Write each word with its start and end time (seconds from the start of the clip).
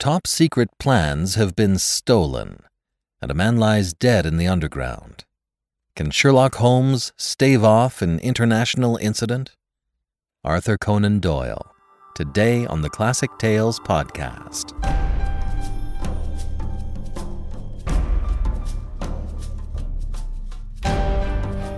Top 0.00 0.28
secret 0.28 0.70
plans 0.78 1.34
have 1.34 1.56
been 1.56 1.76
stolen, 1.76 2.60
and 3.20 3.32
a 3.32 3.34
man 3.34 3.56
lies 3.56 3.92
dead 3.92 4.26
in 4.26 4.36
the 4.36 4.46
underground. 4.46 5.24
Can 5.96 6.12
Sherlock 6.12 6.54
Holmes 6.54 7.12
stave 7.16 7.64
off 7.64 8.00
an 8.00 8.20
international 8.20 8.96
incident? 8.98 9.56
Arthur 10.44 10.78
Conan 10.78 11.18
Doyle, 11.18 11.74
today 12.14 12.64
on 12.64 12.82
the 12.82 12.88
Classic 12.88 13.28
Tales 13.40 13.80
podcast. 13.80 14.72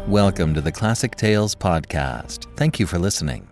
Welcome 0.07 0.53
to 0.53 0.61
the 0.61 0.73
Classic 0.73 1.17
Tales 1.17 1.55
podcast. 1.55 2.55
Thank 2.59 2.79
you 2.79 2.87
for 2.87 2.99
listening. 2.99 3.49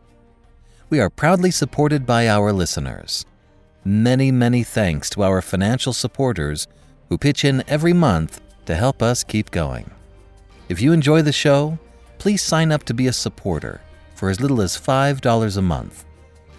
We 0.90 1.00
are 1.00 1.08
proudly 1.08 1.52
supported 1.52 2.04
by 2.04 2.28
our 2.28 2.52
listeners. 2.52 3.24
Many, 3.88 4.30
many 4.30 4.62
thanks 4.64 5.08
to 5.10 5.22
our 5.22 5.40
financial 5.40 5.94
supporters 5.94 6.68
who 7.08 7.16
pitch 7.16 7.42
in 7.42 7.64
every 7.66 7.94
month 7.94 8.42
to 8.66 8.74
help 8.74 9.02
us 9.02 9.24
keep 9.24 9.50
going. 9.50 9.90
If 10.68 10.82
you 10.82 10.92
enjoy 10.92 11.22
the 11.22 11.32
show, 11.32 11.78
please 12.18 12.42
sign 12.42 12.70
up 12.70 12.84
to 12.84 12.92
be 12.92 13.06
a 13.06 13.14
supporter 13.14 13.80
for 14.14 14.28
as 14.28 14.42
little 14.42 14.60
as 14.60 14.76
$5 14.76 15.56
a 15.56 15.62
month. 15.62 16.04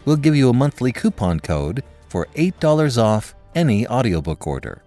We'll 0.05 0.15
give 0.15 0.35
you 0.35 0.49
a 0.49 0.53
monthly 0.53 0.91
coupon 0.91 1.39
code 1.39 1.83
for 2.07 2.25
$8 2.33 2.97
off 2.97 3.35
any 3.53 3.87
audiobook 3.87 4.47
order. 4.47 4.81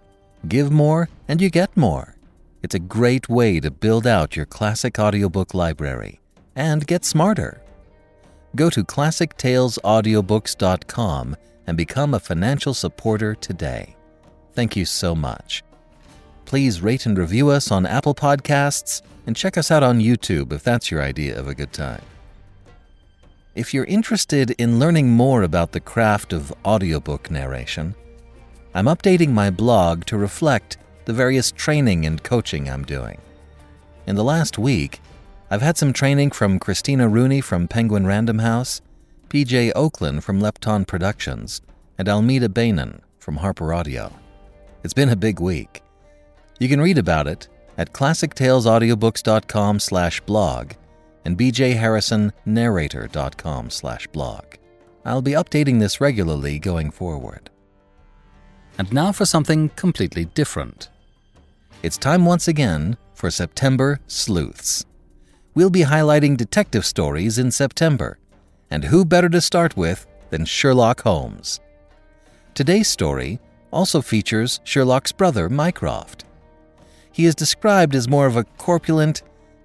Give 0.49 0.73
more 0.73 1.09
and 1.29 1.41
you 1.41 1.49
get 1.49 1.77
more. 1.77 2.17
It's 2.61 2.75
a 2.75 2.81
great 2.81 3.29
way 3.29 3.61
to 3.61 3.71
build 3.71 4.05
out 4.05 4.35
your 4.35 4.47
classic 4.47 4.99
audiobook 4.99 5.55
library 5.55 6.21
and 6.57 6.89
get 6.89 7.05
smarter. 7.05 7.63
Go 8.57 8.69
to 8.69 8.83
classictalesaudiobooks.com 8.83 11.37
and 11.67 11.77
become 11.77 12.15
a 12.15 12.21
financial 12.21 12.75
supporter 12.75 13.35
today. 13.35 13.97
Thank 14.55 14.77
you 14.77 14.85
so 14.85 15.15
much. 15.15 15.63
Please 16.45 16.83
rate 16.83 17.07
and 17.07 17.17
review 17.17 17.49
us 17.51 17.71
on 17.71 17.87
Apple 17.87 18.15
Podcasts 18.15 19.03
and 19.27 19.37
check 19.37 19.57
us 19.57 19.71
out 19.71 19.83
on 19.83 20.01
YouTube 20.01 20.53
if 20.53 20.63
that's 20.63 20.91
your 20.91 21.03
idea 21.03 21.39
of 21.39 21.49
a 21.49 21.55
good 21.55 21.73
time. 21.73 22.03
If 23.55 23.73
you're 23.73 23.85
interested 23.85 24.53
in 24.53 24.79
learning 24.79 25.11
more 25.11 25.43
about 25.43 25.73
the 25.73 25.81
craft 25.81 26.33
of 26.33 26.53
audiobook 26.65 27.31
narration, 27.31 27.95
I'm 28.75 28.87
updating 28.87 29.31
my 29.31 29.51
blog 29.51 30.07
to 30.07 30.17
reflect 30.17 30.79
the 31.05 31.13
various 31.13 31.53
training 31.53 32.07
and 32.07 32.23
coaching 32.23 32.69
I'm 32.69 32.85
doing. 32.85 33.19
In 34.07 34.17
the 34.17 34.25
last 34.25 34.59
week, 34.59 35.01
I've 35.51 35.63
had 35.63 35.77
some 35.77 35.93
training 35.93 36.31
from 36.31 36.59
Christina 36.59 37.09
Rooney 37.09 37.43
from 37.43 37.69
Penguin 37.69 38.07
Random 38.07 38.39
House, 38.39 38.81
PJ 39.33 39.73
Ochlan 39.73 40.23
from 40.23 40.41
Lepton 40.43 40.87
Productions, 40.87 41.63
and 41.97 42.07
Almeda 42.07 42.51
Beynon 42.51 43.01
from 43.19 43.37
Harper 43.37 43.73
Audio. 43.73 44.13
It's 44.85 44.93
been 44.93 45.09
a 45.09 45.17
big 45.17 45.41
week. 45.41 45.83
You 46.61 46.69
can 46.69 46.83
read 46.83 46.99
about 46.99 47.27
it 47.27 47.49
at 47.79 47.95
classictalesaudiobooks.com 47.95 49.81
slash 49.81 50.21
blog 50.21 50.73
and 51.25 51.39
bjharrisonnarrator.com 51.39 53.71
slash 53.71 54.07
blog. 54.09 54.45
I'll 55.07 55.23
be 55.23 55.33
updating 55.33 55.81
this 55.81 55.99
regularly 55.99 56.59
going 56.59 56.91
forward. 56.91 57.49
And 58.77 58.93
now 58.93 59.13
for 59.13 59.25
something 59.25 59.71
completely 59.71 60.27
different. 60.27 60.91
It's 61.83 61.97
time 61.97 62.27
once 62.27 62.49
again 62.49 62.99
for 63.15 63.31
September 63.31 63.99
Sleuths. 64.09 64.85
We'll 65.55 65.71
be 65.71 65.85
highlighting 65.85 66.37
detective 66.37 66.85
stories 66.85 67.39
in 67.39 67.51
September, 67.51 68.19
and 68.73 68.85
who 68.85 69.05
better 69.05 69.29
to 69.29 69.41
start 69.43 69.77
with 69.77 70.07
than 70.31 70.47
Sherlock 70.47 71.03
Holmes? 71.03 71.61
Today's 72.55 72.89
story 72.89 73.39
also 73.71 74.01
features 74.01 74.61
Sherlock's 74.65 75.13
brother, 75.13 75.51
Mycroft. 75.51 76.25
He 77.13 77.27
is 77.27 77.35
described 77.35 77.95
as 77.95 78.09
more 78.09 78.27
of 78.27 78.37
a 78.37 78.45
corpulent, 78.57 79.23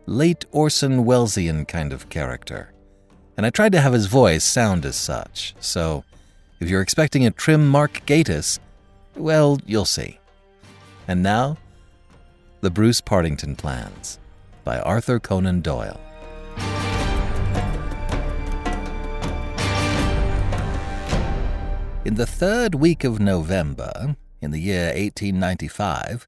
late 0.08 0.44
Orson 0.52 1.06
Wellesian 1.06 1.66
kind 1.66 1.94
of 1.94 2.10
character, 2.10 2.74
and 3.38 3.46
I 3.46 3.50
tried 3.50 3.72
to 3.72 3.80
have 3.80 3.94
his 3.94 4.08
voice 4.08 4.44
sound 4.44 4.86
as 4.86 4.98
such, 4.98 5.56
so 5.62 6.04
if 6.60 6.70
you're 6.70 6.82
expecting 6.82 7.26
a 7.26 7.32
trim 7.32 7.66
Mark 7.66 8.02
Gatiss, 8.06 8.60
well, 9.16 9.58
you'll 9.66 9.86
see. 9.86 10.20
And 11.08 11.24
now, 11.24 11.56
the 12.60 12.70
Bruce 12.70 13.00
Partington 13.00 13.56
Plans 13.56 14.20
by 14.66 14.80
Arthur 14.80 15.18
Conan 15.18 15.62
Doyle. 15.62 16.02
In 22.08 22.16
the 22.16 22.26
third 22.26 22.74
week 22.74 23.04
of 23.04 23.20
November, 23.20 24.16
in 24.40 24.52
the 24.52 24.62
year 24.62 24.86
1895, 24.86 26.26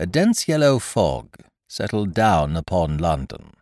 a 0.00 0.06
dense 0.06 0.48
yellow 0.48 0.80
fog 0.80 1.36
settled 1.68 2.12
down 2.12 2.56
upon 2.56 2.98
London. 2.98 3.52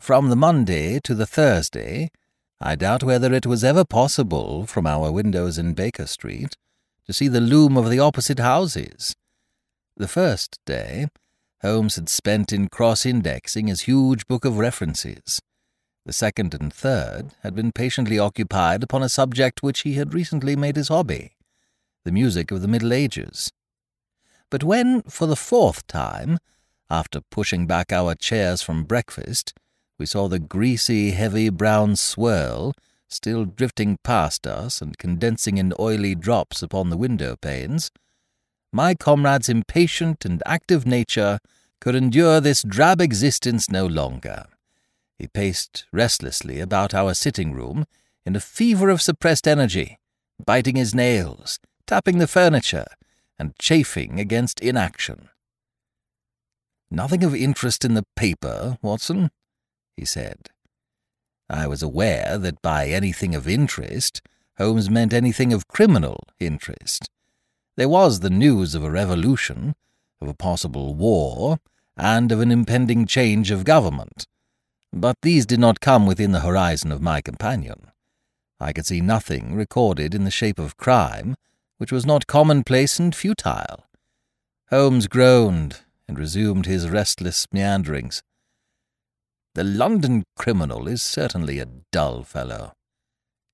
From 0.00 0.30
the 0.30 0.34
Monday 0.34 0.98
to 1.00 1.14
the 1.14 1.26
Thursday, 1.26 2.10
I 2.58 2.74
doubt 2.74 3.02
whether 3.02 3.34
it 3.34 3.44
was 3.44 3.62
ever 3.62 3.84
possible 3.84 4.64
from 4.64 4.86
our 4.86 5.12
windows 5.12 5.58
in 5.58 5.74
Baker 5.74 6.06
Street 6.06 6.56
to 7.04 7.12
see 7.12 7.28
the 7.28 7.42
loom 7.42 7.76
of 7.76 7.90
the 7.90 8.00
opposite 8.00 8.38
houses 8.38 9.14
the 9.98 10.08
first 10.08 10.58
day, 10.64 11.08
Holmes 11.60 11.96
had 11.96 12.08
spent 12.08 12.50
in 12.50 12.68
cross 12.68 13.04
indexing 13.04 13.66
his 13.66 13.82
huge 13.82 14.26
book 14.26 14.46
of 14.46 14.56
references. 14.56 15.38
The 16.06 16.12
second 16.12 16.54
and 16.54 16.72
third 16.72 17.32
had 17.42 17.56
been 17.56 17.72
patiently 17.72 18.16
occupied 18.16 18.84
upon 18.84 19.02
a 19.02 19.08
subject 19.08 19.64
which 19.64 19.80
he 19.80 19.94
had 19.94 20.14
recently 20.14 20.54
made 20.54 20.76
his 20.76 20.88
hobby 20.88 21.32
the 22.04 22.12
music 22.12 22.52
of 22.52 22.62
the 22.62 22.68
Middle 22.68 22.92
Ages. 22.92 23.50
But 24.48 24.62
when, 24.62 25.02
for 25.02 25.26
the 25.26 25.34
fourth 25.34 25.84
time, 25.88 26.38
after 26.88 27.20
pushing 27.32 27.66
back 27.66 27.92
our 27.92 28.14
chairs 28.14 28.62
from 28.62 28.84
breakfast, 28.84 29.52
we 29.98 30.06
saw 30.06 30.28
the 30.28 30.38
greasy, 30.38 31.10
heavy 31.10 31.48
brown 31.48 31.96
swirl 31.96 32.72
still 33.08 33.44
drifting 33.44 33.98
past 34.04 34.46
us 34.46 34.80
and 34.80 34.98
condensing 34.98 35.58
in 35.58 35.72
oily 35.80 36.14
drops 36.14 36.62
upon 36.62 36.90
the 36.90 36.96
window 36.96 37.34
panes, 37.34 37.90
my 38.72 38.94
comrade's 38.94 39.48
impatient 39.48 40.24
and 40.24 40.40
active 40.46 40.86
nature 40.86 41.40
could 41.80 41.96
endure 41.96 42.40
this 42.40 42.62
drab 42.62 43.00
existence 43.00 43.68
no 43.68 43.86
longer. 43.86 44.46
He 45.18 45.26
paced 45.26 45.86
restlessly 45.92 46.60
about 46.60 46.94
our 46.94 47.14
sitting 47.14 47.52
room 47.52 47.86
in 48.24 48.36
a 48.36 48.40
fever 48.40 48.90
of 48.90 49.00
suppressed 49.00 49.48
energy, 49.48 49.98
biting 50.44 50.76
his 50.76 50.94
nails, 50.94 51.58
tapping 51.86 52.18
the 52.18 52.26
furniture, 52.26 52.86
and 53.38 53.58
chafing 53.58 54.20
against 54.20 54.60
inaction. 54.60 55.28
Nothing 56.90 57.24
of 57.24 57.34
interest 57.34 57.84
in 57.84 57.94
the 57.94 58.06
paper, 58.14 58.78
Watson, 58.82 59.30
he 59.96 60.04
said. 60.04 60.50
I 61.48 61.66
was 61.66 61.82
aware 61.82 62.38
that 62.38 62.62
by 62.62 62.88
anything 62.88 63.34
of 63.34 63.48
interest, 63.48 64.20
Holmes 64.58 64.90
meant 64.90 65.12
anything 65.12 65.52
of 65.52 65.68
criminal 65.68 66.24
interest. 66.40 67.10
There 67.76 67.88
was 67.88 68.20
the 68.20 68.30
news 68.30 68.74
of 68.74 68.82
a 68.82 68.90
revolution, 68.90 69.74
of 70.20 70.28
a 70.28 70.34
possible 70.34 70.94
war, 70.94 71.58
and 71.96 72.32
of 72.32 72.40
an 72.40 72.50
impending 72.50 73.06
change 73.06 73.50
of 73.50 73.64
government. 73.64 74.26
But 74.92 75.16
these 75.22 75.46
did 75.46 75.60
not 75.60 75.80
come 75.80 76.06
within 76.06 76.32
the 76.32 76.40
horizon 76.40 76.92
of 76.92 77.02
my 77.02 77.20
companion. 77.20 77.90
I 78.58 78.72
could 78.72 78.86
see 78.86 79.00
nothing 79.00 79.54
recorded 79.54 80.14
in 80.14 80.24
the 80.24 80.30
shape 80.30 80.58
of 80.58 80.76
crime 80.76 81.36
which 81.78 81.92
was 81.92 82.06
not 82.06 82.26
commonplace 82.26 82.98
and 82.98 83.14
futile. 83.14 83.84
Holmes 84.70 85.06
groaned 85.06 85.80
and 86.08 86.18
resumed 86.18 86.66
his 86.66 86.88
restless 86.88 87.46
meanderings. 87.52 88.22
The 89.54 89.64
London 89.64 90.24
criminal 90.36 90.88
is 90.88 91.02
certainly 91.02 91.58
a 91.58 91.68
dull 91.92 92.22
fellow, 92.22 92.72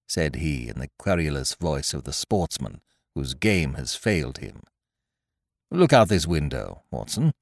said 0.08 0.37
he 0.37 0.69
in 0.69 0.79
the 0.79 0.90
querulous 0.99 1.55
voice 1.55 1.94
of 1.94 2.05
the 2.05 2.12
sportsman 2.12 2.81
whose 3.14 3.34
game 3.34 3.75
has 3.75 3.94
failed 3.94 4.38
him. 4.38 4.62
Look 5.70 5.93
out 5.93 6.08
this 6.08 6.26
window, 6.26 6.82
Watson. 6.90 7.32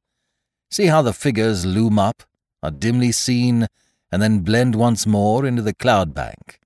See 0.70 0.86
how 0.86 1.02
the 1.02 1.12
figures 1.12 1.66
loom 1.66 1.98
up, 1.98 2.22
are 2.62 2.70
dimly 2.70 3.12
seen, 3.12 3.66
and 4.12 4.20
then 4.22 4.40
blend 4.40 4.74
once 4.74 5.06
more 5.06 5.46
into 5.46 5.62
the 5.62 5.74
cloud 5.74 6.14
bank. 6.14 6.58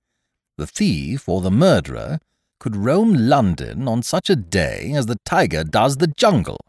The 0.57 0.67
thief 0.67 1.27
or 1.27 1.41
the 1.41 1.51
murderer 1.51 2.19
could 2.59 2.75
roam 2.75 3.13
London 3.13 3.87
on 3.87 4.01
such 4.01 4.29
a 4.29 4.35
day 4.35 4.93
as 4.93 5.05
the 5.05 5.19
tiger 5.25 5.63
does 5.63 5.97
the 5.97 6.07
jungle, 6.07 6.59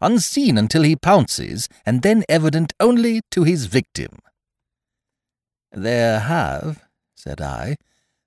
unseen 0.00 0.58
until 0.58 0.82
he 0.82 0.96
pounces, 0.96 1.68
and 1.86 2.02
then 2.02 2.24
evident 2.28 2.72
only 2.80 3.20
to 3.30 3.44
his 3.44 3.66
victim. 3.66 4.18
There 5.72 6.20
have, 6.20 6.84
said 7.14 7.40
I, 7.40 7.76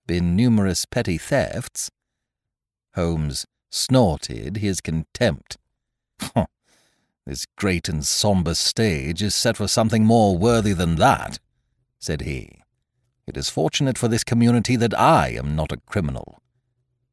been 0.08 0.36
numerous 0.36 0.86
petty 0.86 1.18
thefts. 1.18 1.90
Holmes 2.96 3.46
snorted 3.70 4.58
his 4.58 4.82
contempt. 4.82 5.58
This 7.26 7.46
great 7.56 7.88
and 7.88 8.06
sombre 8.06 8.56
stage 8.56 9.22
is 9.22 9.36
set 9.36 9.58
for 9.58 9.68
something 9.68 10.06
more 10.06 10.38
worthy 10.38 10.74
than 10.74 10.96
that, 10.96 11.40
said 12.00 12.22
he. 12.22 12.62
It 13.28 13.38
is 13.38 13.50
fortunate 13.50 13.98
for 13.98 14.08
this 14.08 14.24
community 14.24 14.76
that 14.76 14.98
I 15.00 15.30
am 15.30 15.56
not 15.56 15.72
a 15.72 15.82
criminal. 15.86 16.42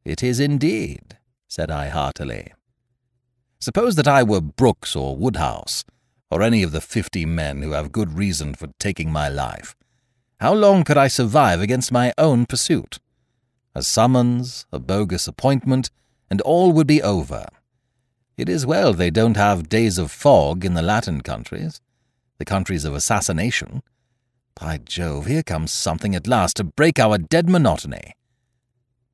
It 0.05 0.23
is 0.23 0.41
indeed, 0.41 1.19
said 1.47 1.71
I 1.71 1.89
heartily. 1.89 2.53
Suppose 3.61 3.97
that 3.97 4.09
I 4.09 4.23
were 4.23 4.41
Brooks 4.41 4.97
or 4.97 5.17
Woodhouse, 5.17 5.85
or 6.31 6.43
any 6.43 6.63
of 6.63 6.73
the 6.73 6.81
fifty 6.81 7.27
men 7.27 7.63
who 7.63 7.73
have 7.73 7.93
good 7.93 8.17
reason 8.17 8.55
for 8.55 8.69
taking 8.79 9.13
my 9.13 9.29
life. 9.29 9.75
How 10.41 10.55
long 10.55 10.85
could 10.85 10.97
I 10.97 11.09
survive 11.09 11.61
against 11.61 11.93
my 11.93 12.15
own 12.17 12.47
pursuit? 12.47 12.99
A 13.75 13.83
summons, 13.83 14.67
a 14.73 14.79
bogus 14.79 15.27
appointment, 15.27 15.91
and 16.31 16.41
all 16.43 16.73
would 16.73 16.87
be 16.87 17.03
over. 17.03 17.47
It 18.39 18.49
is 18.49 18.65
well 18.65 18.93
they 18.95 19.11
don't 19.11 19.37
have 19.37 19.69
days 19.69 19.99
of 19.99 20.13
fog 20.13 20.65
in 20.65 20.75
the 20.75 20.81
Latin 20.81 21.23
countries, 21.23 21.81
the 22.39 22.45
countries 22.45 22.85
of 22.85 22.95
assassination. 22.95 23.83
By 24.55 24.79
Jove, 24.79 25.27
here 25.27 25.43
comes 25.43 25.73
something 25.73 26.15
at 26.15 26.29
last 26.29 26.57
to 26.57 26.65
break 26.65 27.01
our 27.01 27.19
dead 27.19 27.51
monotony. 27.51 28.15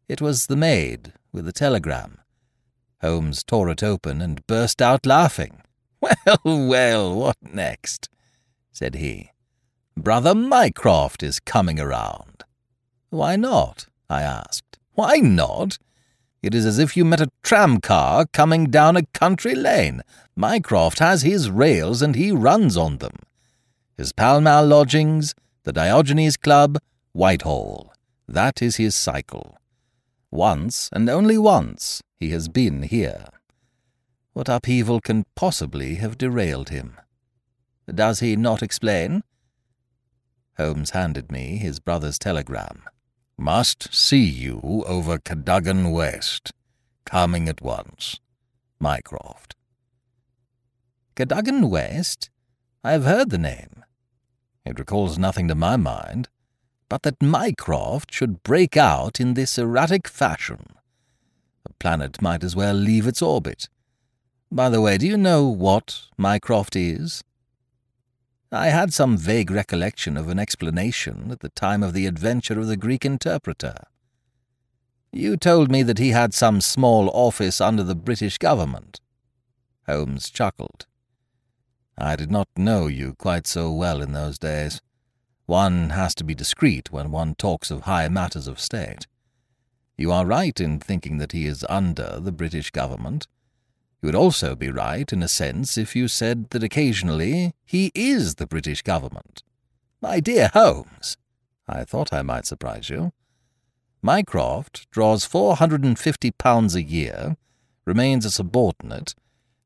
It 0.08 0.20
was 0.20 0.46
the 0.46 0.56
maid 0.56 1.14
with 1.32 1.46
the 1.46 1.52
telegram. 1.52 2.18
Holmes 3.00 3.42
tore 3.42 3.70
it 3.70 3.82
open 3.82 4.20
and 4.20 4.46
burst 4.46 4.82
out 4.82 5.06
laughing. 5.06 5.62
Well, 6.26 6.68
well, 6.68 7.14
what 7.14 7.36
next? 7.40 8.10
said 8.72 8.96
he. 8.96 9.30
Brother 9.96 10.34
Mycroft 10.34 11.22
is 11.22 11.40
coming 11.40 11.80
around. 11.80 12.44
Why 13.08 13.36
not? 13.36 13.86
I 14.10 14.20
asked. 14.20 14.78
Why 14.92 15.16
not? 15.16 15.78
It 16.44 16.54
is 16.54 16.66
as 16.66 16.78
if 16.78 16.94
you 16.94 17.06
met 17.06 17.22
a 17.22 17.30
tramcar 17.42 18.26
coming 18.30 18.66
down 18.66 18.98
a 18.98 19.06
country 19.14 19.54
lane. 19.54 20.02
Mycroft 20.36 20.98
has 20.98 21.22
his 21.22 21.48
rails 21.48 22.02
and 22.02 22.14
he 22.14 22.32
runs 22.32 22.76
on 22.76 22.98
them. 22.98 23.16
His 23.96 24.12
Pall 24.12 24.42
Mall 24.42 24.66
lodgings, 24.66 25.34
the 25.62 25.72
Diogenes 25.72 26.36
Club, 26.36 26.76
Whitehall. 27.14 27.94
That 28.28 28.60
is 28.60 28.76
his 28.76 28.94
cycle. 28.94 29.56
Once, 30.30 30.90
and 30.92 31.08
only 31.08 31.38
once, 31.38 32.02
he 32.20 32.28
has 32.32 32.48
been 32.48 32.82
here. 32.82 33.24
What 34.34 34.50
upheaval 34.50 35.00
can 35.00 35.24
possibly 35.34 35.94
have 35.94 36.18
derailed 36.18 36.68
him? 36.68 37.00
Does 37.88 38.20
he 38.20 38.36
not 38.36 38.62
explain? 38.62 39.22
Holmes 40.58 40.90
handed 40.90 41.32
me 41.32 41.56
his 41.56 41.80
brother's 41.80 42.18
telegram. 42.18 42.82
Must 43.36 43.92
see 43.92 44.24
you 44.24 44.84
over 44.86 45.18
Cadogan 45.18 45.90
West. 45.92 46.52
Coming 47.04 47.48
at 47.48 47.60
once. 47.60 48.20
Mycroft. 48.78 49.56
Cadogan 51.16 51.68
West? 51.68 52.30
I 52.82 52.92
have 52.92 53.04
heard 53.04 53.30
the 53.30 53.38
name. 53.38 53.84
It 54.64 54.78
recalls 54.78 55.18
nothing 55.18 55.48
to 55.48 55.54
my 55.54 55.76
mind 55.76 56.28
but 56.88 57.02
that 57.02 57.22
Mycroft 57.22 58.12
should 58.12 58.42
break 58.42 58.76
out 58.76 59.20
in 59.20 59.34
this 59.34 59.58
erratic 59.58 60.06
fashion. 60.06 60.64
The 61.64 61.72
planet 61.80 62.22
might 62.22 62.44
as 62.44 62.54
well 62.54 62.74
leave 62.74 63.06
its 63.06 63.22
orbit. 63.22 63.68
By 64.52 64.68
the 64.68 64.80
way, 64.80 64.98
do 64.98 65.06
you 65.06 65.16
know 65.16 65.44
what 65.44 66.02
Mycroft 66.16 66.76
is? 66.76 67.24
I 68.54 68.68
had 68.68 68.92
some 68.92 69.18
vague 69.18 69.50
recollection 69.50 70.16
of 70.16 70.28
an 70.28 70.38
explanation 70.38 71.32
at 71.32 71.40
the 71.40 71.48
time 71.48 71.82
of 71.82 71.92
the 71.92 72.06
adventure 72.06 72.60
of 72.60 72.68
the 72.68 72.76
Greek 72.76 73.04
interpreter. 73.04 73.74
You 75.12 75.36
told 75.36 75.72
me 75.72 75.82
that 75.82 75.98
he 75.98 76.10
had 76.10 76.32
some 76.32 76.60
small 76.60 77.10
office 77.10 77.60
under 77.60 77.82
the 77.82 77.96
British 77.96 78.38
government. 78.38 79.00
Holmes 79.88 80.30
chuckled. 80.30 80.86
I 81.98 82.14
did 82.14 82.30
not 82.30 82.46
know 82.56 82.86
you 82.86 83.14
quite 83.18 83.48
so 83.48 83.72
well 83.72 84.00
in 84.00 84.12
those 84.12 84.38
days. 84.38 84.80
One 85.46 85.90
has 85.90 86.14
to 86.14 86.24
be 86.24 86.34
discreet 86.34 86.92
when 86.92 87.10
one 87.10 87.34
talks 87.34 87.72
of 87.72 87.82
high 87.82 88.08
matters 88.08 88.46
of 88.46 88.60
state. 88.60 89.08
You 89.96 90.12
are 90.12 90.24
right 90.24 90.58
in 90.60 90.78
thinking 90.78 91.18
that 91.18 91.32
he 91.32 91.46
is 91.46 91.66
under 91.68 92.20
the 92.20 92.32
British 92.32 92.70
government. 92.70 93.26
You 94.04 94.08
would 94.08 94.14
also 94.16 94.54
be 94.54 94.68
right, 94.68 95.10
in 95.14 95.22
a 95.22 95.28
sense, 95.28 95.78
if 95.78 95.96
you 95.96 96.08
said 96.08 96.50
that 96.50 96.62
occasionally 96.62 97.54
he 97.64 97.90
is 97.94 98.34
the 98.34 98.46
British 98.46 98.82
government. 98.82 99.42
My 100.02 100.20
dear 100.20 100.50
Holmes, 100.52 101.16
I 101.66 101.84
thought 101.84 102.12
I 102.12 102.20
might 102.20 102.44
surprise 102.44 102.90
you. 102.90 103.14
Mycroft 104.02 104.90
draws 104.90 105.24
four 105.24 105.56
hundred 105.56 105.84
and 105.84 105.98
fifty 105.98 106.30
pounds 106.30 106.74
a 106.74 106.82
year, 106.82 107.38
remains 107.86 108.26
a 108.26 108.30
subordinate, 108.30 109.14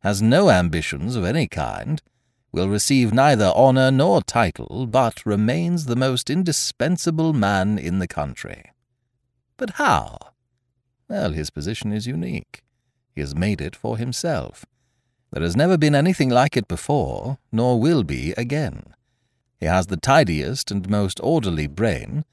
has 0.05 0.23
no 0.23 0.50
ambitions 0.50 1.17
of 1.17 1.25
any 1.25 1.49
kind, 1.49 2.00
will 2.52 2.69
receive 2.69 3.12
neither 3.12 3.46
honour 3.46 3.90
nor 3.90 4.23
title, 4.23 4.87
but 4.87 5.26
remains 5.26 5.87
the 5.87 5.96
most 5.96 6.31
indispensable 6.31 7.32
man 7.32 7.76
in 7.76 7.99
the 7.99 8.06
country. 8.06 8.70
But 9.56 9.70
how? 9.70 10.17
Well, 11.08 11.32
his 11.32 11.50
position 11.50 11.93
is 11.93 12.06
unique. 12.06 12.62
He 13.19 13.23
has 13.23 13.35
made 13.35 13.61
it 13.61 13.75
for 13.75 13.99
himself. 13.99 14.65
There 15.32 15.43
has 15.43 15.56
never 15.56 15.76
been 15.76 15.97
anything 15.97 16.29
like 16.29 16.56
it 16.56 16.69
before, 16.69 17.38
nor 17.50 17.81
will 17.81 18.05
be 18.05 18.31
again. 18.37 18.94
He 19.59 19.67
has 19.67 19.88
the 19.88 19.97
tidiest 19.97 20.70
and 20.70 20.88
most 20.88 21.19
orderly 21.20 21.67
brain, 21.67 22.25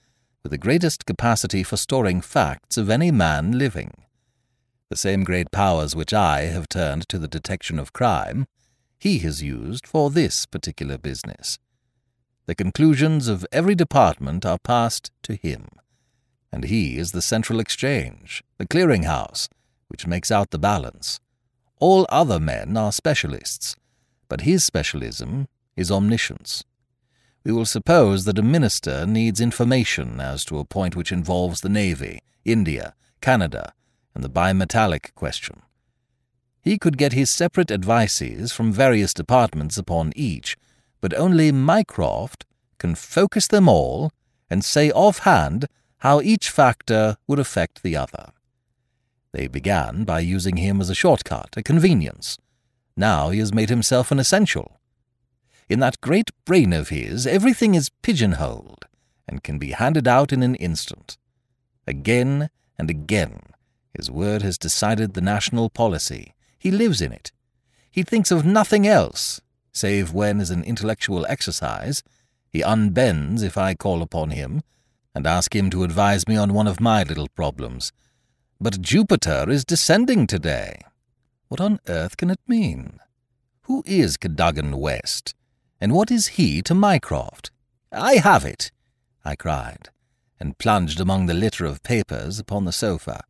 with 0.43 0.51
the 0.51 0.59
greatest 0.59 1.07
capacity 1.07 1.63
for 1.63 1.75
storing 1.75 2.21
facts 2.21 2.77
of 2.77 2.91
any 2.91 3.09
man 3.09 3.57
living. 3.57 3.95
The 4.91 4.95
same 4.95 5.23
great 5.23 5.49
powers 5.49 5.95
which 5.95 6.13
I 6.13 6.41
have 6.41 6.69
turned 6.69 7.09
to 7.09 7.17
the 7.17 7.27
detection 7.27 7.79
of 7.79 7.91
crime 7.91 8.45
he 8.99 9.17
has 9.17 9.41
used 9.41 9.87
for 9.87 10.11
this 10.11 10.45
particular 10.45 10.99
business. 10.99 11.57
The 12.45 12.53
conclusions 12.53 13.27
of 13.27 13.43
every 13.51 13.73
department 13.73 14.45
are 14.45 14.59
passed 14.59 15.09
to 15.23 15.33
him, 15.33 15.65
and 16.51 16.65
he 16.65 16.99
is 16.99 17.11
the 17.11 17.23
central 17.23 17.59
exchange, 17.59 18.43
the 18.59 18.67
clearing 18.67 19.01
house, 19.01 19.49
which 19.95 20.05
makes 20.05 20.29
out 20.29 20.51
the 20.51 20.59
balance. 20.59 21.21
All 21.79 22.05
other 22.09 22.37
men 22.37 22.75
are 22.75 22.91
specialists, 22.91 23.77
but 24.27 24.41
his 24.41 24.61
specialism 24.61 25.47
is 25.77 25.89
omniscience. 25.89 26.65
We 27.45 27.53
will 27.53 27.65
suppose 27.65 28.25
that 28.25 28.37
a 28.37 28.41
minister 28.41 29.05
needs 29.05 29.39
information 29.39 30.19
as 30.19 30.43
to 30.45 30.59
a 30.59 30.65
point 30.65 30.97
which 30.97 31.13
involves 31.13 31.61
the 31.61 31.69
Navy, 31.69 32.19
India, 32.43 32.93
Canada, 33.21 33.71
and 34.13 34.21
the 34.21 34.29
bimetallic 34.29 35.15
question. 35.15 35.61
He 36.61 36.77
could 36.77 36.97
get 36.97 37.13
his 37.13 37.29
separate 37.29 37.71
advices 37.71 38.51
from 38.51 38.73
various 38.73 39.13
departments 39.13 39.77
upon 39.77 40.11
each, 40.13 40.57
but 40.99 41.13
only 41.13 41.53
Mycroft 41.53 42.45
can 42.79 42.95
focus 42.95 43.47
them 43.47 43.69
all 43.69 44.11
and 44.49 44.65
say 44.65 44.91
offhand 44.91 45.67
how 45.99 46.19
each 46.19 46.49
factor 46.49 47.15
would 47.27 47.39
affect 47.39 47.81
the 47.81 47.95
other. 47.95 48.33
They 49.35 49.47
began 49.47 50.05
by 50.05 50.21
using 50.21 50.55
him 50.55 50.79
as 50.79 50.89
a 50.89 50.95
shortcut, 50.95 51.55
a 51.57 51.61
convenience. 51.61 52.37
Now 52.95 53.31
he 53.31 53.39
has 53.39 53.53
made 53.53 53.67
himself 53.67 54.09
an 54.09 54.17
essential. 54.17 54.79
In 55.67 55.81
that 55.81 55.99
great 55.99 56.31
brain 56.45 56.71
of 56.71 56.87
his, 56.87 57.27
everything 57.27 57.75
is 57.75 57.91
pigeonholed 58.01 58.85
and 59.27 59.43
can 59.43 59.59
be 59.59 59.71
handed 59.71 60.07
out 60.07 60.31
in 60.31 60.41
an 60.41 60.55
instant. 60.55 61.17
Again 61.85 62.49
and 62.79 62.89
again, 62.89 63.41
his 63.93 64.09
word 64.09 64.41
has 64.41 64.57
decided 64.57 65.15
the 65.15 65.21
national 65.21 65.69
policy, 65.69 66.33
he 66.57 66.71
lives 66.71 67.01
in 67.01 67.11
it. 67.11 67.33
He 67.91 68.03
thinks 68.03 68.31
of 68.31 68.45
nothing 68.45 68.87
else, 68.87 69.41
save 69.73 70.13
when, 70.13 70.39
as 70.39 70.49
an 70.49 70.63
intellectual 70.63 71.25
exercise, 71.27 72.03
he 72.47 72.61
unbends 72.61 73.43
if 73.43 73.57
I 73.57 73.73
call 73.73 74.01
upon 74.01 74.29
him 74.29 74.61
and 75.13 75.27
ask 75.27 75.53
him 75.53 75.69
to 75.71 75.83
advise 75.83 76.25
me 76.25 76.37
on 76.37 76.53
one 76.53 76.67
of 76.67 76.79
my 76.79 77.03
little 77.03 77.27
problems. 77.27 77.91
But 78.59 78.81
Jupiter 78.81 79.49
is 79.49 79.65
descending 79.65 80.27
today. 80.27 80.79
What 81.49 81.59
on 81.59 81.79
earth 81.87 82.15
can 82.17 82.29
it 82.29 82.39
mean? 82.47 82.99
Who 83.63 83.83
is 83.85 84.17
Cadogan 84.17 84.77
West? 84.77 85.35
And 85.81 85.91
what 85.91 86.09
is 86.09 86.27
he 86.27 86.61
to 86.61 86.73
Mycroft? 86.73 87.51
I 87.91 88.15
have 88.15 88.45
it, 88.45 88.71
I 89.25 89.35
cried, 89.35 89.89
and 90.39 90.57
plunged 90.57 90.99
among 90.99 91.25
the 91.25 91.33
litter 91.33 91.65
of 91.65 91.83
papers 91.83 92.39
upon 92.39 92.65
the 92.65 92.71
sofa. 92.71 93.23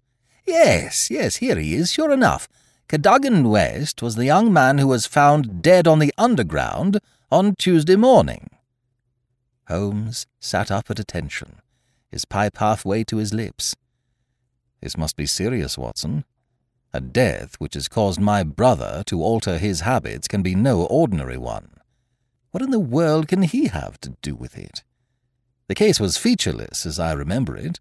Yes, 0.46 1.10
yes, 1.10 1.38
here 1.38 1.58
he 1.58 1.74
is, 1.74 1.92
sure 1.92 2.12
enough. 2.12 2.48
Cadogan 2.88 3.50
West 3.50 4.04
was 4.04 4.16
the 4.16 4.26
young 4.26 4.54
man 4.54 4.78
who 4.78 4.88
was 4.88 5.08
found 5.08 5.64
dead 5.64 5.88
on 5.88 5.98
the 5.98 6.14
Underground 6.20 7.00
on 7.32 7.56
Tuesday 7.56 7.96
morning. 7.96 8.50
Holmes 9.68 10.28
sat 10.40 10.70
up 10.70 10.92
at 10.92 11.00
attention, 11.00 11.62
his 12.12 12.26
pipe 12.26 12.58
halfway 12.58 13.04
to 13.06 13.18
his 13.18 13.34
lips. 13.34 13.76
This 14.82 14.98
must 14.98 15.16
be 15.16 15.26
serious, 15.26 15.78
Watson. 15.78 16.26
A 16.94 17.02
death 17.02 17.56
which 17.60 17.74
has 17.74 17.88
caused 17.88 18.20
my 18.20 18.44
brother 18.44 19.04
to 19.08 19.22
alter 19.22 19.58
his 19.58 19.82
habits 19.82 20.28
can 20.28 20.42
be 20.42 20.56
no 20.56 20.86
ordinary 20.86 21.38
one. 21.38 21.72
What 22.52 22.64
in 22.64 22.72
the 22.72 22.80
world 22.80 23.28
can 23.28 23.42
he 23.42 23.68
have 23.68 24.00
to 24.02 24.16
do 24.22 24.34
with 24.34 24.58
it? 24.58 24.84
The 25.68 25.76
case 25.76 26.00
was 26.00 26.18
featureless, 26.18 26.86
as 26.86 27.00
I 27.00 27.12
remember 27.12 27.58
it. 27.58 27.80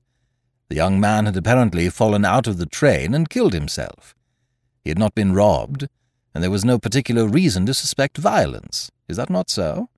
The 0.68 0.74
young 0.74 0.98
man 0.98 1.26
had 1.26 1.36
apparently 1.36 1.88
fallen 1.90 2.24
out 2.24 2.46
of 2.46 2.58
the 2.58 2.66
train 2.66 3.14
and 3.14 3.30
killed 3.30 3.52
himself. 3.52 4.14
He 4.82 4.90
had 4.90 4.98
not 4.98 5.14
been 5.14 5.34
robbed, 5.34 5.86
and 6.34 6.42
there 6.42 6.50
was 6.50 6.64
no 6.64 6.78
particular 6.78 7.28
reason 7.28 7.66
to 7.66 7.74
suspect 7.74 8.18
violence. 8.18 8.90
Is 9.08 9.16
that 9.16 9.30
not 9.30 9.48
so? 9.48 9.90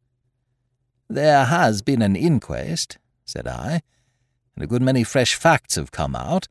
There 1.08 1.44
has 1.44 1.82
been 1.82 2.02
an 2.02 2.16
inquest, 2.16 2.98
said 3.24 3.46
I, 3.46 3.80
and 4.54 4.64
a 4.64 4.66
good 4.66 4.82
many 4.82 5.04
fresh 5.04 5.34
facts 5.34 5.76
have 5.76 5.92
come 5.92 6.16
out. 6.16 6.48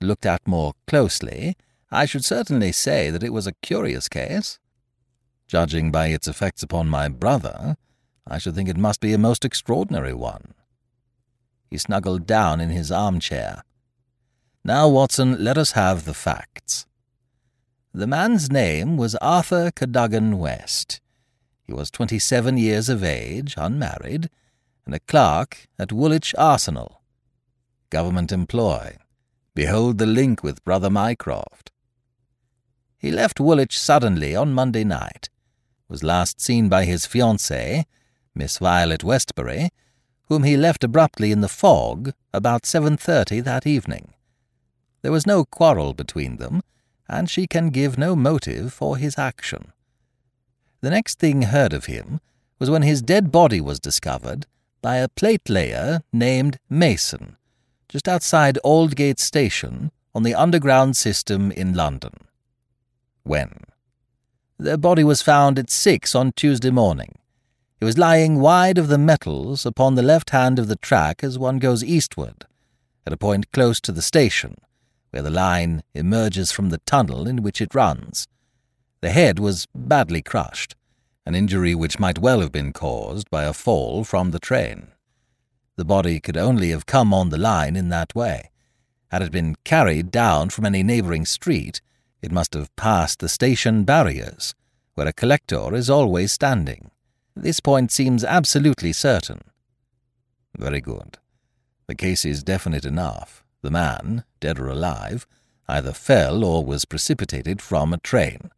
Looked 0.00 0.24
at 0.26 0.46
more 0.46 0.72
closely, 0.86 1.56
I 1.90 2.06
should 2.06 2.24
certainly 2.24 2.72
say 2.72 3.10
that 3.10 3.22
it 3.22 3.32
was 3.32 3.46
a 3.46 3.52
curious 3.60 4.08
case. 4.08 4.58
Judging 5.46 5.90
by 5.90 6.06
its 6.06 6.28
effects 6.28 6.62
upon 6.62 6.88
my 6.88 7.08
brother, 7.08 7.76
I 8.26 8.38
should 8.38 8.54
think 8.54 8.68
it 8.68 8.76
must 8.76 9.00
be 9.00 9.12
a 9.12 9.18
most 9.18 9.44
extraordinary 9.44 10.14
one. 10.14 10.54
He 11.68 11.76
snuggled 11.76 12.26
down 12.26 12.60
in 12.60 12.70
his 12.70 12.90
armchair. 12.90 13.62
Now, 14.64 14.88
Watson, 14.88 15.42
let 15.42 15.58
us 15.58 15.72
have 15.72 16.04
the 16.04 16.14
facts. 16.14 16.86
The 17.92 18.06
man's 18.06 18.50
name 18.50 18.96
was 18.96 19.16
Arthur 19.16 19.70
Cadogan 19.70 20.38
West. 20.38 21.00
He 21.64 21.72
was 21.72 21.90
twenty-seven 21.90 22.56
years 22.56 22.88
of 22.88 23.02
age, 23.02 23.54
unmarried, 23.56 24.30
and 24.86 24.94
a 24.94 25.00
clerk 25.00 25.66
at 25.78 25.92
Woolwich 25.92 26.34
Arsenal. 26.38 27.02
Government 27.90 28.30
employ. 28.30 28.96
Behold 29.60 29.98
the 29.98 30.06
link 30.06 30.42
with 30.42 30.64
Brother 30.64 30.88
Mycroft. 30.88 31.70
He 32.96 33.10
left 33.10 33.38
Woolwich 33.38 33.78
suddenly 33.78 34.34
on 34.34 34.54
Monday 34.54 34.84
night, 34.84 35.28
was 35.86 36.02
last 36.02 36.40
seen 36.40 36.70
by 36.70 36.86
his 36.86 37.04
fiancée, 37.04 37.84
Miss 38.34 38.56
Violet 38.56 39.04
Westbury, 39.04 39.68
whom 40.28 40.44
he 40.44 40.56
left 40.56 40.82
abruptly 40.82 41.30
in 41.30 41.42
the 41.42 41.46
fog 41.46 42.14
about 42.32 42.62
7.30 42.62 43.44
that 43.44 43.66
evening. 43.66 44.14
There 45.02 45.12
was 45.12 45.26
no 45.26 45.44
quarrel 45.44 45.92
between 45.92 46.38
them, 46.38 46.62
and 47.06 47.28
she 47.28 47.46
can 47.46 47.68
give 47.68 47.98
no 47.98 48.16
motive 48.16 48.72
for 48.72 48.96
his 48.96 49.18
action. 49.18 49.72
The 50.80 50.88
next 50.88 51.18
thing 51.18 51.42
heard 51.42 51.74
of 51.74 51.84
him 51.84 52.22
was 52.58 52.70
when 52.70 52.80
his 52.80 53.02
dead 53.02 53.30
body 53.30 53.60
was 53.60 53.78
discovered 53.78 54.46
by 54.80 54.96
a 54.96 55.08
plate 55.10 55.50
layer 55.50 56.00
named 56.14 56.58
Mason, 56.70 57.36
just 57.90 58.08
outside 58.08 58.56
Aldgate 58.62 59.18
Station 59.18 59.90
on 60.14 60.22
the 60.22 60.34
Underground 60.34 60.96
system 60.96 61.50
in 61.50 61.74
London. 61.74 62.12
When? 63.24 63.64
The 64.58 64.78
body 64.78 65.02
was 65.02 65.22
found 65.22 65.58
at 65.58 65.70
six 65.70 66.14
on 66.14 66.32
Tuesday 66.36 66.70
morning. 66.70 67.16
It 67.80 67.84
was 67.84 67.98
lying 67.98 68.40
wide 68.40 68.78
of 68.78 68.88
the 68.88 68.98
metals 68.98 69.66
upon 69.66 69.94
the 69.94 70.02
left 70.02 70.30
hand 70.30 70.58
of 70.58 70.68
the 70.68 70.76
track 70.76 71.24
as 71.24 71.38
one 71.38 71.58
goes 71.58 71.82
eastward, 71.82 72.46
at 73.04 73.12
a 73.12 73.16
point 73.16 73.50
close 73.52 73.80
to 73.80 73.92
the 73.92 74.02
station, 74.02 74.54
where 75.10 75.22
the 75.22 75.30
line 75.30 75.82
emerges 75.92 76.52
from 76.52 76.70
the 76.70 76.78
tunnel 76.86 77.26
in 77.26 77.42
which 77.42 77.60
it 77.60 77.74
runs. 77.74 78.28
The 79.00 79.10
head 79.10 79.40
was 79.40 79.66
badly 79.74 80.22
crushed, 80.22 80.76
an 81.26 81.34
injury 81.34 81.74
which 81.74 81.98
might 81.98 82.18
well 82.18 82.40
have 82.40 82.52
been 82.52 82.72
caused 82.72 83.28
by 83.30 83.44
a 83.44 83.52
fall 83.52 84.04
from 84.04 84.30
the 84.30 84.38
train. 84.38 84.92
The 85.80 85.86
body 85.86 86.20
could 86.20 86.36
only 86.36 86.68
have 86.72 86.84
come 86.84 87.14
on 87.14 87.30
the 87.30 87.38
line 87.38 87.74
in 87.74 87.88
that 87.88 88.14
way. 88.14 88.50
Had 89.10 89.22
it 89.22 89.32
been 89.32 89.56
carried 89.64 90.10
down 90.10 90.50
from 90.50 90.66
any 90.66 90.82
neighbouring 90.82 91.24
street, 91.24 91.80
it 92.20 92.30
must 92.30 92.52
have 92.52 92.76
passed 92.76 93.20
the 93.20 93.30
station 93.30 93.84
barriers, 93.84 94.54
where 94.94 95.08
a 95.08 95.12
collector 95.14 95.74
is 95.74 95.88
always 95.88 96.32
standing. 96.32 96.90
This 97.34 97.60
point 97.60 97.90
seems 97.92 98.24
absolutely 98.24 98.92
certain. 98.92 99.40
Very 100.54 100.82
good. 100.82 101.16
The 101.86 101.94
case 101.94 102.26
is 102.26 102.44
definite 102.44 102.84
enough. 102.84 103.42
The 103.62 103.70
man, 103.70 104.24
dead 104.38 104.58
or 104.58 104.68
alive, 104.68 105.26
either 105.66 105.94
fell 105.94 106.44
or 106.44 106.62
was 106.62 106.84
precipitated 106.84 107.62
from 107.62 107.94
a 107.94 107.98
train. 107.98 108.50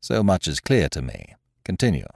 So 0.00 0.22
much 0.22 0.46
is 0.46 0.60
clear 0.60 0.88
to 0.90 1.02
me. 1.02 1.34
Continue. 1.64 2.06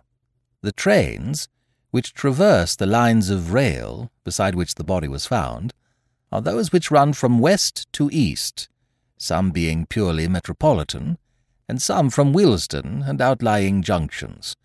The 0.60 0.70
trains, 0.70 1.48
which 1.92 2.14
traverse 2.14 2.74
the 2.74 2.86
lines 2.86 3.30
of 3.30 3.52
rail 3.52 4.10
beside 4.24 4.56
which 4.56 4.74
the 4.74 4.82
body 4.82 5.06
was 5.06 5.26
found, 5.26 5.72
are 6.32 6.40
those 6.40 6.72
which 6.72 6.90
run 6.90 7.12
from 7.12 7.38
west 7.38 7.86
to 7.92 8.08
east, 8.10 8.68
some 9.18 9.50
being 9.50 9.86
purely 9.86 10.26
metropolitan, 10.26 11.18
and 11.68 11.80
some 11.80 12.10
from 12.10 12.32
Willesden 12.32 13.04
and 13.06 13.20
outlying 13.20 13.82
junctions. 13.82 14.56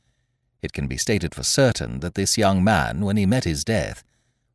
It 0.62 0.74
can 0.74 0.88
be 0.88 0.98
stated 0.98 1.36
for 1.36 1.43
certain 1.43 2.00
that 2.00 2.15
this 2.15 2.38
young 2.38 2.63
man, 2.63 3.01
when 3.01 3.17
he 3.17 3.25
met 3.25 3.43
his 3.43 3.63
death, 3.63 4.03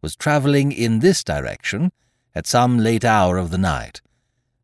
was 0.00 0.17
travelling 0.17 0.73
in 0.73 0.99
this 0.99 1.23
direction 1.23 1.93
at 2.35 2.47
some 2.47 2.79
late 2.79 3.05
hour 3.05 3.37
of 3.37 3.50
the 3.50 3.59
night, 3.59 4.00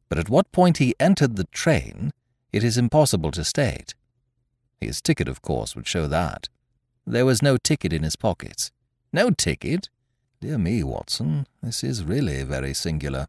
but 0.08 0.18
at 0.18 0.30
what 0.30 0.50
point 0.50 0.78
he 0.78 0.94
entered 0.98 1.36
the 1.36 1.44
train 1.44 2.10
it 2.52 2.64
is 2.64 2.78
impossible 2.78 3.30
to 3.32 3.44
state. 3.44 3.94
His 4.80 5.02
ticket, 5.02 5.28
of 5.28 5.42
course, 5.42 5.76
would 5.76 5.86
show 5.86 6.06
that. 6.06 6.48
There 7.10 7.24
was 7.24 7.40
no 7.40 7.56
ticket 7.56 7.90
in 7.90 8.02
his 8.02 8.16
pockets. 8.16 8.70
No 9.14 9.30
ticket? 9.30 9.88
Dear 10.42 10.58
me, 10.58 10.84
Watson, 10.84 11.46
this 11.62 11.82
is 11.82 12.04
really 12.04 12.42
very 12.42 12.74
singular. 12.74 13.28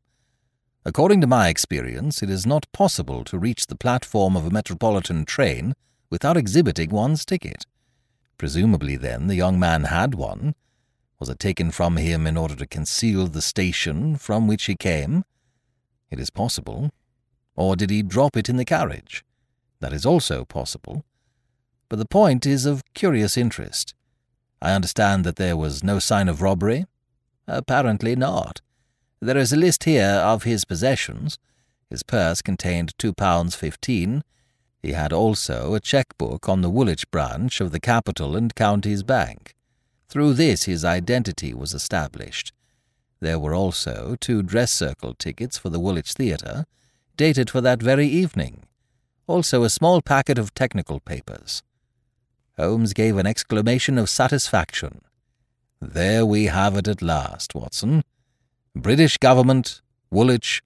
According 0.83 1.21
to 1.21 1.27
my 1.27 1.47
experience, 1.47 2.21
it 2.21 2.29
is 2.29 2.45
not 2.45 2.69
possible 2.73 3.23
to 3.23 3.39
reach 3.39 3.67
the 3.67 3.77
platform 3.77 4.35
of 4.35 4.45
a 4.45 4.49
metropolitan 4.49 5.23
train 5.23 5.75
without 6.09 6.35
exhibiting 6.35 6.89
one's 6.89 7.23
ticket. 7.23 7.65
Presumably, 8.37 8.97
then, 8.97 9.27
the 9.27 9.35
young 9.35 9.57
man 9.57 9.85
had 9.85 10.13
one. 10.13 10.55
Was 11.17 11.29
it 11.29 11.39
taken 11.39 11.71
from 11.71 11.95
him 11.95 12.27
in 12.27 12.35
order 12.35 12.55
to 12.55 12.67
conceal 12.67 13.27
the 13.27 13.41
station 13.41 14.17
from 14.17 14.45
which 14.45 14.65
he 14.65 14.75
came? 14.75 15.23
It 16.11 16.19
is 16.19 16.29
possible. 16.29 16.91
Or 17.55 17.77
did 17.77 17.91
he 17.91 18.03
drop 18.03 18.35
it 18.35 18.49
in 18.49 18.57
the 18.57 18.65
carriage? 18.65 19.23
That 19.79 19.93
is 19.93 20.05
also 20.05 20.43
possible. 20.43 21.05
But 21.89 21.97
the 21.99 22.05
point 22.05 22.45
is 22.45 22.65
of 22.65 22.83
curious 22.93 23.35
interest. 23.35 23.95
I 24.61 24.73
understand 24.73 25.23
that 25.23 25.37
there 25.37 25.57
was 25.57 25.83
no 25.83 25.99
sign 25.99 26.29
of 26.29 26.41
robbery? 26.41 26.85
Apparently 27.47 28.15
not. 28.15 28.61
There 29.19 29.37
is 29.37 29.51
a 29.51 29.57
list 29.57 29.85
here 29.85 30.21
of 30.23 30.43
his 30.43 30.65
possessions. 30.65 31.39
His 31.89 32.03
purse 32.03 32.41
contained 32.43 32.93
two 32.97 33.11
pounds 33.11 33.55
fifteen. 33.55 34.23
He 34.83 34.93
had 34.93 35.11
also 35.11 35.73
a 35.73 35.79
cheque-book 35.79 36.47
on 36.47 36.61
the 36.61 36.69
Woolwich 36.69 37.09
branch 37.09 37.59
of 37.59 37.71
the 37.71 37.79
Capital 37.79 38.35
and 38.37 38.53
Counties 38.53 39.03
Bank. 39.03 39.55
Through 40.07 40.35
this 40.35 40.63
his 40.63 40.85
identity 40.85 41.53
was 41.53 41.73
established. 41.73 42.53
There 43.19 43.39
were 43.39 43.53
also 43.53 44.15
two 44.21 44.43
dress 44.43 44.71
circle 44.71 45.15
tickets 45.15 45.57
for 45.57 45.69
the 45.69 45.79
Woolwich 45.79 46.13
Theatre, 46.13 46.65
dated 47.17 47.49
for 47.49 47.61
that 47.61 47.81
very 47.81 48.07
evening. 48.07 48.63
Also 49.27 49.63
a 49.63 49.69
small 49.69 50.01
packet 50.01 50.37
of 50.37 50.53
technical 50.53 50.99
papers. 50.99 51.61
Holmes 52.59 52.93
gave 52.93 53.17
an 53.17 53.25
exclamation 53.25 53.97
of 53.97 54.09
satisfaction. 54.09 55.01
There 55.79 56.25
we 56.25 56.45
have 56.45 56.75
it 56.75 56.87
at 56.89 57.01
last, 57.01 57.55
Watson. 57.55 58.03
British 58.75 59.17
Government, 59.17 59.81
Woolwich, 60.11 60.61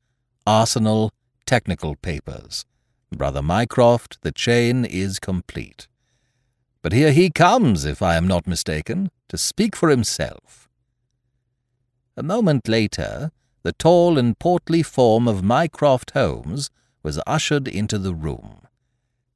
Arsenal, 0.47 1.12
Technical 1.45 1.95
Papers. 1.95 2.65
Brother 3.12 3.43
Mycroft, 3.43 4.17
the 4.23 4.31
chain 4.31 4.85
is 4.85 5.19
complete. 5.19 5.88
But 6.81 6.93
here 6.93 7.12
he 7.12 7.29
comes, 7.29 7.85
if 7.85 8.01
I 8.01 8.15
am 8.15 8.27
not 8.27 8.47
mistaken, 8.47 9.12
to 9.29 9.38
speak 9.38 9.75
for 9.75 9.89
himself. 9.89 10.67
A 12.17 12.23
moment 12.23 12.67
later, 12.67 13.31
the 13.62 13.71
tall 13.71 14.17
and 14.17 14.38
portly 14.39 14.81
form 14.81 15.27
of 15.27 15.43
Mycroft 15.43 16.12
Holmes 16.12 16.71
was 17.03 17.21
ushered 17.27 17.67
into 17.67 18.00
the 18.00 18.15
room. 18.15 18.62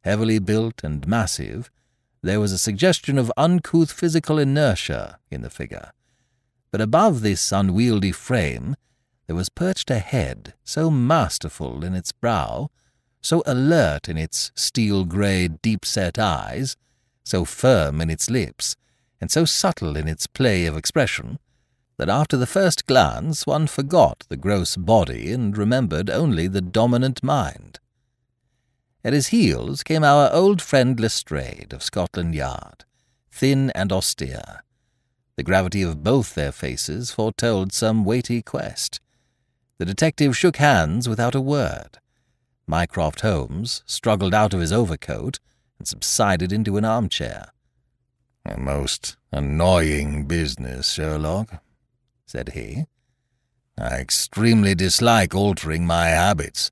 Heavily 0.04 0.40
built 0.40 0.84
and 0.84 1.08
massive, 1.08 1.70
there 2.28 2.40
was 2.40 2.52
a 2.52 2.58
suggestion 2.58 3.18
of 3.18 3.32
uncouth 3.38 3.92
physical 3.92 4.38
inertia 4.38 5.20
in 5.32 5.42
the 5.42 5.50
figure 5.50 5.92
but 6.72 6.82
above 6.82 7.22
this 7.22 7.52
unwieldy 7.52 8.12
frame 8.12 8.76
there 9.28 9.36
was 9.36 9.50
perched 9.50 9.92
a 9.92 10.00
head 10.00 10.54
so 10.64 10.90
masterful 10.90 11.84
in 11.84 11.94
its 11.94 12.14
brow, 12.14 12.70
so 13.22 13.44
alert 13.46 14.08
in 14.08 14.18
its 14.18 14.52
steel-grey, 14.56 15.50
deep-set 15.50 16.18
eyes, 16.18 16.78
so 17.24 17.44
firm 17.44 18.00
in 18.00 18.10
its 18.10 18.30
lips, 18.30 18.78
and 19.20 19.30
so 19.30 19.44
subtle 19.44 19.98
in 19.98 20.08
its 20.08 20.28
play 20.28 20.66
of 20.66 20.78
expression, 20.78 21.40
that 21.98 22.10
after 22.10 22.38
the 22.38 22.46
first 22.46 22.88
glance 22.88 23.46
one 23.46 23.68
forgot 23.68 24.24
the 24.30 24.38
gross 24.38 24.78
body 24.78 25.34
and 25.34 25.58
remembered 25.58 26.10
only 26.10 26.48
the 26.48 26.62
dominant 26.62 27.22
mind. 27.22 27.80
At 29.08 29.14
his 29.14 29.28
heels 29.28 29.84
came 29.84 30.04
our 30.04 30.30
old 30.34 30.62
friend 30.62 31.00
Lestrade 31.00 31.72
of 31.72 31.82
Scotland 31.82 32.36
Yard, 32.36 32.84
thin 33.32 33.70
and 33.70 33.90
austere, 33.90 34.66
the 35.38 35.44
gravity 35.44 35.82
of 35.82 36.04
both 36.04 36.36
their 36.36 36.52
faces 36.52 37.10
foretold 37.10 37.72
some 37.72 38.04
weighty 38.04 38.42
quest. 38.42 39.00
The 39.78 39.86
detective 39.86 40.36
shook 40.36 40.58
hands 40.58 41.08
without 41.08 41.36
a 41.36 41.40
word. 41.40 42.00
Mycroft 42.68 43.22
Holmes 43.22 43.82
struggled 43.86 44.34
out 44.34 44.54
of 44.54 44.60
his 44.60 44.74
overcoat 44.74 45.40
and 45.80 45.88
subsided 45.88 46.52
into 46.52 46.76
an 46.76 46.84
armchair. 46.84 47.54
A 48.46 48.60
most 48.60 49.16
annoying 49.32 50.26
business, 50.26 50.92
Sherlock, 50.92 51.64
said 52.26 52.50
he. 52.50 52.88
I 53.78 54.00
extremely 54.02 54.76
dislike 54.76 55.34
altering 55.34 55.88
my 55.88 56.08
habits, 56.08 56.72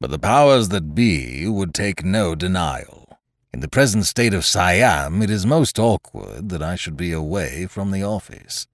but 0.00 0.10
the 0.10 0.18
powers 0.18 0.68
that 0.68 0.94
be 0.94 1.46
would 1.48 1.74
take 1.74 2.04
no 2.04 2.34
denial. 2.34 3.18
In 3.52 3.60
the 3.60 3.68
present 3.68 4.06
state 4.06 4.34
of 4.34 4.44
Siam, 4.44 5.22
it 5.22 5.30
is 5.30 5.46
most 5.46 5.78
awkward 5.78 6.50
that 6.50 6.62
I 6.62 6.76
should 6.76 6.96
be 6.96 7.12
away 7.12 7.66
from 7.66 7.90
the 7.90 8.02
office. 8.02 8.66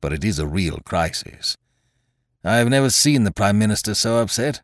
But 0.00 0.12
it 0.12 0.24
is 0.24 0.38
a 0.38 0.46
real 0.46 0.78
crisis. 0.84 1.56
I 2.42 2.56
have 2.56 2.68
never 2.68 2.90
seen 2.90 3.24
the 3.24 3.30
Prime 3.30 3.58
Minister 3.58 3.94
so 3.94 4.18
upset. 4.18 4.62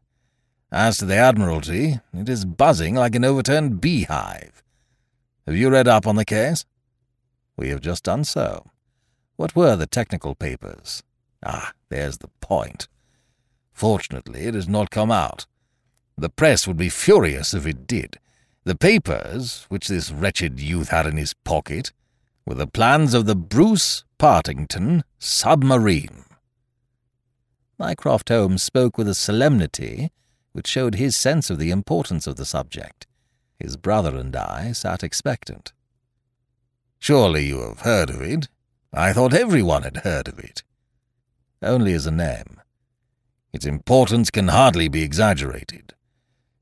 As 0.72 0.98
to 0.98 1.04
the 1.04 1.16
Admiralty, 1.16 2.00
it 2.12 2.28
is 2.28 2.44
buzzing 2.44 2.94
like 2.94 3.14
an 3.14 3.24
overturned 3.24 3.80
beehive. 3.80 4.62
Have 5.46 5.56
you 5.56 5.70
read 5.70 5.86
up 5.86 6.06
on 6.06 6.16
the 6.16 6.24
case? 6.24 6.64
We 7.56 7.68
have 7.68 7.80
just 7.80 8.02
done 8.02 8.24
so. 8.24 8.70
What 9.36 9.54
were 9.54 9.76
the 9.76 9.86
technical 9.86 10.34
papers? 10.34 11.02
Ah, 11.44 11.72
there's 11.90 12.18
the 12.18 12.30
point. 12.40 12.88
Fortunately, 13.72 14.40
it 14.46 14.54
has 14.54 14.66
not 14.66 14.90
come 14.90 15.10
out. 15.10 15.46
The 16.18 16.30
press 16.30 16.66
would 16.66 16.76
be 16.76 16.88
furious 16.88 17.52
if 17.52 17.66
it 17.66 17.86
did. 17.86 18.18
The 18.64 18.74
papers, 18.74 19.66
which 19.68 19.88
this 19.88 20.10
wretched 20.10 20.58
youth 20.58 20.88
had 20.88 21.06
in 21.06 21.16
his 21.16 21.34
pocket, 21.34 21.92
were 22.46 22.54
the 22.54 22.66
plans 22.66 23.12
of 23.12 23.26
the 23.26 23.36
Bruce 23.36 24.04
Partington 24.18 25.04
submarine. 25.18 26.24
Mycroft 27.78 28.30
Holmes 28.30 28.62
spoke 28.62 28.96
with 28.96 29.08
a 29.08 29.14
solemnity 29.14 30.10
which 30.52 30.66
showed 30.66 30.94
his 30.94 31.14
sense 31.14 31.50
of 31.50 31.58
the 31.58 31.70
importance 31.70 32.26
of 32.26 32.36
the 32.36 32.46
subject. 32.46 33.06
His 33.58 33.76
brother 33.76 34.16
and 34.16 34.34
I 34.34 34.72
sat 34.72 35.02
expectant. 35.02 35.74
Surely 36.98 37.46
you 37.46 37.60
have 37.60 37.80
heard 37.80 38.08
of 38.08 38.22
it. 38.22 38.48
I 38.92 39.12
thought 39.12 39.34
everyone 39.34 39.82
had 39.82 39.98
heard 39.98 40.28
of 40.28 40.38
it. 40.38 40.62
Only 41.62 41.92
as 41.92 42.06
a 42.06 42.10
name. 42.10 42.60
Its 43.52 43.66
importance 43.66 44.30
can 44.30 44.48
hardly 44.48 44.88
be 44.88 45.02
exaggerated. 45.02 45.92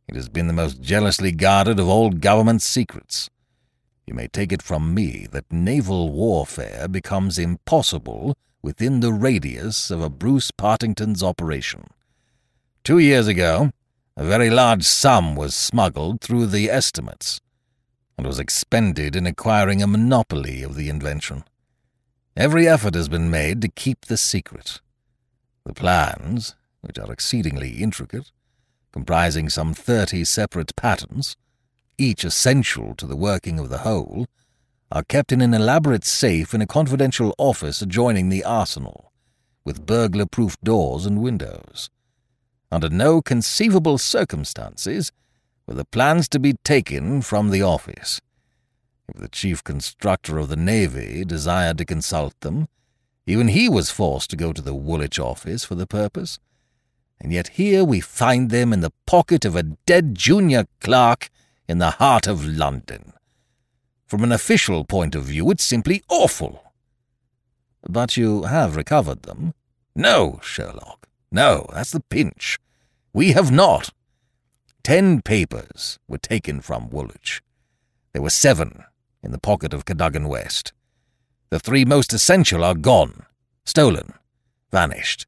It 0.08 0.16
has 0.16 0.28
been 0.28 0.46
the 0.46 0.52
most 0.52 0.80
jealously 0.80 1.32
guarded 1.32 1.80
of 1.80 1.88
all 1.88 2.10
government 2.10 2.62
secrets. 2.62 3.30
You 4.06 4.14
may 4.14 4.28
take 4.28 4.52
it 4.52 4.62
from 4.62 4.92
me 4.92 5.26
that 5.32 5.50
naval 5.50 6.12
warfare 6.12 6.88
becomes 6.88 7.38
impossible 7.38 8.36
within 8.62 9.00
the 9.00 9.12
radius 9.12 9.90
of 9.90 10.02
a 10.02 10.10
Bruce 10.10 10.50
Partington's 10.50 11.22
operation. 11.22 11.88
Two 12.82 12.98
years 12.98 13.26
ago, 13.26 13.70
a 14.16 14.24
very 14.24 14.50
large 14.50 14.84
sum 14.84 15.36
was 15.36 15.54
smuggled 15.54 16.20
through 16.20 16.46
the 16.46 16.70
estimates 16.70 17.40
and 18.16 18.26
was 18.26 18.38
expended 18.38 19.16
in 19.16 19.26
acquiring 19.26 19.82
a 19.82 19.86
monopoly 19.86 20.62
of 20.62 20.76
the 20.76 20.88
invention. 20.88 21.44
Every 22.36 22.68
effort 22.68 22.94
has 22.94 23.08
been 23.08 23.30
made 23.30 23.62
to 23.62 23.68
keep 23.68 24.06
the 24.06 24.16
secret. 24.16 24.80
The 25.64 25.72
plans, 25.72 26.54
which 26.80 26.98
are 26.98 27.12
exceedingly 27.12 27.82
intricate, 27.82 28.30
comprising 28.94 29.48
some 29.48 29.74
thirty 29.74 30.24
separate 30.24 30.76
patents, 30.76 31.34
each 31.98 32.22
essential 32.22 32.94
to 32.94 33.08
the 33.08 33.16
working 33.16 33.58
of 33.58 33.68
the 33.68 33.78
whole, 33.78 34.28
are 34.92 35.02
kept 35.02 35.32
in 35.32 35.40
an 35.40 35.52
elaborate 35.52 36.04
safe 36.04 36.54
in 36.54 36.62
a 36.62 36.66
confidential 36.66 37.34
office 37.36 37.82
adjoining 37.82 38.28
the 38.28 38.44
arsenal, 38.44 39.10
with 39.64 39.84
burglar-proof 39.84 40.56
doors 40.62 41.06
and 41.06 41.20
windows. 41.20 41.90
Under 42.70 42.88
no 42.88 43.20
conceivable 43.20 43.98
circumstances 43.98 45.10
were 45.66 45.74
the 45.74 45.84
plans 45.84 46.28
to 46.28 46.38
be 46.38 46.52
taken 46.62 47.20
from 47.20 47.50
the 47.50 47.62
office. 47.62 48.20
If 49.08 49.20
the 49.20 49.28
chief 49.28 49.64
constructor 49.64 50.38
of 50.38 50.48
the 50.48 50.56
Navy 50.56 51.24
desired 51.24 51.78
to 51.78 51.84
consult 51.84 52.38
them, 52.42 52.68
even 53.26 53.48
he 53.48 53.68
was 53.68 53.90
forced 53.90 54.30
to 54.30 54.36
go 54.36 54.52
to 54.52 54.62
the 54.62 54.72
Woolwich 54.72 55.18
office 55.18 55.64
for 55.64 55.74
the 55.74 55.88
purpose. 55.88 56.38
And 57.20 57.32
yet 57.32 57.48
here 57.48 57.84
we 57.84 58.00
find 58.00 58.50
them 58.50 58.72
in 58.72 58.80
the 58.80 58.92
pocket 59.06 59.44
of 59.44 59.56
a 59.56 59.62
dead 59.62 60.14
junior 60.14 60.66
clerk 60.80 61.30
in 61.68 61.78
the 61.78 61.92
heart 61.92 62.26
of 62.26 62.44
London. 62.44 63.12
From 64.06 64.22
an 64.22 64.32
official 64.32 64.84
point 64.84 65.14
of 65.14 65.24
view, 65.24 65.50
it's 65.50 65.64
simply 65.64 66.02
awful. 66.08 66.72
But 67.88 68.16
you 68.16 68.44
have 68.44 68.76
recovered 68.76 69.22
them? 69.22 69.54
No, 69.94 70.38
Sherlock. 70.42 71.08
No, 71.30 71.66
that's 71.72 71.92
the 71.92 72.00
pinch. 72.00 72.58
We 73.12 73.32
have 73.32 73.50
not. 73.50 73.90
Ten 74.82 75.22
papers 75.22 75.98
were 76.06 76.18
taken 76.18 76.60
from 76.60 76.90
Woolwich. 76.90 77.42
There 78.12 78.22
were 78.22 78.30
seven 78.30 78.84
in 79.22 79.32
the 79.32 79.38
pocket 79.38 79.72
of 79.72 79.84
Cadogan 79.84 80.28
West. 80.28 80.72
The 81.50 81.58
three 81.58 81.84
most 81.84 82.12
essential 82.12 82.62
are 82.64 82.74
gone, 82.74 83.26
stolen, 83.64 84.14
vanished. 84.70 85.26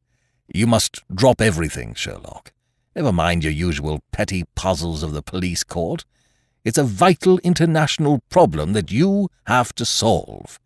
You 0.53 0.67
must 0.67 1.03
drop 1.15 1.41
everything, 1.41 1.95
Sherlock. 1.95 2.53
Never 2.95 3.13
mind 3.13 3.45
your 3.45 3.53
usual 3.53 4.03
petty 4.13 4.45
puzzles 4.55 5.03
of 5.03 5.13
the 5.13 5.23
police 5.23 5.63
court. 5.63 6.05
It's 6.65 6.79
a 6.79 6.85
vital 6.85 7.39
international 7.39 8.23
problem 8.31 8.73
that 8.73 8.91
you 8.91 9.29
have 9.47 9.75
to 9.75 9.85
solve. 9.85 10.59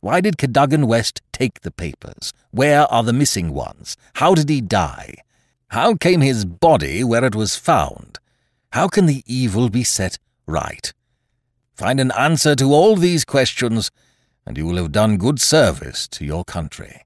Why 0.00 0.20
did 0.20 0.38
Cadogan 0.38 0.86
West 0.86 1.22
take 1.32 1.60
the 1.60 1.70
papers? 1.70 2.32
Where 2.50 2.90
are 2.92 3.02
the 3.02 3.12
missing 3.12 3.52
ones? 3.52 3.96
How 4.14 4.34
did 4.34 4.48
he 4.48 4.60
die? 4.60 5.14
How 5.68 5.94
came 5.94 6.20
his 6.20 6.44
body 6.44 7.04
where 7.04 7.24
it 7.24 7.34
was 7.34 7.56
found? 7.56 8.18
How 8.72 8.88
can 8.88 9.06
the 9.06 9.22
evil 9.26 9.68
be 9.68 9.84
set 9.84 10.18
right? 10.46 10.92
Find 11.74 12.00
an 12.00 12.12
answer 12.12 12.54
to 12.56 12.72
all 12.72 12.96
these 12.96 13.24
questions, 13.24 13.90
and 14.46 14.56
you 14.56 14.66
will 14.66 14.76
have 14.76 14.92
done 14.92 15.16
good 15.16 15.40
service 15.40 16.08
to 16.08 16.24
your 16.24 16.44
country. 16.44 17.02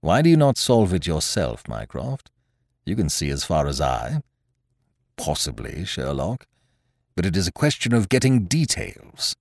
Why 0.00 0.22
do 0.22 0.30
you 0.30 0.36
not 0.36 0.56
solve 0.56 0.94
it 0.94 1.06
yourself, 1.06 1.68
Mycroft? 1.68 2.30
You 2.86 2.96
can 2.96 3.08
see 3.08 3.30
as 3.30 3.44
far 3.44 3.66
as 3.66 3.80
I. 3.80 4.22
Possibly, 5.16 5.84
Sherlock. 5.84 6.46
But 7.14 7.26
it 7.26 7.36
is 7.36 7.46
a 7.46 7.52
question 7.52 7.92
of 7.92 8.08
getting 8.08 8.44
details. 8.44 9.36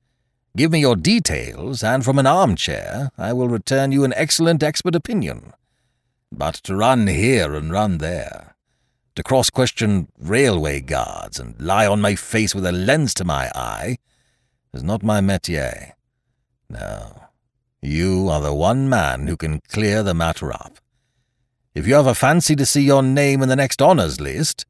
Give 0.58 0.72
me 0.72 0.82
your 0.82 0.98
details, 0.98 1.84
and 1.84 2.04
from 2.04 2.19
an 2.19 2.28
armchair 2.28 3.12
I 3.17 3.32
will 3.32 3.48
return 3.48 3.93
you 3.93 4.04
an 4.04 4.13
excellent 4.15 4.62
expert 4.62 4.95
opinion. 4.95 5.54
But 6.32 6.56
to 6.65 6.76
run 6.76 7.08
here 7.08 7.56
and 7.56 7.72
run 7.72 8.00
there, 8.00 8.56
to 9.15 9.24
cross 9.24 9.50
question 9.50 10.10
railway 10.19 10.82
guards 10.82 11.39
and 11.39 11.60
lie 11.60 11.88
on 11.88 12.02
my 12.02 12.15
face 12.15 12.54
with 12.54 12.65
a 12.65 12.72
lens 12.72 13.13
to 13.15 13.24
my 13.24 13.50
eye, 13.56 13.98
is 14.74 14.84
not 14.84 15.04
my 15.04 15.22
métier. 15.22 15.93
No, 16.69 17.29
you 17.82 18.30
are 18.30 18.42
the 18.42 18.54
one 18.54 18.89
man 18.89 19.28
who 19.28 19.38
can 19.38 19.62
clear 19.68 20.04
the 20.04 20.13
matter 20.13 20.52
up. 20.52 20.80
If 21.74 21.88
you 21.88 21.96
have 21.96 22.08
a 22.08 22.15
fancy 22.15 22.56
to 22.56 22.65
see 22.65 22.82
your 22.82 23.04
name 23.04 23.42
in 23.42 23.50
the 23.50 23.56
next 23.56 23.82
honours 23.82 24.20
list, 24.20 24.65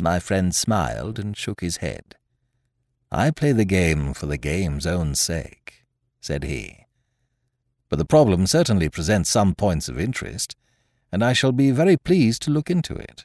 my 0.00 0.18
friend 0.18 0.54
smiled 0.54 1.18
and 1.18 1.36
shook 1.36 1.60
his 1.60 1.78
head. 1.78 2.16
I 3.10 3.30
play 3.30 3.52
the 3.52 3.64
game 3.64 4.14
for 4.14 4.26
the 4.26 4.38
game's 4.38 4.86
own 4.86 5.14
sake, 5.14 5.84
said 6.20 6.44
he 6.44 6.86
but 7.88 7.98
the 7.98 8.04
problem 8.04 8.46
certainly 8.46 8.88
presents 8.88 9.30
some 9.30 9.54
points 9.54 9.88
of 9.88 9.98
interest, 9.98 10.54
and 11.10 11.24
I 11.24 11.32
shall 11.32 11.52
be 11.52 11.70
very 11.70 11.96
pleased 11.96 12.42
to 12.42 12.50
look 12.50 12.70
into 12.70 12.94
it. 12.94 13.24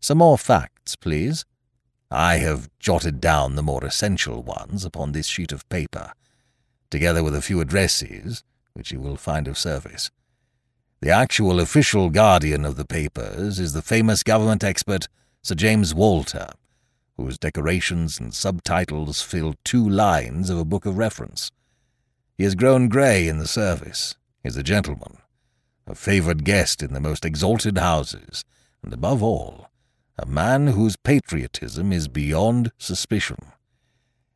Some 0.00 0.18
more 0.18 0.38
facts, 0.38 0.96
please. 0.96 1.44
I 2.10 2.36
have 2.36 2.68
jotted 2.78 3.20
down 3.20 3.54
the 3.54 3.62
more 3.62 3.84
essential 3.84 4.42
ones 4.42 4.84
upon 4.84 5.12
this 5.12 5.26
sheet 5.26 5.52
of 5.52 5.68
paper, 5.68 6.12
together 6.90 7.22
with 7.22 7.34
a 7.34 7.42
few 7.42 7.60
addresses, 7.60 8.42
which 8.72 8.92
you 8.92 9.00
will 9.00 9.16
find 9.16 9.48
of 9.48 9.58
service. 9.58 10.10
The 11.00 11.10
actual 11.10 11.60
official 11.60 12.10
guardian 12.10 12.64
of 12.64 12.76
the 12.76 12.84
papers 12.84 13.58
is 13.58 13.72
the 13.72 13.82
famous 13.82 14.22
government 14.22 14.62
expert 14.62 15.08
Sir 15.42 15.54
James 15.54 15.94
Walter, 15.94 16.50
whose 17.16 17.38
decorations 17.38 18.20
and 18.20 18.34
subtitles 18.34 19.22
fill 19.22 19.54
two 19.64 19.88
lines 19.88 20.50
of 20.50 20.58
a 20.58 20.64
book 20.64 20.84
of 20.84 20.98
reference. 20.98 21.50
He 22.36 22.44
has 22.44 22.54
grown 22.54 22.88
grey 22.88 23.28
in 23.28 23.38
the 23.38 23.46
service, 23.46 24.16
is 24.44 24.56
a 24.56 24.62
gentleman, 24.62 25.18
a 25.86 25.94
favoured 25.94 26.44
guest 26.44 26.82
in 26.82 26.92
the 26.92 27.00
most 27.00 27.24
exalted 27.24 27.78
houses, 27.78 28.44
and 28.82 28.92
above 28.92 29.22
all, 29.22 29.68
a 30.18 30.26
man 30.26 30.68
whose 30.68 30.96
patriotism 30.96 31.92
is 31.92 32.08
beyond 32.08 32.72
suspicion. 32.76 33.52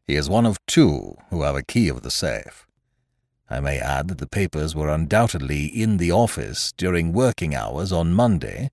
He 0.07 0.17
is 0.17 0.29
one 0.29 0.45
of 0.45 0.65
two 0.67 1.17
who 1.31 1.43
have 1.43 1.57
a 1.57 1.63
key 1.63 1.89
of 1.89 2.03
the 2.03 2.11
safe. 2.11 2.67
I 3.49 3.61
may 3.61 3.79
add 3.79 4.09
that 4.09 4.19
the 4.19 4.27
papers 4.27 4.75
were 4.75 4.89
undoubtedly 4.89 5.67
in 5.67 5.97
the 5.97 6.13
office 6.13 6.73
during 6.73 7.13
working 7.13 7.55
hours 7.55 7.93
on 7.93 8.13
Monday, 8.13 8.71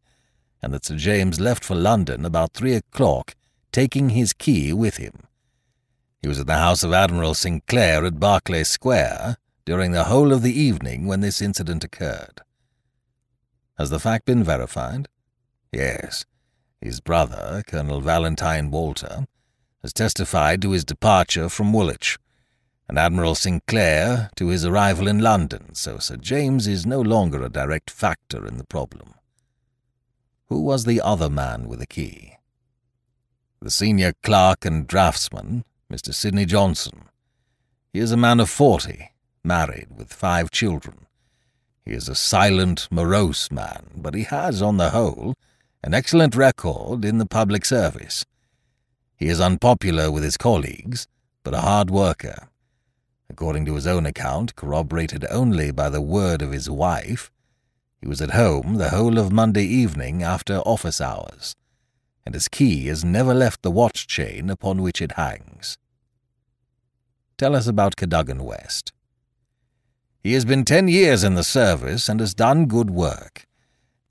and 0.62 0.74
that 0.74 0.86
Sir 0.86 0.98
James 0.98 1.40
left 1.40 1.64
for 1.64 1.76
London 1.76 2.26
about 2.26 2.54
three 2.54 2.74
o'clock, 2.74 3.36
taking 3.72 4.10
his 4.10 4.34
key 4.34 4.74
with 4.74 4.98
him. 4.98 5.24
He 6.22 6.28
was 6.28 6.40
at 6.40 6.48
the 6.48 6.58
house 6.58 6.84
of 6.84 6.94
Admiral 6.94 7.34
Sinclair 7.34 8.06
at 8.06 8.20
Berkeley 8.20 8.64
Square 8.64 9.38
during 9.66 9.92
the 9.92 10.06
whole 10.06 10.32
of 10.32 10.42
the 10.42 10.58
evening 10.60 11.08
when 11.08 11.22
this 11.22 11.42
incident 11.42 11.84
occurred. 11.84 12.42
Has 13.78 13.90
the 13.90 14.00
fact 14.00 14.26
been 14.26 14.44
verified? 14.44 15.08
Yes. 15.72 16.26
His 16.80 17.00
brother, 17.00 17.64
Colonel 17.66 18.02
Valentine 18.02 18.70
Walter, 18.70 19.28
has 19.82 19.94
testified 19.94 20.62
to 20.62 20.72
his 20.72 20.86
departure 20.86 21.50
from 21.50 21.74
Woolwich, 21.74 22.18
and 22.88 23.00
Admiral 23.00 23.36
Sinclair 23.36 24.30
to 24.36 24.48
his 24.48 24.66
arrival 24.66 25.08
in 25.08 25.20
London, 25.20 25.74
so 25.74 25.98
Sir 25.98 26.18
James 26.18 26.68
is 26.68 26.86
no 26.86 27.02
longer 27.02 27.42
a 27.42 27.50
direct 27.50 27.90
factor 27.90 28.46
in 28.46 28.58
the 28.58 28.66
problem. 28.66 29.14
Who 30.48 30.62
was 30.62 30.84
the 30.84 31.00
other 31.00 31.30
man 31.30 31.68
with 31.68 31.80
the 31.80 31.88
key? 31.88 32.34
The 33.62 33.72
senior 33.72 34.14
clerk 34.24 34.66
and 34.66 34.86
draftsman, 34.86 35.64
Mr. 35.90 36.14
Sidney 36.14 36.46
Johnson. 36.46 37.06
He 37.94 38.00
is 38.00 38.12
a 38.12 38.18
man 38.18 38.40
of 38.40 38.50
forty, 38.50 39.12
married, 39.44 39.88
with 39.96 40.14
five 40.14 40.52
children. 40.52 41.06
He 41.86 41.92
is 41.92 42.10
a 42.10 42.16
silent, 42.16 42.88
morose 42.92 43.52
man, 43.52 43.92
but 43.96 44.14
he 44.14 44.24
has, 44.24 44.62
on 44.62 44.78
the 44.78 44.90
whole, 44.90 45.36
an 45.84 45.94
excellent 45.94 46.36
record 46.36 47.06
in 47.06 47.18
the 47.18 47.26
public 47.26 47.66
service. 47.66 48.26
He 49.22 49.30
is 49.30 49.40
unpopular 49.40 50.10
with 50.10 50.24
his 50.24 50.36
colleagues, 50.36 51.08
but 51.44 51.54
a 51.54 51.62
hard 51.62 51.92
worker. 51.92 52.50
According 53.30 53.66
to 53.66 53.76
his 53.76 53.86
own 53.86 54.08
account, 54.08 54.56
corroborated 54.56 55.28
only 55.30 55.70
by 55.70 55.92
the 55.92 56.02
word 56.02 56.42
of 56.42 56.52
his 56.52 56.72
wife, 56.72 57.32
he 58.02 58.08
was 58.08 58.20
at 58.20 58.32
home 58.32 58.78
the 58.78 58.90
whole 58.90 59.20
of 59.20 59.32
Monday 59.32 59.64
evening 59.64 60.24
after 60.24 60.56
office 60.62 61.00
hours, 61.00 61.56
and 62.26 62.34
his 62.34 62.48
key 62.48 62.88
has 62.88 63.06
never 63.06 63.36
left 63.36 63.62
the 63.62 63.70
watch 63.70 64.08
chain 64.08 64.50
upon 64.50 64.82
which 64.82 65.04
it 65.04 65.12
hangs. 65.12 65.78
Tell 67.38 67.56
us 67.56 67.68
about 67.68 67.98
Cadogan 67.98 68.44
West. 68.44 68.92
He 70.24 70.34
has 70.34 70.46
been 70.46 70.66
ten 70.66 70.88
years 70.88 71.24
in 71.24 71.36
the 71.36 71.44
service 71.44 72.10
and 72.10 72.20
has 72.22 72.34
done 72.34 72.66
good 72.66 72.90
work. 72.90 73.46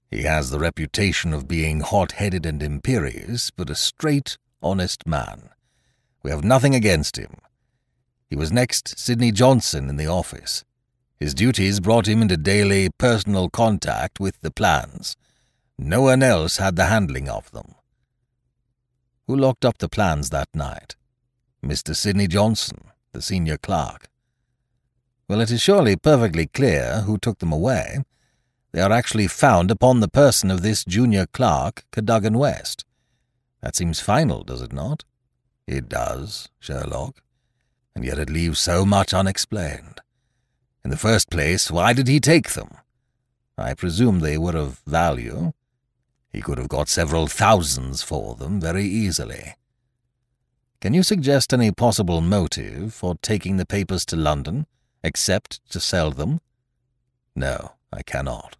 He 0.08 0.22
has 0.22 0.50
the 0.50 0.60
reputation 0.60 1.32
of 1.34 1.48
being 1.48 1.80
hot-headed 1.80 2.46
and 2.46 2.62
imperious, 2.62 3.50
but 3.50 3.70
a 3.70 3.74
straight, 3.74 4.38
honest 4.62 5.06
man. 5.06 5.50
We 6.22 6.30
have 6.30 6.44
nothing 6.44 6.74
against 6.74 7.16
him. 7.16 7.36
He 8.28 8.36
was 8.36 8.52
next 8.52 8.98
Sidney 8.98 9.32
Johnson 9.32 9.88
in 9.88 9.96
the 9.96 10.06
office. 10.06 10.64
His 11.18 11.34
duties 11.34 11.80
brought 11.80 12.08
him 12.08 12.22
into 12.22 12.36
daily 12.36 12.88
personal 12.96 13.48
contact 13.48 14.20
with 14.20 14.40
the 14.40 14.50
plans. 14.50 15.16
No 15.78 16.02
one 16.02 16.22
else 16.22 16.58
had 16.58 16.76
the 16.76 16.86
handling 16.86 17.28
of 17.28 17.50
them. 17.50 17.74
Who 19.26 19.36
locked 19.36 19.64
up 19.64 19.78
the 19.78 19.88
plans 19.88 20.30
that 20.30 20.48
night? 20.54 20.96
Mr. 21.64 21.94
Sidney 21.94 22.26
Johnson, 22.26 22.78
the 23.12 23.20
senior 23.20 23.56
clerk. 23.56 24.08
Well, 25.28 25.40
it 25.40 25.50
is 25.50 25.60
surely 25.60 25.96
perfectly 25.96 26.46
clear 26.46 27.02
who 27.02 27.18
took 27.18 27.38
them 27.38 27.52
away. 27.52 27.98
They 28.72 28.80
are 28.80 28.92
actually 28.92 29.26
found 29.26 29.70
upon 29.70 30.00
the 30.00 30.08
person 30.08 30.50
of 30.50 30.62
this 30.62 30.84
junior 30.84 31.26
clerk, 31.26 31.84
Cadogan 31.92 32.38
West. 32.38 32.84
That 33.62 33.76
seems 33.76 34.00
final, 34.00 34.42
does 34.42 34.62
it 34.62 34.72
not? 34.72 35.04
It 35.66 35.88
does, 35.88 36.48
Sherlock. 36.58 37.22
And 37.94 38.04
yet 38.04 38.18
it 38.18 38.30
leaves 38.30 38.58
so 38.58 38.84
much 38.84 39.12
unexplained. 39.12 40.00
In 40.84 40.90
the 40.90 40.96
first 40.96 41.30
place, 41.30 41.70
why 41.70 41.92
did 41.92 42.08
he 42.08 42.20
take 42.20 42.50
them? 42.50 42.70
I 43.58 43.74
presume 43.74 44.20
they 44.20 44.38
were 44.38 44.56
of 44.56 44.80
value. 44.86 45.52
He 46.32 46.40
could 46.40 46.58
have 46.58 46.68
got 46.68 46.88
several 46.88 47.26
thousands 47.26 48.02
for 48.02 48.34
them 48.34 48.60
very 48.60 48.84
easily. 48.84 49.56
Can 50.80 50.94
you 50.94 51.02
suggest 51.02 51.52
any 51.52 51.70
possible 51.70 52.20
motive 52.20 52.94
for 52.94 53.16
taking 53.16 53.58
the 53.58 53.66
papers 53.66 54.06
to 54.06 54.16
London? 54.16 54.66
except 55.02 55.60
to 55.70 55.80
sell 55.80 56.10
them? 56.10 56.40
No, 57.34 57.72
I 57.92 58.02
cannot. 58.02 58.56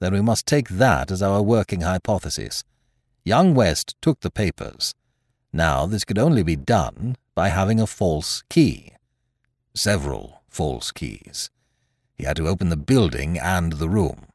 Then 0.00 0.12
we 0.12 0.20
must 0.20 0.46
take 0.46 0.68
that 0.68 1.10
as 1.10 1.22
our 1.22 1.42
working 1.42 1.82
hypothesis. 1.82 2.64
Young 3.24 3.54
West 3.54 3.94
took 4.00 4.20
the 4.20 4.30
papers. 4.30 4.94
Now 5.52 5.86
this 5.86 6.04
could 6.04 6.18
only 6.18 6.42
be 6.42 6.56
done 6.56 7.16
by 7.34 7.48
having 7.48 7.80
a 7.80 7.86
false 7.86 8.42
key. 8.48 8.92
Several 9.74 10.42
false 10.48 10.90
keys. 10.90 11.50
He 12.14 12.24
had 12.24 12.36
to 12.36 12.48
open 12.48 12.68
the 12.68 12.76
building 12.76 13.38
and 13.38 13.74
the 13.74 13.88
room. 13.88 14.26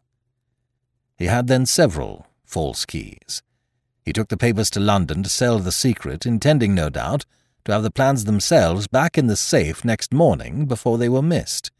He 1.17 1.25
had 1.25 1.47
then 1.47 1.65
several 1.65 2.27
false 2.45 2.85
keys. 2.85 3.41
He 4.03 4.13
took 4.13 4.29
the 4.29 4.37
papers 4.37 4.69
to 4.71 4.79
London 4.79 5.21
to 5.23 5.29
sell 5.29 5.59
the 5.59 5.71
secret, 5.71 6.25
intending, 6.25 6.73
no 6.73 6.89
doubt, 6.89 7.25
to 7.65 7.73
have 7.73 7.83
the 7.83 7.91
plans 7.91 8.23
themselves 8.23 8.87
back 8.87 9.17
in 9.17 9.27
the 9.27 9.35
safe 9.35 9.83
next 9.83 10.13
morning 10.13 10.65
before 10.65 10.97
they 10.97 11.09
were 11.09 11.21
missed. 11.21 11.71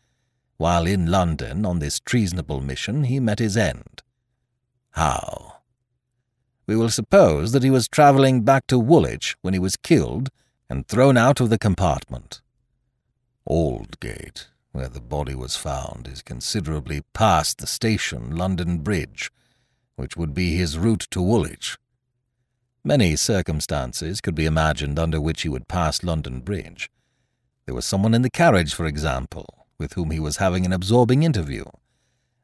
While 0.57 0.85
in 0.85 1.05
London 1.05 1.65
on 1.65 1.79
this 1.79 2.01
treasonable 2.01 2.59
mission, 2.59 3.05
he 3.05 3.21
met 3.21 3.39
his 3.39 3.55
end. 3.55 4.01
How? 4.91 5.56
We 6.67 6.75
will 6.75 6.89
suppose 6.89 7.53
that 7.53 7.63
he 7.63 7.71
was 7.71 7.87
travelling 7.87 8.41
back 8.41 8.67
to 8.67 8.77
Woolwich 8.77 9.37
when 9.41 9.53
he 9.53 9.59
was 9.59 9.77
killed 9.77 10.29
and 10.69 10.85
thrown 10.85 11.15
out 11.15 11.39
of 11.39 11.49
the 11.49 11.57
compartment. 11.57 12.41
Aldgate, 13.49 14.47
where 14.73 14.89
the 14.89 14.99
body 14.99 15.33
was 15.33 15.55
found, 15.55 16.09
is 16.11 16.21
considerably 16.21 17.03
past 17.13 17.59
the 17.59 17.67
station 17.67 18.35
London 18.35 18.79
Bridge, 18.79 19.31
which 19.95 20.17
would 20.17 20.33
be 20.33 20.57
his 20.57 20.77
route 20.77 21.07
to 21.11 21.21
Woolwich. 21.21 21.77
Many 22.83 23.15
circumstances 23.15 24.19
could 24.19 24.35
be 24.35 24.45
imagined 24.45 24.99
under 24.99 25.21
which 25.21 25.43
he 25.43 25.49
would 25.49 25.69
pass 25.69 26.03
London 26.03 26.41
Bridge. 26.41 26.89
There 27.65 27.75
was 27.75 27.85
someone 27.85 28.13
in 28.13 28.21
the 28.23 28.29
carriage, 28.29 28.73
for 28.73 28.85
example, 28.85 29.67
with 29.77 29.93
whom 29.93 30.11
he 30.11 30.19
was 30.19 30.37
having 30.37 30.65
an 30.65 30.73
absorbing 30.73 31.23
interview. 31.23 31.63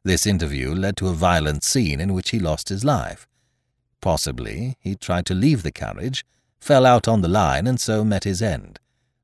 This 0.02 0.26
interview 0.26 0.74
led 0.74 0.96
to 0.98 1.08
a 1.08 1.14
violent 1.14 1.62
scene 1.62 2.00
in 2.00 2.14
which 2.14 2.30
he 2.30 2.38
lost 2.38 2.70
his 2.70 2.84
life. 2.84 3.26
Possibly 4.04 4.76
he 4.80 4.96
tried 4.96 5.24
to 5.24 5.34
leave 5.34 5.62
the 5.62 5.72
carriage, 5.72 6.26
fell 6.60 6.84
out 6.84 7.08
on 7.08 7.22
the 7.22 7.26
line, 7.42 7.66
and 7.66 7.80
so 7.80 8.04
met 8.04 8.24
his 8.24 8.42
end. 8.42 8.78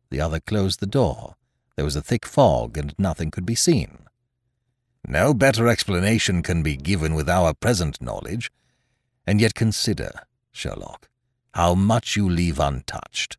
The 0.08 0.22
other 0.22 0.40
closed 0.40 0.80
the 0.80 0.86
door. 0.86 1.34
There 1.76 1.84
was 1.84 1.96
a 1.96 2.00
thick 2.00 2.24
fog, 2.24 2.78
and 2.78 2.94
nothing 2.96 3.30
could 3.30 3.44
be 3.44 3.54
seen. 3.54 4.06
No 5.06 5.34
better 5.34 5.68
explanation 5.68 6.42
can 6.42 6.62
be 6.62 6.76
given 6.78 7.14
with 7.14 7.28
our 7.28 7.52
present 7.52 8.00
knowledge. 8.00 8.50
And 9.26 9.38
yet 9.38 9.52
consider, 9.52 10.12
Sherlock, 10.50 11.10
how 11.52 11.74
much 11.74 12.16
you 12.16 12.26
leave 12.26 12.58
untouched. 12.58 13.36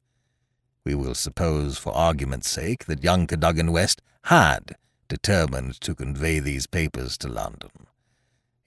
We 0.86 0.94
will 0.94 1.16
suppose, 1.16 1.76
for 1.76 1.92
argument's 1.92 2.52
sake, 2.52 2.86
that 2.86 3.04
young 3.04 3.26
Cadogan 3.26 3.72
West 3.72 4.04
had 4.26 4.76
determined 5.08 5.82
to 5.82 5.96
convey 5.96 6.40
these 6.40 6.68
papers 6.68 7.18
to 7.18 7.28
London. 7.28 7.88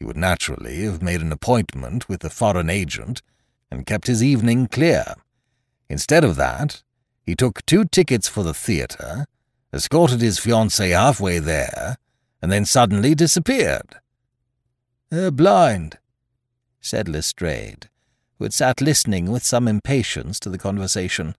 He 0.04 0.06
would 0.06 0.18
naturally 0.18 0.84
have 0.84 1.00
made 1.00 1.22
an 1.22 1.32
appointment 1.32 2.10
with 2.10 2.20
the 2.20 2.28
foreign 2.28 2.68
agent 2.68 3.22
and 3.70 3.86
kept 3.86 4.06
his 4.06 4.22
evening 4.22 4.66
clear. 4.66 5.14
Instead 5.88 6.24
of 6.24 6.36
that, 6.36 6.82
he 7.22 7.34
took 7.34 7.64
two 7.64 7.86
tickets 7.86 8.28
for 8.28 8.42
the 8.42 8.52
theatre, 8.52 9.24
escorted 9.72 10.20
his 10.20 10.38
fiancée 10.38 10.90
halfway 10.90 11.38
there, 11.38 11.96
and 12.42 12.52
then 12.52 12.66
suddenly 12.66 13.14
disappeared. 13.14 13.94
They're 15.08 15.30
blind, 15.30 15.96
said 16.82 17.08
Lestrade, 17.08 17.88
who 18.36 18.44
had 18.44 18.52
sat 18.52 18.82
listening 18.82 19.30
with 19.30 19.42
some 19.42 19.66
impatience 19.66 20.38
to 20.40 20.50
the 20.50 20.58
conversation. 20.58 21.34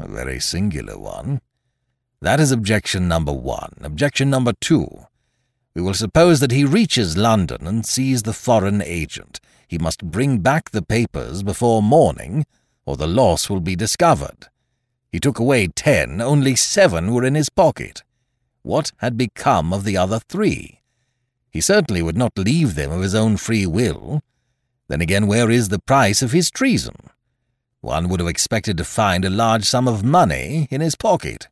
A 0.00 0.08
very 0.08 0.40
singular 0.40 0.98
one. 0.98 1.42
That 2.20 2.40
is 2.40 2.50
objection 2.50 3.06
number 3.06 3.32
one. 3.32 3.74
Objection 3.82 4.30
number 4.30 4.52
two. 4.60 5.06
We 5.78 5.84
will 5.84 5.94
suppose 5.94 6.40
that 6.40 6.50
he 6.50 6.64
reaches 6.64 7.16
London 7.16 7.64
and 7.64 7.86
sees 7.86 8.24
the 8.24 8.32
foreign 8.32 8.82
agent. 8.82 9.38
He 9.68 9.78
must 9.78 10.10
bring 10.10 10.40
back 10.40 10.70
the 10.70 10.82
papers 10.82 11.44
before 11.44 11.84
morning, 11.84 12.46
or 12.84 12.96
the 12.96 13.06
loss 13.06 13.48
will 13.48 13.60
be 13.60 13.76
discovered. 13.76 14.48
He 15.12 15.20
took 15.20 15.38
away 15.38 15.68
ten, 15.68 16.20
only 16.20 16.56
seven 16.56 17.14
were 17.14 17.24
in 17.24 17.36
his 17.36 17.48
pocket. 17.48 18.02
What 18.62 18.90
had 18.96 19.16
become 19.16 19.72
of 19.72 19.84
the 19.84 19.96
other 19.96 20.18
three? 20.18 20.80
He 21.48 21.60
certainly 21.60 22.02
would 22.02 22.18
not 22.18 22.36
leave 22.36 22.74
them 22.74 22.90
of 22.90 23.02
his 23.02 23.14
own 23.14 23.36
free 23.36 23.64
will. 23.64 24.20
Then 24.88 25.00
again, 25.00 25.28
where 25.28 25.48
is 25.48 25.68
the 25.68 25.78
price 25.78 26.22
of 26.22 26.32
his 26.32 26.50
treason? 26.50 26.96
One 27.82 28.08
would 28.08 28.18
have 28.18 28.28
expected 28.28 28.76
to 28.78 28.84
find 28.84 29.24
a 29.24 29.30
large 29.30 29.62
sum 29.62 29.86
of 29.86 30.02
money 30.02 30.66
in 30.72 30.80
his 30.80 30.96
pocket. 30.96 31.46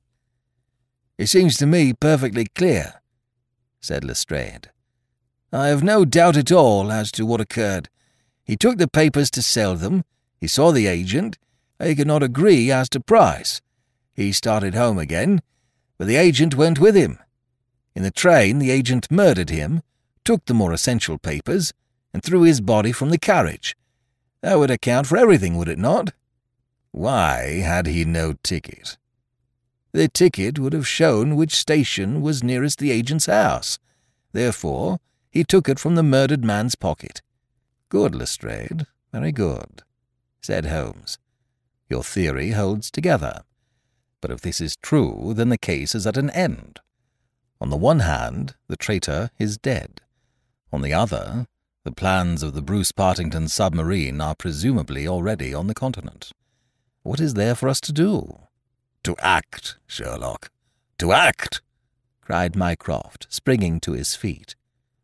It 1.17 1.29
seems 1.29 1.57
to 1.59 1.67
me 1.67 1.93
perfectly 1.93 2.47
clear, 2.47 2.95
said 3.87 4.05
Lestrade. 4.05 4.71
I 5.53 5.69
have 5.69 5.85
no 5.85 6.05
doubt 6.05 6.37
at 6.37 6.51
all 6.51 6.91
as 6.91 7.13
to 7.13 7.25
what 7.25 7.41
occurred. 7.41 7.89
He 8.43 8.57
took 8.57 8.79
the 8.79 8.89
papers 8.89 9.31
to 9.31 9.43
sell 9.43 9.77
them. 9.77 10.05
He 10.41 10.49
saw 10.49 10.73
the 10.73 10.89
agent. 10.89 11.39
They 11.79 11.95
could 11.95 12.09
not 12.09 12.25
agree 12.25 12.73
as 12.73 12.89
to 12.91 13.01
price. 13.01 13.63
He 14.13 14.33
started 14.33 14.75
home 14.75 14.99
again, 14.99 15.41
but 15.99 16.09
the 16.09 16.17
agent 16.17 16.57
went 16.57 16.81
with 16.81 16.97
him. 16.97 17.21
In 17.95 18.03
the 18.03 18.11
train, 18.11 18.59
the 18.59 18.73
agent 18.73 19.09
murdered 19.09 19.51
him, 19.51 19.83
took 20.25 20.45
the 20.47 20.55
more 20.55 20.73
essential 20.73 21.17
papers, 21.17 21.73
and 22.13 22.25
threw 22.25 22.43
his 22.43 22.61
body 22.61 22.91
from 22.91 23.11
the 23.11 23.19
carriage. 23.19 23.77
That 24.41 24.59
would 24.59 24.71
account 24.71 25.07
for 25.07 25.17
everything, 25.17 25.57
would 25.57 25.69
it 25.69 25.79
not? 25.79 26.13
Why 26.91 27.61
had 27.61 27.87
he 27.87 28.05
no 28.05 28.35
ticket? 28.43 28.99
The 29.97 30.09
ticket 30.09 30.59
would 30.59 30.75
have 30.75 30.87
shown 30.87 31.37
which 31.37 31.55
station 31.55 32.21
was 32.21 32.45
nearest 32.45 32.81
the 32.81 32.91
agent's 32.91 33.25
house. 33.25 33.79
Therefore, 34.31 34.99
he 35.31 35.43
took 35.43 35.71
it 35.71 35.79
from 35.79 35.95
the 35.95 36.03
murdered 36.03 36.45
man's 36.45 36.75
pocket. 36.75 37.23
Good, 37.89 38.15
Lestrade, 38.15 38.85
very 39.11 39.33
good, 39.33 39.85
said 40.43 40.67
Holmes. 40.67 41.19
Your 41.89 42.05
theory 42.05 42.51
holds 42.51 42.91
together. 42.91 43.41
But 44.21 44.31
if 44.31 44.43
this 44.43 44.61
is 44.61 44.77
true, 44.77 45.33
then 45.35 45.49
the 45.49 45.57
case 45.57 45.95
is 45.95 46.07
at 46.07 46.19
an 46.19 46.29
end. 46.29 46.81
On 47.59 47.71
the 47.71 47.79
one 47.79 48.01
hand, 48.01 48.55
the 48.69 48.77
traitor 48.77 49.31
is 49.39 49.57
dead. 49.57 50.03
On 50.71 50.83
the 50.83 50.93
other, 50.93 51.47
the 51.85 51.91
plans 51.91 52.43
of 52.43 52.53
the 52.53 52.61
Bruce 52.61 52.93
Partington 52.93 53.49
submarine 53.49 54.21
are 54.21 54.35
presumably 54.35 55.09
already 55.09 55.55
on 55.55 55.69
the 55.69 55.75
continent. 55.75 56.33
What 57.03 57.19
is 57.19 57.33
there 57.33 57.55
for 57.55 57.71
us 57.71 57.81
to 57.81 57.95
do? 57.95 58.46
To 59.07 59.15
act, 59.21 59.79
Sherlock. 59.87 60.51
To 60.99 61.13
act! 61.13 61.63
cried 62.21 62.57
Mycroft, 62.57 63.29
springing 63.31 63.79
to 63.83 63.93
his 63.93 64.17
feet. 64.17 64.57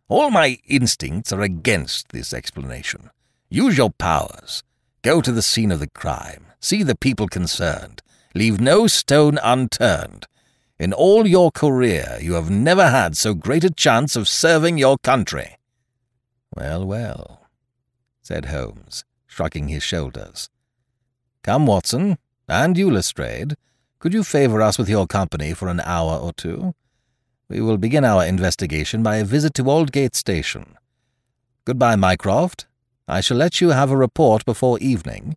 All 0.09 0.29
my 0.29 0.59
instincts 0.67 1.33
are 1.33 1.41
against 1.41 2.09
this 2.09 2.33
explanation. 2.33 3.11
Use 3.49 3.79
your 3.79 3.91
powers. 3.91 4.65
Go 5.03 5.21
to 5.21 5.31
the 5.31 5.41
scene 5.41 5.71
of 5.71 5.79
the 5.79 5.87
crime. 5.87 6.47
See 6.59 6.83
the 6.83 6.97
people 6.97 7.29
concerned. 7.29 8.03
Leave 8.35 8.61
no 8.61 8.89
stone 8.89 9.39
unturned. 9.41 10.27
In 10.81 10.93
all 10.93 11.25
your 11.25 11.53
career, 11.53 12.19
you 12.21 12.33
have 12.33 12.51
never 12.51 12.91
had 12.91 13.17
so 13.17 13.35
great 13.35 13.63
a 13.63 13.71
chance 13.71 14.17
of 14.17 14.27
serving 14.27 14.79
your 14.79 14.99
country. 14.99 15.59
Well, 16.57 16.85
well, 16.85 17.47
said 18.21 18.47
Holmes, 18.47 19.05
shrugging 19.29 19.69
his 19.69 19.85
shoulders. 19.85 20.51
Come, 21.45 21.67
Watson, 21.67 22.19
and 22.49 22.77
you, 22.77 22.91
Lestrade, 22.91 23.55
could 24.03 24.13
you 24.13 24.25
favour 24.25 24.61
us 24.61 24.79
with 24.79 24.89
your 24.89 25.07
company 25.07 25.55
for 25.55 25.69
an 25.69 25.81
hour 25.85 26.19
or 26.19 26.33
two? 26.33 26.75
We 27.49 27.61
will 27.61 27.79
begin 27.79 28.05
our 28.05 28.25
investigation 28.25 29.01
by 29.01 29.19
a 29.19 29.25
visit 29.25 29.55
to 29.55 29.63
Aldgate 29.71 30.17
Station. 30.17 30.75
Goodbye, 31.65 31.95
Mycroft. 31.95 32.67
I 33.07 33.21
shall 33.21 33.37
let 33.37 33.61
you 33.61 33.69
have 33.69 33.93
a 33.93 33.97
report 33.97 34.45
before 34.45 34.81
evening, 34.81 35.37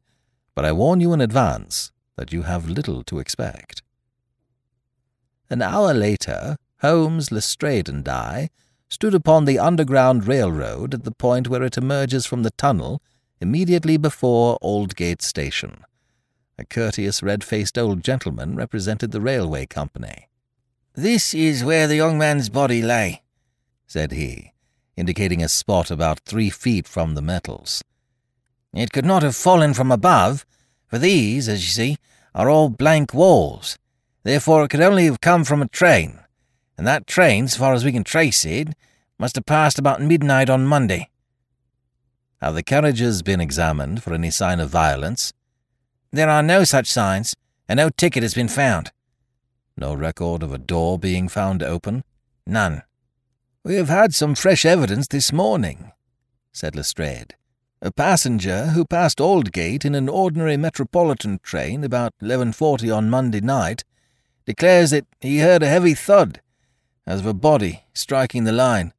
but 0.56 0.66
I 0.66 0.72
warn 0.72 1.00
you 1.00 1.14
in 1.14 1.22
advance 1.22 1.92
that 2.16 2.34
you 2.34 2.42
have 2.42 2.68
little 2.68 3.04
to 3.04 3.20
expect. 3.20 3.84
An 5.48 5.62
hour 5.62 5.94
later, 5.94 6.58
Holmes, 6.82 7.32
Lestrade, 7.32 7.88
and 7.88 8.10
I 8.10 8.50
stood 8.90 9.14
upon 9.14 9.46
the 9.46 9.60
Underground 9.60 10.26
Railroad 10.26 10.96
at 10.96 11.04
the 11.04 11.12
point 11.12 11.48
where 11.48 11.62
it 11.62 11.78
emerges 11.78 12.26
from 12.26 12.42
the 12.42 12.50
tunnel 12.58 13.00
immediately 13.40 13.98
before 13.98 14.58
Aldgate 14.60 15.22
Station. 15.22 15.86
A 16.58 16.64
courteous, 16.64 17.22
red-faced 17.22 17.78
old 17.78 18.04
gentleman 18.04 18.56
represented 18.56 19.12
the 19.12 19.20
railway 19.20 19.66
company. 19.66 20.30
This 20.94 21.34
is 21.34 21.66
where 21.66 21.88
the 21.88 21.98
young 21.98 22.18
man's 22.18 22.48
body 22.48 22.82
lay, 22.82 23.24
said 23.86 24.14
he, 24.14 24.54
indicating 24.96 25.44
a 25.44 25.50
spot 25.50 25.92
about 25.92 26.22
three 26.22 26.50
feet 26.50 26.88
from 26.88 27.14
the 27.14 27.22
metals. 27.22 27.84
It 28.74 28.94
could 28.94 29.06
not 29.06 29.24
have 29.24 29.36
fallen 29.36 29.74
from 29.74 29.92
above, 29.92 30.46
for 30.88 30.98
these, 30.98 31.50
as 31.50 31.64
you 31.64 31.72
see, 31.72 31.98
are 32.34 32.50
all 32.50 32.70
blank 32.70 33.14
walls. 33.14 33.78
Therefore, 34.24 34.64
it 34.64 34.70
could 34.70 34.82
only 34.82 35.06
have 35.06 35.20
come 35.20 35.44
from 35.44 35.62
a 35.62 35.68
train, 35.68 36.20
and 36.78 36.88
that 36.88 37.08
train, 37.08 37.50
so 37.50 37.60
far 37.60 37.74
as 37.74 37.84
we 37.84 37.92
can 37.92 38.04
trace 38.06 38.46
it, 38.46 38.70
must 39.18 39.36
have 39.36 39.46
passed 39.46 39.78
about 39.78 40.02
midnight 40.02 40.50
on 40.50 40.66
Monday. 40.66 41.10
Have 42.42 42.56
the 42.56 42.64
carriages 42.64 43.22
been 43.22 43.42
examined 43.42 44.04
for 44.04 44.14
any 44.14 44.32
sign 44.32 44.60
of 44.60 44.70
violence? 44.70 45.34
There 46.12 46.30
are 46.30 46.44
no 46.44 46.64
such 46.64 46.88
signs, 46.88 47.36
and 47.68 47.78
no 47.78 47.90
ticket 47.90 48.24
has 48.24 48.34
been 48.34 48.48
found. 48.48 48.92
No 49.78 49.94
record 49.94 50.44
of 50.44 50.54
a 50.54 50.58
door 50.58 50.98
being 50.98 51.28
found 51.28 51.62
open? 51.62 52.04
None. 52.46 52.84
We 53.64 53.76
have 53.76 53.90
had 53.90 54.14
some 54.14 54.36
fresh 54.36 54.66
evidence 54.66 55.08
this 55.08 55.34
morning, 55.34 55.92
said 56.54 56.76
Lestrade. 56.76 57.36
A 57.82 57.92
passenger 57.92 58.68
who 58.68 58.86
passed 58.86 59.20
Aldgate 59.20 59.84
in 59.84 59.96
an 59.96 60.08
ordinary 60.08 60.56
metropolitan 60.56 61.40
train 61.44 61.84
about 61.84 62.14
11.40 62.22 62.96
on 62.96 63.10
Monday 63.10 63.42
night 63.42 63.84
declares 64.46 64.92
that 64.92 65.06
he 65.20 65.40
heard 65.40 65.62
a 65.62 65.68
heavy 65.68 65.94
thud, 65.94 66.42
as 67.06 67.20
of 67.20 67.26
a 67.26 67.34
body 67.34 67.84
striking 67.94 68.44
the 68.44 68.52
line, 68.52 68.94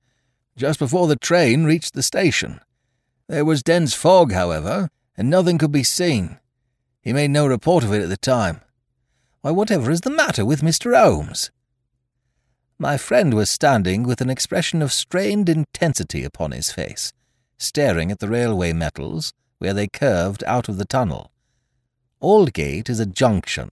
just 0.56 0.78
before 0.78 1.06
the 1.06 1.16
train 1.16 1.64
reached 1.64 1.94
the 1.94 2.02
station. 2.02 2.60
There 3.28 3.44
was 3.44 3.62
dense 3.62 3.94
fog, 3.94 4.32
however, 4.32 4.90
and 5.16 5.30
nothing 5.30 5.58
could 5.58 5.72
be 5.72 5.82
seen. 5.82 6.38
He 7.06 7.12
made 7.12 7.30
no 7.30 7.46
report 7.46 7.84
of 7.84 7.92
it 7.92 8.02
at 8.02 8.08
the 8.08 8.16
time. 8.16 8.62
Why, 9.40 9.52
whatever 9.52 9.92
is 9.92 10.00
the 10.00 10.10
matter 10.10 10.44
with 10.44 10.60
Mr. 10.60 11.00
Holmes? 11.00 11.52
My 12.80 12.96
friend 12.96 13.32
was 13.32 13.48
standing 13.48 14.02
with 14.02 14.20
an 14.20 14.28
expression 14.28 14.82
of 14.82 14.92
strained 14.92 15.48
intensity 15.48 16.24
upon 16.24 16.50
his 16.50 16.72
face, 16.72 17.12
staring 17.58 18.10
at 18.10 18.18
the 18.18 18.26
railway 18.26 18.72
metals 18.72 19.32
where 19.58 19.72
they 19.72 19.86
curved 19.86 20.42
out 20.48 20.68
of 20.68 20.78
the 20.78 20.84
tunnel. 20.84 21.30
Aldgate 22.20 22.90
is 22.90 22.98
a 22.98 23.06
junction, 23.06 23.70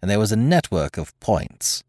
and 0.00 0.08
there 0.08 0.20
was 0.20 0.30
a 0.30 0.36
network 0.36 0.96
of 0.96 1.18
points. 1.18 1.82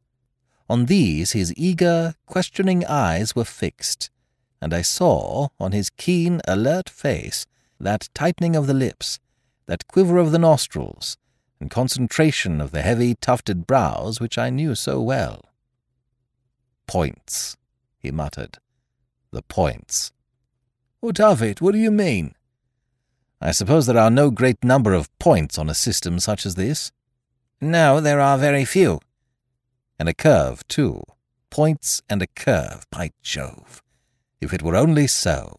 On 0.67 0.87
these 0.87 1.33
his 1.33 1.53
eager, 1.55 2.15
questioning 2.25 2.83
eyes 2.87 3.35
were 3.35 3.45
fixed, 3.45 4.09
and 4.59 4.73
I 4.73 4.81
saw 4.81 5.49
on 5.59 5.73
his 5.73 5.91
keen, 5.91 6.41
alert 6.47 6.89
face 6.89 7.45
that 7.79 8.09
tightening 8.15 8.55
of 8.55 8.65
the 8.65 8.73
lips, 8.73 9.19
that 9.71 9.87
quiver 9.87 10.17
of 10.17 10.33
the 10.33 10.37
nostrils, 10.37 11.15
and 11.61 11.71
concentration 11.71 12.59
of 12.59 12.71
the 12.71 12.81
heavy, 12.81 13.15
tufted 13.15 13.65
brows 13.65 14.19
which 14.19 14.37
I 14.37 14.49
knew 14.49 14.75
so 14.75 14.99
well. 14.99 15.45
Points, 16.87 17.55
he 17.97 18.11
muttered. 18.11 18.57
The 19.31 19.41
points. 19.43 20.11
What 20.99 21.21
of 21.21 21.41
it? 21.41 21.61
What 21.61 21.71
do 21.71 21.77
you 21.77 21.89
mean? 21.89 22.35
I 23.39 23.51
suppose 23.51 23.85
there 23.85 23.97
are 23.97 24.11
no 24.11 24.29
great 24.29 24.61
number 24.61 24.93
of 24.93 25.17
points 25.19 25.57
on 25.57 25.69
a 25.69 25.73
system 25.73 26.19
such 26.19 26.45
as 26.45 26.55
this. 26.55 26.91
No, 27.61 28.01
there 28.01 28.19
are 28.19 28.37
very 28.37 28.65
few. 28.65 28.99
And 29.97 30.09
a 30.09 30.13
curve, 30.13 30.67
too. 30.67 31.01
Points 31.49 32.01
and 32.09 32.21
a 32.21 32.27
curve, 32.27 32.85
by 32.91 33.11
Jove. 33.23 33.81
If 34.41 34.53
it 34.53 34.63
were 34.63 34.75
only 34.75 35.07
so. 35.07 35.55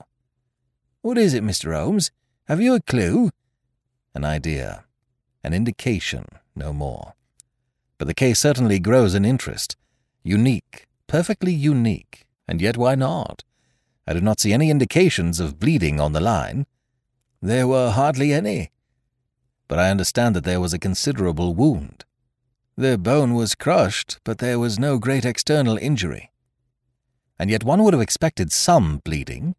What 1.00 1.16
is 1.16 1.32
it, 1.32 1.42
Mr. 1.42 1.74
Holmes? 1.74 2.10
Have 2.46 2.60
you 2.60 2.74
a 2.74 2.80
clue? 2.82 3.30
An 4.14 4.24
idea. 4.24 4.84
An 5.42 5.54
indication, 5.54 6.26
no 6.54 6.72
more. 6.72 7.14
But 7.98 8.08
the 8.08 8.14
case 8.14 8.38
certainly 8.38 8.78
grows 8.78 9.14
in 9.14 9.24
interest. 9.24 9.76
Unique, 10.22 10.86
perfectly 11.06 11.52
unique. 11.52 12.26
And 12.46 12.60
yet 12.60 12.76
why 12.76 12.94
not? 12.94 13.44
I 14.06 14.12
do 14.12 14.20
not 14.20 14.40
see 14.40 14.52
any 14.52 14.70
indications 14.70 15.40
of 15.40 15.58
bleeding 15.60 16.00
on 16.00 16.12
the 16.12 16.20
line. 16.20 16.66
There 17.40 17.66
were 17.66 17.90
hardly 17.90 18.32
any 18.32 18.72
but 19.72 19.78
I 19.78 19.88
understand 19.88 20.36
that 20.36 20.44
there 20.44 20.60
was 20.60 20.74
a 20.74 20.78
considerable 20.78 21.54
wound. 21.54 22.04
The 22.76 22.98
bone 22.98 23.32
was 23.32 23.54
crushed, 23.54 24.18
but 24.22 24.36
there 24.36 24.58
was 24.58 24.78
no 24.78 24.98
great 24.98 25.24
external 25.24 25.78
injury. 25.78 26.30
And 27.38 27.48
yet 27.48 27.64
one 27.64 27.82
would 27.82 27.94
have 27.94 28.02
expected 28.02 28.52
some 28.52 28.98
bleeding. 28.98 29.54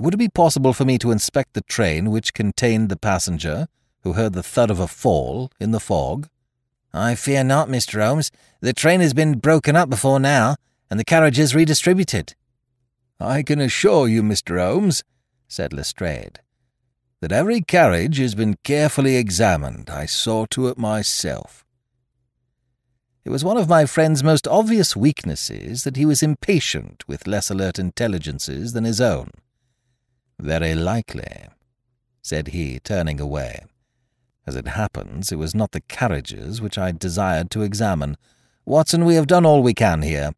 Would 0.00 0.14
it 0.14 0.16
be 0.16 0.30
possible 0.30 0.72
for 0.72 0.86
me 0.86 0.96
to 0.96 1.10
inspect 1.10 1.52
the 1.52 1.60
train 1.60 2.10
which 2.10 2.32
contained 2.32 2.88
the 2.88 2.96
passenger 2.96 3.66
who 4.02 4.14
heard 4.14 4.32
the 4.32 4.42
thud 4.42 4.70
of 4.70 4.80
a 4.80 4.88
fall 4.88 5.52
in 5.60 5.72
the 5.72 5.78
fog? 5.78 6.26
I 6.90 7.14
fear 7.14 7.44
not, 7.44 7.68
Mr. 7.68 8.02
Holmes. 8.02 8.30
The 8.60 8.72
train 8.72 9.00
has 9.02 9.12
been 9.12 9.40
broken 9.40 9.76
up 9.76 9.90
before 9.90 10.18
now, 10.18 10.56
and 10.88 10.98
the 10.98 11.04
carriages 11.04 11.54
redistributed. 11.54 12.34
I 13.20 13.42
can 13.42 13.60
assure 13.60 14.08
you, 14.08 14.22
Mr. 14.22 14.58
Holmes, 14.58 15.04
said 15.48 15.74
Lestrade, 15.74 16.40
that 17.20 17.30
every 17.30 17.60
carriage 17.60 18.16
has 18.16 18.34
been 18.34 18.56
carefully 18.64 19.16
examined. 19.16 19.90
I 19.90 20.06
saw 20.06 20.46
to 20.46 20.68
it 20.68 20.78
myself. 20.78 21.62
It 23.22 23.28
was 23.28 23.44
one 23.44 23.58
of 23.58 23.68
my 23.68 23.84
friend's 23.84 24.24
most 24.24 24.48
obvious 24.48 24.96
weaknesses 24.96 25.84
that 25.84 25.96
he 25.96 26.06
was 26.06 26.22
impatient 26.22 27.06
with 27.06 27.26
less 27.26 27.50
alert 27.50 27.78
intelligences 27.78 28.72
than 28.72 28.84
his 28.84 28.98
own. 28.98 29.28
Very 30.40 30.74
likely, 30.74 31.48
said 32.22 32.48
he, 32.48 32.80
turning 32.80 33.20
away. 33.20 33.60
As 34.46 34.56
it 34.56 34.68
happens, 34.68 35.30
it 35.30 35.36
was 35.36 35.54
not 35.54 35.72
the 35.72 35.82
carriages 35.82 36.62
which 36.62 36.78
I 36.78 36.92
desired 36.92 37.50
to 37.50 37.62
examine. 37.62 38.16
Watson, 38.64 39.04
we 39.04 39.16
have 39.16 39.26
done 39.26 39.44
all 39.44 39.62
we 39.62 39.74
can 39.74 40.00
here. 40.00 40.32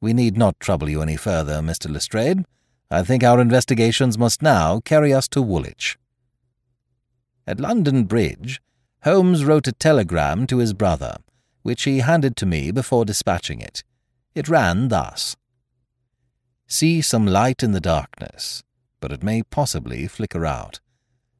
We 0.00 0.12
need 0.12 0.36
not 0.36 0.60
trouble 0.60 0.88
you 0.88 1.02
any 1.02 1.16
further, 1.16 1.60
Mr. 1.60 1.92
Lestrade. 1.92 2.44
I 2.88 3.02
think 3.02 3.24
our 3.24 3.40
investigations 3.40 4.16
must 4.16 4.42
now 4.42 4.80
carry 4.80 5.12
us 5.12 5.26
to 5.28 5.42
Woolwich. 5.42 5.98
At 7.46 7.58
London 7.58 8.04
Bridge, 8.04 8.62
Holmes 9.02 9.44
wrote 9.44 9.66
a 9.66 9.72
telegram 9.72 10.46
to 10.46 10.58
his 10.58 10.72
brother, 10.72 11.16
which 11.62 11.82
he 11.82 11.98
handed 11.98 12.36
to 12.36 12.46
me 12.46 12.70
before 12.70 13.04
dispatching 13.04 13.60
it. 13.60 13.82
It 14.34 14.48
ran 14.48 14.88
thus 14.88 15.36
See 16.70 17.00
some 17.00 17.26
light 17.26 17.62
in 17.62 17.72
the 17.72 17.80
darkness, 17.80 18.62
but 19.00 19.12
it 19.12 19.22
may 19.22 19.42
possibly 19.42 20.06
flicker 20.06 20.44
out. 20.44 20.80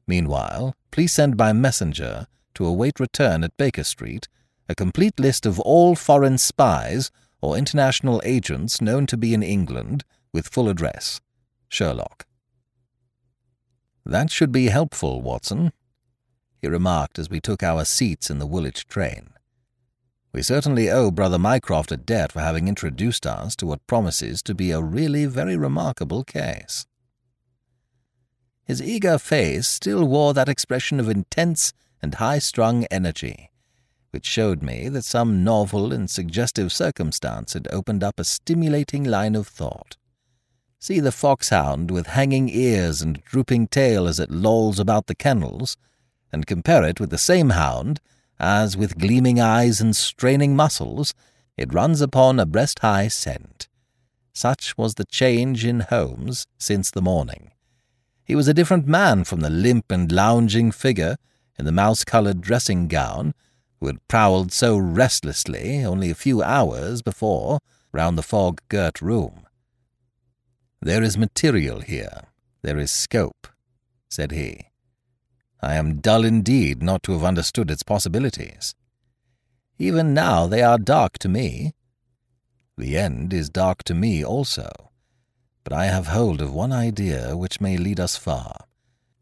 Meanwhile, 0.07 0.75
please 0.91 1.13
send 1.13 1.37
by 1.37 1.53
messenger 1.53 2.27
to 2.55 2.65
await 2.65 2.99
return 2.99 3.43
at 3.43 3.57
Baker 3.57 3.83
Street 3.83 4.27
a 4.67 4.75
complete 4.75 5.19
list 5.19 5.45
of 5.45 5.59
all 5.59 5.95
foreign 5.95 6.37
spies 6.37 7.11
or 7.41 7.57
international 7.57 8.21
agents 8.23 8.81
known 8.81 9.05
to 9.07 9.17
be 9.17 9.33
in 9.33 9.43
England 9.43 10.03
with 10.33 10.47
full 10.47 10.69
address. 10.69 11.21
Sherlock. 11.69 12.25
That 14.05 14.31
should 14.31 14.51
be 14.51 14.67
helpful, 14.67 15.21
Watson, 15.21 15.71
he 16.61 16.67
remarked 16.67 17.19
as 17.19 17.29
we 17.29 17.39
took 17.39 17.63
our 17.63 17.85
seats 17.85 18.29
in 18.29 18.39
the 18.39 18.47
Woolwich 18.47 18.87
train. 18.87 19.29
We 20.33 20.41
certainly 20.41 20.89
owe 20.89 21.09
Brother 21.09 21.39
Mycroft 21.39 21.91
a 21.91 21.97
debt 21.97 22.31
for 22.31 22.41
having 22.41 22.67
introduced 22.67 23.25
us 23.25 23.55
to 23.57 23.65
what 23.65 23.85
promises 23.87 24.43
to 24.43 24.53
be 24.53 24.71
a 24.71 24.81
really 24.81 25.25
very 25.25 25.57
remarkable 25.57 26.23
case. 26.23 26.85
His 28.69 28.83
eager 28.83 29.17
face 29.17 29.67
still 29.67 30.05
wore 30.05 30.35
that 30.35 30.47
expression 30.47 30.99
of 30.99 31.09
intense 31.09 31.73
and 32.03 32.13
high-strung 32.13 32.83
energy, 32.91 33.49
which 34.11 34.27
showed 34.27 34.61
me 34.61 34.89
that 34.89 35.05
some 35.05 35.43
novel 35.43 35.91
and 35.91 36.07
suggestive 36.07 36.71
circumstance 36.71 37.53
had 37.53 37.67
opened 37.71 38.03
up 38.03 38.19
a 38.19 38.23
stimulating 38.23 39.03
line 39.03 39.33
of 39.33 39.47
thought. 39.47 39.97
See 40.77 40.99
the 40.99 41.11
foxhound 41.11 41.89
with 41.89 42.05
hanging 42.05 42.47
ears 42.47 43.01
and 43.01 43.23
drooping 43.23 43.69
tail 43.69 44.07
as 44.07 44.19
it 44.19 44.29
lolls 44.29 44.79
about 44.79 45.07
the 45.07 45.15
kennels, 45.15 45.75
and 46.31 46.45
compare 46.45 46.83
it 46.83 46.99
with 46.99 47.09
the 47.09 47.17
same 47.17 47.49
hound 47.49 47.99
as, 48.39 48.77
with 48.77 48.99
gleaming 48.99 49.39
eyes 49.39 49.81
and 49.81 49.95
straining 49.95 50.55
muscles, 50.55 51.15
it 51.57 51.73
runs 51.73 52.01
upon 52.01 52.39
a 52.39 52.45
breast-high 52.45 53.07
scent. 53.07 53.67
Such 54.31 54.77
was 54.77 54.93
the 54.93 55.05
change 55.05 55.65
in 55.65 55.79
Holmes 55.79 56.45
since 56.59 56.91
the 56.91 57.01
morning. 57.01 57.49
He 58.29 58.35
was 58.35 58.47
a 58.47 58.53
different 58.53 58.85
man 58.85 59.23
from 59.23 59.39
the 59.39 59.49
limp 59.49 59.91
and 59.91 60.11
lounging 60.11 60.71
figure 60.71 61.15
in 61.57 61.65
the 61.65 61.71
mouse-coloured 61.71 62.41
dressing-gown 62.41 63.33
who 63.79 63.87
had 63.87 64.07
prowled 64.07 64.51
so 64.51 64.77
restlessly 64.77 65.83
only 65.83 66.11
a 66.11 66.15
few 66.15 66.43
hours 66.43 67.01
before 67.01 67.57
round 67.91 68.19
the 68.19 68.21
fog-girt 68.21 69.01
room. 69.01 69.47
There 70.79 71.01
is 71.01 71.17
material 71.17 71.81
here. 71.81 72.25
There 72.61 72.77
is 72.77 72.91
scope, 72.91 73.47
said 74.11 74.31
he. 74.31 74.67
I 75.59 75.73
am 75.73 75.99
dull 75.99 76.23
indeed 76.23 76.83
not 76.83 77.01
to 77.03 77.13
have 77.13 77.23
understood 77.23 77.71
its 77.71 77.81
possibilities. 77.81 78.75
Even 79.79 80.13
now 80.13 80.45
they 80.45 80.61
are 80.61 80.77
dark 80.77 81.17
to 81.17 81.29
me. 81.29 81.73
The 82.77 82.95
end 82.95 83.33
is 83.33 83.49
dark 83.49 83.83
to 83.85 83.95
me 83.95 84.23
also, 84.23 84.69
but 85.69 85.77
I 85.77 85.85
have 85.85 86.07
hold 86.07 86.41
of 86.41 86.51
one 86.51 86.73
idea 86.73 87.37
which 87.37 87.61
may 87.61 87.77
lead 87.77 87.99
us 87.99 88.17
far. 88.17 88.65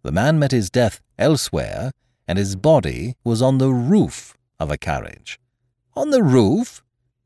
The 0.03 0.13
man 0.13 0.39
met 0.39 0.53
his 0.53 0.69
death 0.69 1.01
elsewhere, 1.19 1.91
and 2.25 2.39
his 2.39 2.55
body 2.55 3.15
was 3.21 3.41
on 3.41 3.57
the 3.57 3.69
roof 3.69 4.33
of 4.57 4.71
a 4.71 4.77
carriage. 4.77 5.39
On 5.93 6.09
the 6.09 6.23
roof? 6.23 6.81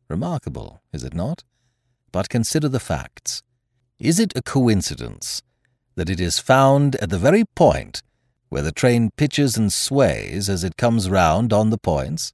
Remarkable, 0.10 0.82
is 0.92 1.04
it 1.04 1.14
not? 1.14 1.44
But 2.12 2.30
consider 2.30 2.68
the 2.68 2.80
facts. 2.80 3.44
Is 4.00 4.20
it 4.20 4.36
a 4.36 4.42
coincidence 4.42 5.44
that 5.94 6.10
it 6.10 6.20
is 6.20 6.40
found 6.40 6.96
at 6.96 7.12
the 7.12 7.20
very 7.20 7.46
point 7.46 8.02
where 8.50 8.64
the 8.64 8.72
train 8.72 9.12
pitches 9.18 9.56
and 9.56 9.72
sways 9.72 10.50
as 10.50 10.64
it 10.64 10.78
comes 10.78 11.12
round 11.12 11.54
on 11.54 11.70
the 11.70 11.78
points? 11.78 12.34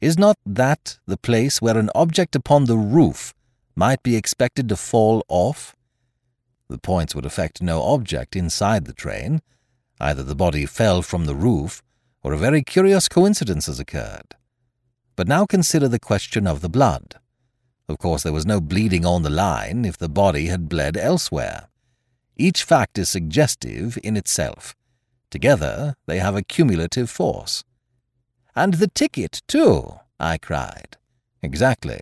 Is 0.00 0.16
not 0.16 0.36
that 0.46 1.00
the 1.04 1.16
place 1.16 1.60
where 1.60 1.76
an 1.76 1.90
object 1.96 2.36
upon 2.36 2.66
the 2.66 2.76
roof 2.76 3.34
might 3.74 4.04
be 4.04 4.14
expected 4.14 4.68
to 4.68 4.76
fall 4.76 5.24
off? 5.28 5.75
The 6.68 6.78
points 6.78 7.14
would 7.14 7.26
affect 7.26 7.62
no 7.62 7.82
object 7.82 8.36
inside 8.36 8.84
the 8.84 8.92
train. 8.92 9.40
Either 10.00 10.22
the 10.22 10.34
body 10.34 10.66
fell 10.66 11.02
from 11.02 11.26
the 11.26 11.34
roof, 11.34 11.82
or 12.22 12.32
a 12.32 12.38
very 12.38 12.62
curious 12.62 13.08
coincidence 13.08 13.66
has 13.66 13.80
occurred. 13.80 14.34
But 15.14 15.28
now 15.28 15.46
consider 15.46 15.88
the 15.88 15.98
question 15.98 16.46
of 16.46 16.60
the 16.60 16.68
blood. 16.68 17.16
Of 17.88 17.98
course, 17.98 18.22
there 18.22 18.32
was 18.32 18.46
no 18.46 18.60
bleeding 18.60 19.06
on 19.06 19.22
the 19.22 19.30
line 19.30 19.84
if 19.84 19.96
the 19.96 20.08
body 20.08 20.46
had 20.46 20.68
bled 20.68 20.96
elsewhere. 20.96 21.68
Each 22.36 22.64
fact 22.64 22.98
is 22.98 23.08
suggestive 23.08 23.98
in 24.02 24.16
itself, 24.16 24.74
Together 25.30 25.96
they 26.06 26.18
have 26.18 26.36
a 26.36 26.42
cumulative 26.42 27.10
force. 27.10 27.64
And 28.54 28.74
the 28.74 28.88
ticket, 28.88 29.42
too, 29.46 29.96
I 30.18 30.38
cried. 30.38 30.96
Exactly. 31.42 32.00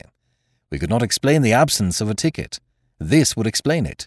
We 0.71 0.79
could 0.79 0.91
not 0.91 1.03
explain 1.03 1.43
the 1.43 1.53
absence 1.53 2.01
of 2.01 2.09
a 2.09 2.15
ticket. 2.15 2.61
This 2.99 3.37
would 3.37 3.47
explain 3.47 3.87
it. 3.87 4.07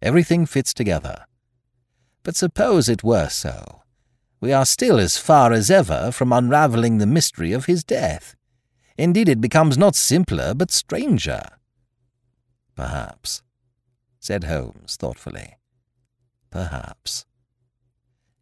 Everything 0.00 0.46
fits 0.46 0.72
together. 0.72 1.24
But 2.22 2.36
suppose 2.36 2.88
it 2.88 3.02
were 3.02 3.28
so. 3.28 3.82
We 4.40 4.52
are 4.52 4.66
still 4.66 4.98
as 4.98 5.16
far 5.16 5.52
as 5.52 5.70
ever 5.70 6.12
from 6.12 6.32
unravelling 6.32 6.98
the 6.98 7.06
mystery 7.06 7.52
of 7.52 7.66
his 7.66 7.82
death. 7.82 8.36
Indeed, 8.96 9.28
it 9.28 9.40
becomes 9.40 9.78
not 9.78 9.96
simpler, 9.96 10.54
but 10.54 10.70
stranger. 10.70 11.42
Perhaps, 12.76 13.42
said 14.20 14.44
Holmes 14.44 14.96
thoughtfully. 14.96 15.56
Perhaps 16.50 17.26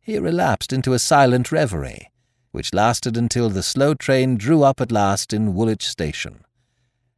he 0.06 0.20
relapsed 0.20 0.72
into 0.72 0.92
a 0.92 1.00
silent 1.00 1.50
reverie, 1.50 2.12
which 2.52 2.72
lasted 2.72 3.16
until 3.16 3.50
the 3.50 3.62
slow 3.62 3.92
train 3.92 4.36
drew 4.36 4.62
up 4.62 4.80
at 4.80 4.92
last 4.92 5.32
in 5.32 5.52
Woolwich 5.52 5.84
Station. 5.84 6.44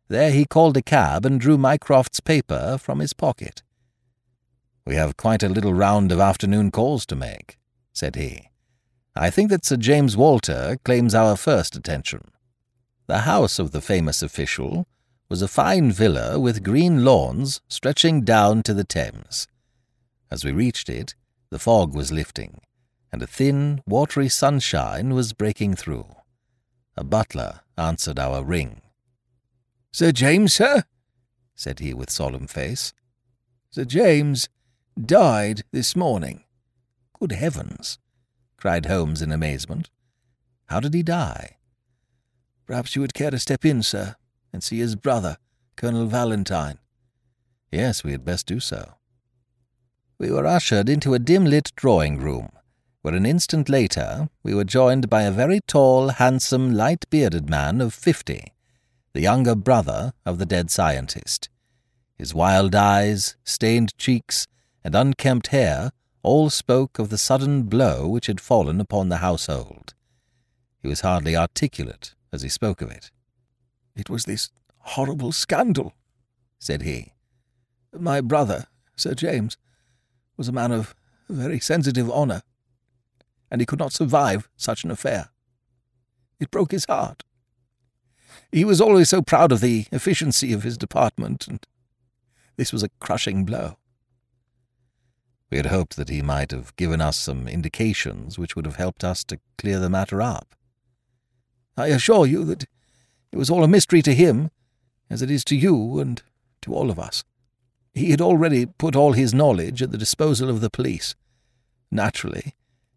There 0.08 0.30
he 0.30 0.46
called 0.46 0.74
a 0.78 0.82
cab 0.82 1.26
and 1.26 1.38
drew 1.38 1.58
Mycroft's 1.58 2.20
paper 2.20 2.78
from 2.78 3.00
his 3.00 3.12
pocket. 3.12 3.62
We 4.88 4.94
have 4.94 5.18
quite 5.18 5.42
a 5.42 5.50
little 5.50 5.74
round 5.74 6.10
of 6.12 6.18
afternoon 6.18 6.70
calls 6.70 7.04
to 7.06 7.14
make, 7.14 7.58
said 7.92 8.16
he. 8.16 8.48
I 9.14 9.28
think 9.28 9.50
that 9.50 9.66
Sir 9.66 9.76
James 9.76 10.16
Walter 10.16 10.78
claims 10.82 11.14
our 11.14 11.36
first 11.36 11.76
attention. 11.76 12.30
The 13.06 13.18
house 13.18 13.58
of 13.58 13.72
the 13.72 13.82
famous 13.82 14.22
official 14.22 14.88
was 15.28 15.42
a 15.42 15.46
fine 15.46 15.92
villa 15.92 16.40
with 16.40 16.64
green 16.64 17.04
lawns 17.04 17.60
stretching 17.68 18.22
down 18.22 18.62
to 18.62 18.72
the 18.72 18.82
Thames. 18.82 19.46
As 20.30 20.42
we 20.42 20.52
reached 20.52 20.88
it, 20.88 21.14
the 21.50 21.58
fog 21.58 21.94
was 21.94 22.10
lifting, 22.10 22.62
and 23.12 23.22
a 23.22 23.26
thin, 23.26 23.82
watery 23.86 24.30
sunshine 24.30 25.12
was 25.12 25.34
breaking 25.34 25.76
through. 25.76 26.06
A 26.96 27.04
butler 27.04 27.60
answered 27.76 28.18
our 28.18 28.42
ring. 28.42 28.80
Sir 29.92 30.12
James, 30.12 30.54
sir? 30.54 30.84
said 31.54 31.80
he 31.80 31.92
with 31.92 32.08
solemn 32.08 32.46
face. 32.46 32.94
Sir 33.68 33.84
James 33.84 34.48
died 35.06 35.62
this 35.70 35.94
morning. 35.94 36.44
Good 37.18 37.32
heavens! 37.32 37.98
cried 38.56 38.86
Holmes 38.86 39.22
in 39.22 39.30
amazement. 39.30 39.90
How 40.66 40.80
did 40.80 40.94
he 40.94 41.02
die? 41.02 41.56
Perhaps 42.66 42.96
you 42.96 43.02
would 43.02 43.14
care 43.14 43.30
to 43.30 43.38
step 43.38 43.64
in, 43.64 43.82
sir, 43.82 44.16
and 44.52 44.62
see 44.62 44.78
his 44.78 44.96
brother, 44.96 45.36
Colonel 45.76 46.06
Valentine. 46.06 46.78
Yes, 47.70 48.02
we 48.02 48.12
had 48.12 48.24
best 48.24 48.46
do 48.46 48.60
so. 48.60 48.94
We 50.18 50.30
were 50.30 50.46
ushered 50.46 50.88
into 50.88 51.14
a 51.14 51.18
dim-lit 51.18 51.72
drawing-room, 51.76 52.50
where 53.02 53.14
an 53.14 53.24
instant 53.24 53.68
later 53.68 54.28
we 54.42 54.54
were 54.54 54.64
joined 54.64 55.08
by 55.08 55.22
a 55.22 55.30
very 55.30 55.60
tall, 55.66 56.08
handsome, 56.08 56.74
light-bearded 56.74 57.48
man 57.48 57.80
of 57.80 57.94
fifty, 57.94 58.52
the 59.12 59.20
younger 59.20 59.54
brother 59.54 60.12
of 60.26 60.38
the 60.38 60.46
dead 60.46 60.70
scientist. 60.70 61.48
His 62.16 62.34
wild 62.34 62.74
eyes, 62.74 63.36
stained 63.44 63.96
cheeks, 63.96 64.48
and 64.88 64.94
unkempt 64.94 65.48
hair 65.48 65.90
all 66.22 66.48
spoke 66.48 66.98
of 66.98 67.10
the 67.10 67.18
sudden 67.18 67.64
blow 67.64 68.08
which 68.08 68.26
had 68.26 68.40
fallen 68.40 68.80
upon 68.80 69.10
the 69.10 69.18
household. 69.18 69.92
He 70.80 70.88
was 70.88 71.02
hardly 71.02 71.36
articulate 71.36 72.14
as 72.32 72.40
he 72.40 72.48
spoke 72.48 72.80
of 72.80 72.90
it. 72.90 73.10
It 73.94 74.08
was 74.08 74.24
this 74.24 74.48
horrible 74.78 75.32
scandal, 75.32 75.92
said 76.58 76.80
he. 76.80 77.12
My 77.92 78.22
brother, 78.22 78.64
Sir 78.96 79.12
James, 79.12 79.58
was 80.38 80.48
a 80.48 80.52
man 80.52 80.72
of 80.72 80.94
very 81.28 81.60
sensitive 81.60 82.10
honour 82.10 82.40
and 83.50 83.60
he 83.60 83.66
could 83.66 83.78
not 83.78 83.92
survive 83.92 84.48
such 84.56 84.84
an 84.84 84.90
affair. 84.90 85.28
It 86.40 86.50
broke 86.50 86.70
his 86.70 86.86
heart. 86.86 87.24
He 88.50 88.64
was 88.64 88.80
always 88.80 89.10
so 89.10 89.20
proud 89.20 89.52
of 89.52 89.60
the 89.60 89.84
efficiency 89.92 90.54
of 90.54 90.62
his 90.62 90.78
department, 90.78 91.46
and 91.46 91.66
this 92.56 92.72
was 92.72 92.82
a 92.82 92.90
crushing 93.00 93.44
blow. 93.44 93.76
We 95.50 95.56
had 95.56 95.66
hoped 95.66 95.96
that 95.96 96.10
he 96.10 96.20
might 96.20 96.50
have 96.50 96.76
given 96.76 97.00
us 97.00 97.16
some 97.16 97.48
indications 97.48 98.38
which 98.38 98.54
would 98.54 98.66
have 98.66 98.76
helped 98.76 99.02
us 99.02 99.24
to 99.24 99.40
clear 99.56 99.78
the 99.78 99.88
matter 99.88 100.20
up. 100.20 100.54
I 101.76 101.86
assure 101.88 102.26
you 102.26 102.44
that 102.44 102.64
it 103.32 103.36
was 103.36 103.48
all 103.48 103.64
a 103.64 103.68
mystery 103.68 104.02
to 104.02 104.14
him, 104.14 104.50
as 105.08 105.22
it 105.22 105.30
is 105.30 105.44
to 105.44 105.56
you 105.56 106.00
and 106.00 106.22
to 106.62 106.74
all 106.74 106.90
of 106.90 106.98
us. 106.98 107.24
He 107.94 108.10
had 108.10 108.20
already 108.20 108.66
put 108.66 108.94
all 108.94 109.12
his 109.12 109.32
knowledge 109.32 109.82
at 109.82 109.90
the 109.90 109.98
disposal 109.98 110.50
of 110.50 110.60
the 110.60 110.70
police. 110.70 111.14
Naturally, 111.90 112.54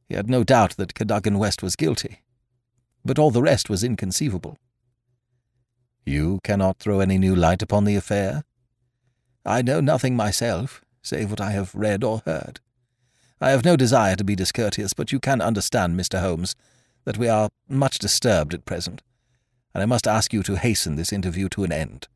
he 0.09 0.15
had 0.15 0.29
no 0.29 0.43
doubt 0.43 0.75
that 0.77 0.93
Cadogan 0.93 1.39
West 1.39 1.63
was 1.63 1.75
guilty, 1.75 2.21
but 3.05 3.17
all 3.17 3.31
the 3.31 3.41
rest 3.41 3.69
was 3.69 3.83
inconceivable. 3.83 4.57
You 6.05 6.39
cannot 6.43 6.79
throw 6.79 6.99
any 6.99 7.17
new 7.17 7.35
light 7.35 7.61
upon 7.61 7.85
the 7.85 7.95
affair? 7.95 8.43
I 9.45 9.61
know 9.61 9.79
nothing 9.79 10.15
myself, 10.15 10.83
save 11.01 11.29
what 11.29 11.41
I 11.41 11.51
have 11.51 11.73
read 11.73 12.03
or 12.03 12.21
heard. 12.25 12.59
I 13.39 13.49
have 13.49 13.65
no 13.65 13.75
desire 13.75 14.15
to 14.15 14.23
be 14.23 14.35
discourteous, 14.35 14.93
but 14.93 15.11
you 15.11 15.19
can 15.19 15.41
understand, 15.41 15.99
Mr. 15.99 16.21
Holmes, 16.21 16.55
that 17.05 17.17
we 17.17 17.27
are 17.27 17.49
much 17.67 17.97
disturbed 17.97 18.53
at 18.53 18.65
present, 18.65 19.01
and 19.73 19.81
I 19.81 19.85
must 19.85 20.07
ask 20.07 20.31
you 20.31 20.43
to 20.43 20.57
hasten 20.57 20.95
this 20.95 21.11
interview 21.11 21.49
to 21.49 21.63
an 21.63 21.71
end. 21.71 22.07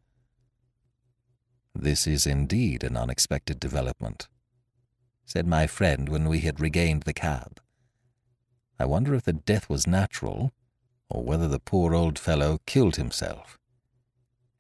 This 1.74 2.06
is 2.06 2.28
indeed 2.28 2.84
an 2.84 2.96
unexpected 2.96 3.60
development, 3.60 4.28
said 5.26 5.48
my 5.48 5.68
friend 5.68 6.08
when 6.08 6.30
we 6.30 6.40
had 6.42 6.60
regained 6.60 7.04
the 7.04 7.14
cab. 7.14 7.60
I 8.80 8.86
wonder 8.86 9.16
if 9.16 9.24
the 9.24 9.34
death 9.34 9.70
was 9.70 9.88
natural, 9.88 10.54
or 11.10 11.24
whether 11.24 11.48
the 11.48 11.60
poor 11.60 11.96
old 11.96 12.20
fellow 12.20 12.60
killed 12.66 12.98
himself. 12.98 13.58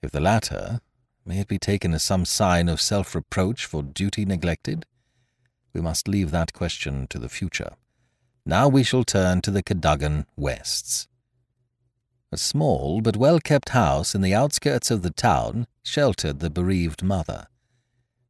If 0.02 0.12
the 0.12 0.20
latter, 0.20 0.82
may 1.26 1.40
it 1.40 1.48
be 1.48 1.58
taken 1.58 1.94
as 1.94 2.04
some 2.04 2.26
sign 2.26 2.70
of 2.70 2.80
self 2.80 3.16
reproach 3.16 3.66
for 3.66 3.82
duty 3.82 4.26
neglected? 4.26 4.86
We 5.74 5.82
must 5.82 6.08
leave 6.08 6.32
that 6.32 6.54
question 6.54 7.08
to 7.08 7.20
the 7.20 7.30
future. 7.30 7.74
Now 8.46 8.68
we 8.68 8.84
shall 8.84 9.04
turn 9.04 9.42
to 9.42 9.52
the 9.52 9.64
Cadogan 9.64 10.26
Wests. 10.38 11.08
A 12.32 12.38
small 12.38 13.02
but 13.02 13.18
well 13.18 13.40
kept 13.40 13.70
house 13.70 14.14
in 14.14 14.22
the 14.22 14.36
outskirts 14.36 14.92
of 14.92 15.02
the 15.02 15.10
town 15.10 15.68
sheltered 15.84 16.40
the 16.40 16.50
bereaved 16.50 17.02
mother. 17.02 17.48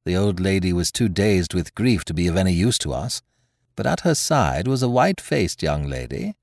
The 0.06 0.16
old 0.16 0.39
lady 0.39 0.72
was 0.72 0.91
too 0.91 1.10
dazed 1.10 1.54
with 1.54 1.76
grief 1.76 2.06
to 2.06 2.14
be 2.14 2.28
of 2.28 2.38
any 2.38 2.54
use 2.54 2.78
to 2.80 2.93
us, 2.93 3.22
but 3.76 3.88
at 3.88 4.02
her 4.02 4.16
side 4.16 4.68
was 4.68 4.84
a 4.84 4.89
white 4.89 5.20
faced 5.20 5.64
young 5.64 5.88
lady 5.88 6.36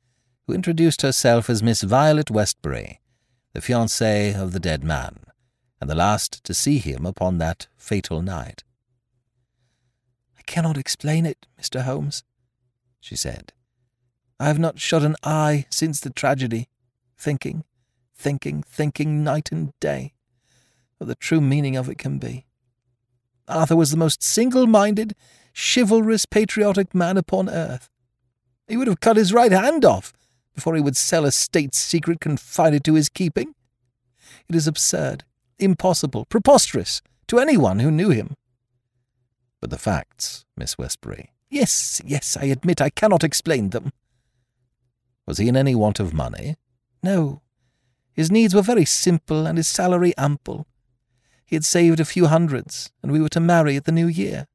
who 0.47 0.53
introduced 0.53 1.03
herself 1.03 1.49
as 1.49 1.63
Miss 1.63 1.83
Violet 1.83 2.31
Westbury, 2.31 3.01
the 3.55 3.61
fiancée 3.61 4.35
of 4.37 4.53
the 4.53 4.61
dead 4.61 4.83
man, 4.83 5.21
and 5.83 5.91
the 5.91 5.97
last 5.97 6.45
to 6.45 6.55
see 6.55 6.79
him 6.79 7.05
upon 7.05 7.39
that 7.39 7.67
fatal 7.77 8.23
night. 8.23 8.63
I 10.39 10.43
cannot 10.43 10.79
explain 10.79 11.27
it, 11.27 11.49
Mr. 11.61 11.83
Holmes, 11.83 12.23
she 13.01 13.17
said. 13.17 13.53
I 14.39 14.47
have 14.47 14.61
not 14.61 14.79
shut 14.79 15.03
an 15.03 15.17
eye 15.25 15.67
since 15.71 15.99
the 15.99 16.11
tragedy, 16.11 16.69
thinking, 17.19 17.65
thinking, 18.15 18.63
thinking 18.63 19.25
night 19.25 19.51
and 19.51 19.73
day 19.81 20.15
what 20.99 21.09
the 21.09 21.17
true 21.17 21.41
meaning 21.41 21.75
of 21.75 21.89
it 21.89 21.99
can 21.99 22.21
be. 22.21 22.47
Arthur 23.49 23.75
was 23.75 23.91
the 23.91 23.97
most 23.97 24.23
single 24.23 24.69
minded, 24.69 25.17
chivalrous, 25.53 26.27
patriotic 26.27 26.95
man 26.95 27.17
upon 27.17 27.49
earth. 27.49 27.91
He 28.69 28.77
would 28.77 28.87
have 28.87 29.01
cut 29.01 29.17
his 29.17 29.33
right 29.33 29.51
hand 29.51 29.85
off 29.85 30.13
before 30.55 30.77
he 30.77 30.81
would 30.81 30.97
sell 30.97 31.25
a 31.25 31.33
state 31.33 31.75
secret 31.75 32.21
confided 32.21 32.85
to 32.85 32.95
his 32.95 33.09
keeping. 33.09 33.57
It 34.49 34.55
is 34.55 34.69
absurd, 34.69 35.25
impossible, 35.63 36.25
preposterous 36.27 37.03
to 37.29 37.39
anyone 37.39 37.79
who 37.79 37.91
knew 37.91 38.11
him. 38.11 38.37
But 39.61 39.71
the 39.71 39.79
facts, 39.79 40.45
Miss 40.57 40.77
Westbury. 40.77 41.31
Yes, 41.49 42.01
yes, 42.05 42.37
I 42.37 42.47
admit 42.47 42.81
I 42.81 42.91
cannot 42.91 43.25
explain 43.25 43.71
them. 43.71 43.93
Was 45.27 45.39
he 45.39 45.49
in 45.49 45.57
any 45.57 45.75
want 45.75 46.01
of 46.01 46.13
money? 46.13 46.57
No. 47.03 47.43
His 48.13 48.31
needs 48.31 48.55
were 48.55 48.63
very 48.63 48.85
simple 48.85 49.47
and 49.47 49.57
his 49.57 49.69
salary 49.69 50.13
ample. 50.19 50.67
He 51.45 51.57
had 51.57 51.65
saved 51.65 52.01
a 52.01 52.05
few 52.05 52.27
hundreds, 52.27 52.91
and 53.03 53.13
we 53.13 53.21
were 53.21 53.29
to 53.31 53.41
marry 53.41 53.77
at 53.77 53.85
the 53.85 53.93
new 53.93 54.07
year. 54.07 54.47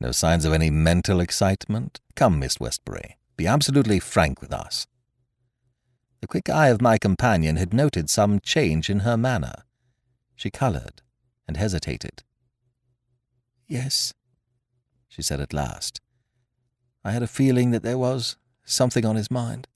No 0.00 0.12
signs 0.12 0.44
of 0.44 0.52
any 0.52 0.70
mental 0.70 1.20
excitement? 1.20 2.00
Come, 2.14 2.38
Miss 2.38 2.60
Westbury, 2.60 3.16
be 3.36 3.46
absolutely 3.46 3.98
frank 3.98 4.40
with 4.40 4.52
us. 4.52 4.86
The 6.20 6.26
quick 6.26 6.48
eye 6.48 6.68
of 6.68 6.80
my 6.80 6.98
companion 6.98 7.56
had 7.56 7.74
noted 7.74 8.08
some 8.08 8.40
change 8.40 8.88
in 8.88 9.00
her 9.00 9.16
manner. 9.16 9.64
She 10.36 10.50
coloured 10.50 11.02
and 11.48 11.56
hesitated. 11.56 12.22
Yes, 13.66 14.12
she 15.08 15.22
said 15.22 15.40
at 15.40 15.52
last. 15.52 16.00
I 17.02 17.10
had 17.12 17.22
a 17.22 17.26
feeling 17.26 17.70
that 17.70 17.82
there 17.82 17.98
was 17.98 18.36
something 18.64 19.04
on 19.04 19.16
his 19.16 19.30
mind. 19.30 19.66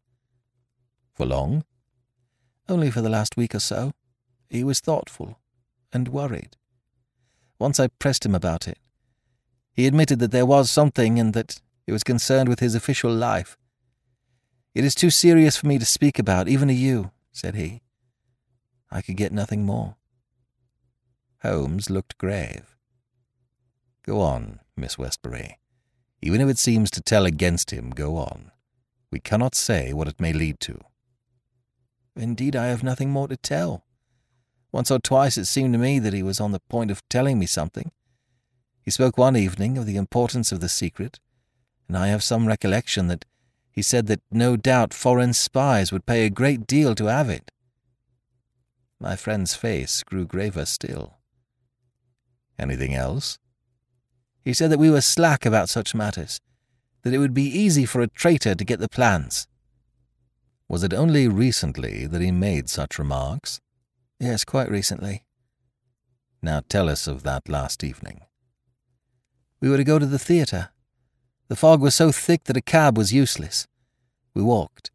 For 1.14 1.24
long? 1.26 1.64
Only 2.68 2.90
for 2.90 3.00
the 3.00 3.08
last 3.08 3.36
week 3.36 3.54
or 3.54 3.61
so. 3.61 3.92
He 4.48 4.62
was 4.62 4.80
thoughtful 4.80 5.38
and 5.92 6.08
worried. 6.08 6.56
Once 7.58 7.80
I 7.80 7.88
pressed 7.88 8.26
him 8.26 8.34
about 8.34 8.68
it. 8.68 8.78
He 9.72 9.86
admitted 9.86 10.18
that 10.18 10.30
there 10.30 10.46
was 10.46 10.70
something 10.70 11.18
and 11.18 11.32
that 11.34 11.61
it 11.86 11.92
was 11.92 12.04
concerned 12.04 12.48
with 12.48 12.61
his 12.61 12.74
official 12.74 13.12
life. 13.12 13.56
It 14.74 14.84
is 14.84 14.94
too 14.94 15.11
serious 15.11 15.56
for 15.56 15.66
me 15.66 15.78
to 15.78 15.84
speak 15.84 16.18
about, 16.18 16.48
even 16.48 16.68
to 16.68 16.74
you, 16.74 17.11
said 17.32 17.54
he. 17.54 17.82
I 18.90 19.02
could 19.02 19.16
get 19.16 19.32
nothing 19.32 19.64
more. 19.64 19.96
Holmes 21.43 21.88
looked 21.88 22.18
grave. 22.18 22.76
Go 24.05 24.20
on, 24.20 24.61
Miss 24.76 24.99
Westbury. 24.99 25.59
Even 26.20 26.41
if 26.41 26.49
it 26.49 26.59
seems 26.59 26.91
to 26.91 27.01
tell 27.01 27.24
against 27.24 27.70
him, 27.70 27.91
go 27.91 28.16
on. 28.16 28.51
We 29.11 29.20
cannot 29.20 29.55
say 29.55 29.93
what 29.95 30.09
it 30.09 30.20
may 30.20 30.34
lead 30.34 30.61
to. 30.61 30.80
Indeed, 32.14 32.55
I 32.57 32.66
have 32.66 32.82
nothing 32.82 33.11
more 33.11 33.26
to 33.28 33.36
tell. 33.36 33.84
Once 34.70 34.91
or 34.91 34.99
twice 34.99 35.38
it 35.38 35.47
seemed 35.47 35.72
to 35.72 35.78
me 35.78 35.99
that 35.99 36.12
he 36.12 36.22
was 36.22 36.41
on 36.41 36.53
the 36.53 36.61
point 36.61 36.91
of 36.91 37.09
telling 37.09 37.38
me 37.38 37.47
something. 37.47 37.91
He 38.82 38.91
spoke 38.91 39.16
one 39.16 39.36
evening 39.36 39.78
of 39.78 39.86
the 39.86 39.97
importance 39.97 40.53
of 40.53 40.61
the 40.61 40.68
secret, 40.68 41.20
and 41.88 41.97
I 41.97 42.09
have 42.09 42.22
some 42.22 42.47
recollection 42.47 43.07
that 43.09 43.24
he 43.72 43.80
said 43.82 44.09
that 44.09 44.20
no 44.30 44.57
doubt 44.57 44.93
foreign 44.93 45.32
spies 45.32 45.91
would 45.91 46.05
pay 46.05 46.26
a 46.26 46.30
great 46.30 46.66
deal 46.66 46.95
to 46.97 47.07
have 47.07 47.30
it. 47.30 47.51
My 49.01 49.16
friend's 49.16 49.55
face 49.55 50.03
grew 50.03 50.26
graver 50.26 50.66
still. 50.66 51.20
Anything 52.61 52.94
else? 52.94 53.38
He 54.44 54.52
said 54.52 54.70
that 54.70 54.78
we 54.78 54.90
were 54.90 55.00
slack 55.00 55.46
about 55.46 55.70
such 55.70 55.94
matters, 55.94 56.40
that 57.02 57.14
it 57.14 57.18
would 57.18 57.32
be 57.32 57.44
easy 57.44 57.86
for 57.86 58.02
a 58.02 58.08
traitor 58.08 58.54
to 58.54 58.64
get 58.64 58.80
the 58.80 58.88
plans. 58.88 59.48
Was 60.68 60.84
it 60.84 60.92
only 60.92 61.26
recently 61.26 62.06
that 62.06 62.20
he 62.20 62.30
made 62.30 62.68
such 62.68 62.98
remarks? 62.98 63.61
Yes, 64.18 64.44
quite 64.44 64.70
recently. 64.70 65.24
Now 66.42 66.61
tell 66.68 66.90
us 66.90 67.06
of 67.06 67.22
that 67.22 67.48
last 67.48 67.82
evening. 67.82 68.20
We 69.61 69.70
were 69.70 69.78
to 69.78 69.84
go 69.84 69.98
to 69.98 70.06
the 70.06 70.18
theatre. 70.18 70.68
The 71.48 71.56
fog 71.56 71.80
was 71.80 71.94
so 71.94 72.12
thick 72.12 72.44
that 72.44 72.58
a 72.58 72.62
cab 72.62 72.98
was 72.98 73.12
useless. 73.12 73.66
We 74.34 74.42
walked, 74.42 74.90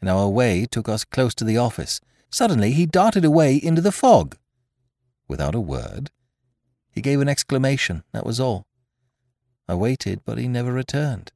and 0.00 0.10
our 0.10 0.28
way 0.28 0.66
took 0.66 0.88
us 0.88 1.04
close 1.04 1.34
to 1.36 1.44
the 1.44 1.58
office. 1.58 2.00
Suddenly 2.30 2.72
he 2.72 2.86
darted 2.86 3.24
away 3.24 3.54
into 3.54 3.80
the 3.80 3.92
fog. 3.92 4.36
Without 5.28 5.54
a 5.54 5.60
word? 5.60 6.10
He 6.94 7.00
gave 7.00 7.20
an 7.20 7.28
exclamation, 7.28 8.04
that 8.12 8.26
was 8.26 8.38
all. 8.38 8.66
I 9.68 9.74
waited, 9.74 10.20
but 10.24 10.38
he 10.38 10.46
never 10.46 10.72
returned. 10.72 11.32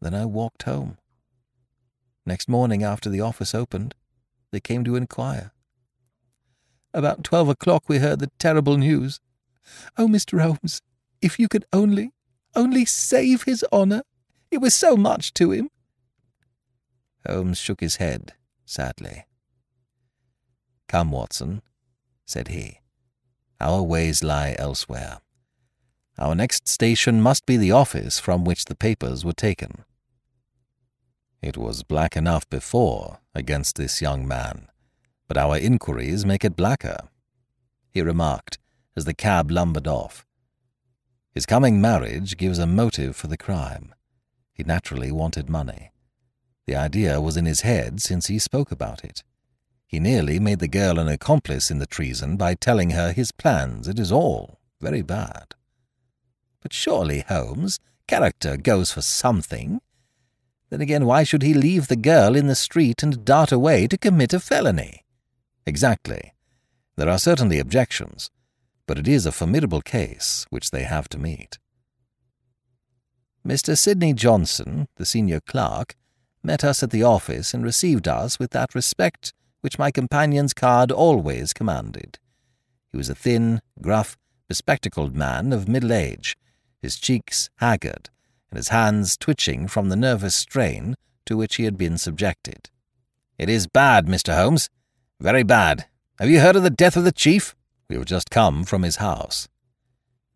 Then 0.00 0.14
I 0.14 0.24
walked 0.24 0.64
home. 0.64 0.98
Next 2.24 2.48
morning, 2.48 2.82
after 2.82 3.10
the 3.10 3.20
office 3.20 3.54
opened, 3.54 3.94
they 4.52 4.60
came 4.60 4.84
to 4.84 4.96
inquire. 4.96 5.52
About 6.94 7.24
twelve 7.24 7.48
o'clock 7.48 7.88
we 7.88 7.98
heard 7.98 8.18
the 8.18 8.30
terrible 8.38 8.76
news. 8.76 9.18
Oh, 9.96 10.06
Mr. 10.06 10.40
Holmes, 10.42 10.82
if 11.20 11.38
you 11.38 11.48
could 11.48 11.64
only, 11.72 12.12
only 12.54 12.84
save 12.84 13.44
his 13.44 13.64
honour. 13.72 14.02
It 14.50 14.60
was 14.60 14.74
so 14.74 14.96
much 14.96 15.32
to 15.34 15.50
him. 15.50 15.70
Holmes 17.26 17.58
shook 17.58 17.80
his 17.80 17.96
head 17.96 18.34
sadly. 18.72 19.26
Come, 20.88 21.10
Watson, 21.10 21.62
said 22.24 22.48
he. 22.48 22.80
Our 23.62 23.80
ways 23.80 24.24
lie 24.24 24.56
elsewhere. 24.58 25.20
Our 26.18 26.34
next 26.34 26.66
station 26.66 27.20
must 27.20 27.46
be 27.46 27.56
the 27.56 27.70
office 27.70 28.18
from 28.18 28.44
which 28.44 28.64
the 28.64 28.74
papers 28.74 29.24
were 29.24 29.32
taken. 29.32 29.84
It 31.40 31.56
was 31.56 31.84
black 31.84 32.16
enough 32.16 32.48
before 32.50 33.20
against 33.36 33.76
this 33.76 34.02
young 34.02 34.26
man, 34.26 34.66
but 35.28 35.36
our 35.36 35.56
inquiries 35.56 36.26
make 36.26 36.44
it 36.44 36.56
blacker, 36.56 37.08
he 37.92 38.02
remarked 38.02 38.58
as 38.96 39.04
the 39.04 39.14
cab 39.14 39.48
lumbered 39.50 39.86
off. 39.86 40.26
His 41.32 41.46
coming 41.46 41.80
marriage 41.80 42.36
gives 42.36 42.58
a 42.58 42.66
motive 42.66 43.14
for 43.14 43.28
the 43.28 43.36
crime. 43.36 43.94
He 44.52 44.64
naturally 44.64 45.12
wanted 45.12 45.48
money. 45.48 45.92
The 46.66 46.74
idea 46.74 47.20
was 47.20 47.36
in 47.36 47.46
his 47.46 47.60
head 47.60 48.02
since 48.02 48.26
he 48.26 48.40
spoke 48.40 48.72
about 48.72 49.04
it. 49.04 49.22
He 49.92 50.00
nearly 50.00 50.40
made 50.40 50.60
the 50.60 50.68
girl 50.68 50.98
an 50.98 51.06
accomplice 51.06 51.70
in 51.70 51.78
the 51.78 51.86
treason 51.86 52.38
by 52.38 52.54
telling 52.54 52.90
her 52.90 53.12
his 53.12 53.30
plans. 53.30 53.86
It 53.86 53.98
is 53.98 54.10
all 54.10 54.58
very 54.80 55.02
bad. 55.02 55.54
But 56.62 56.72
surely, 56.72 57.20
Holmes, 57.28 57.78
character 58.06 58.56
goes 58.56 58.90
for 58.90 59.02
something. 59.02 59.82
Then 60.70 60.80
again, 60.80 61.04
why 61.04 61.24
should 61.24 61.42
he 61.42 61.52
leave 61.52 61.88
the 61.88 61.96
girl 61.96 62.34
in 62.34 62.46
the 62.46 62.54
street 62.54 63.02
and 63.02 63.22
dart 63.22 63.52
away 63.52 63.86
to 63.86 63.98
commit 63.98 64.32
a 64.32 64.40
felony? 64.40 65.04
Exactly. 65.66 66.32
There 66.96 67.10
are 67.10 67.18
certainly 67.18 67.58
objections, 67.58 68.30
but 68.86 68.98
it 68.98 69.06
is 69.06 69.26
a 69.26 69.32
formidable 69.32 69.82
case 69.82 70.46
which 70.48 70.70
they 70.70 70.84
have 70.84 71.06
to 71.10 71.18
meet. 71.18 71.58
Mr. 73.46 73.76
Sidney 73.76 74.14
Johnson, 74.14 74.88
the 74.96 75.04
senior 75.04 75.40
clerk, 75.40 75.96
met 76.42 76.64
us 76.64 76.82
at 76.82 76.92
the 76.92 77.02
office 77.02 77.52
and 77.52 77.62
received 77.62 78.08
us 78.08 78.38
with 78.38 78.52
that 78.52 78.74
respect 78.74 79.34
which 79.62 79.78
my 79.78 79.90
companion's 79.90 80.52
card 80.52 80.92
always 80.92 81.52
commanded. 81.52 82.18
He 82.90 82.98
was 82.98 83.08
a 83.08 83.14
thin, 83.14 83.62
gruff, 83.80 84.18
bespectacled 84.48 85.16
man 85.16 85.52
of 85.52 85.66
middle 85.66 85.92
age, 85.92 86.36
his 86.82 86.98
cheeks 86.98 87.48
haggard, 87.56 88.10
and 88.50 88.58
his 88.58 88.68
hands 88.68 89.16
twitching 89.16 89.66
from 89.66 89.88
the 89.88 89.96
nervous 89.96 90.34
strain 90.34 90.94
to 91.24 91.36
which 91.36 91.56
he 91.56 91.64
had 91.64 91.78
been 91.78 91.96
subjected. 91.96 92.68
It 93.38 93.48
is 93.48 93.66
bad, 93.66 94.06
Mr. 94.06 94.36
Holmes. 94.36 94.68
Very 95.18 95.42
bad. 95.42 95.86
Have 96.18 96.28
you 96.28 96.40
heard 96.40 96.56
of 96.56 96.62
the 96.62 96.70
death 96.70 96.96
of 96.96 97.04
the 97.04 97.12
chief? 97.12 97.54
We 97.88 97.96
have 97.96 98.04
just 98.04 98.30
come 98.30 98.64
from 98.64 98.82
his 98.82 98.96
house. 98.96 99.48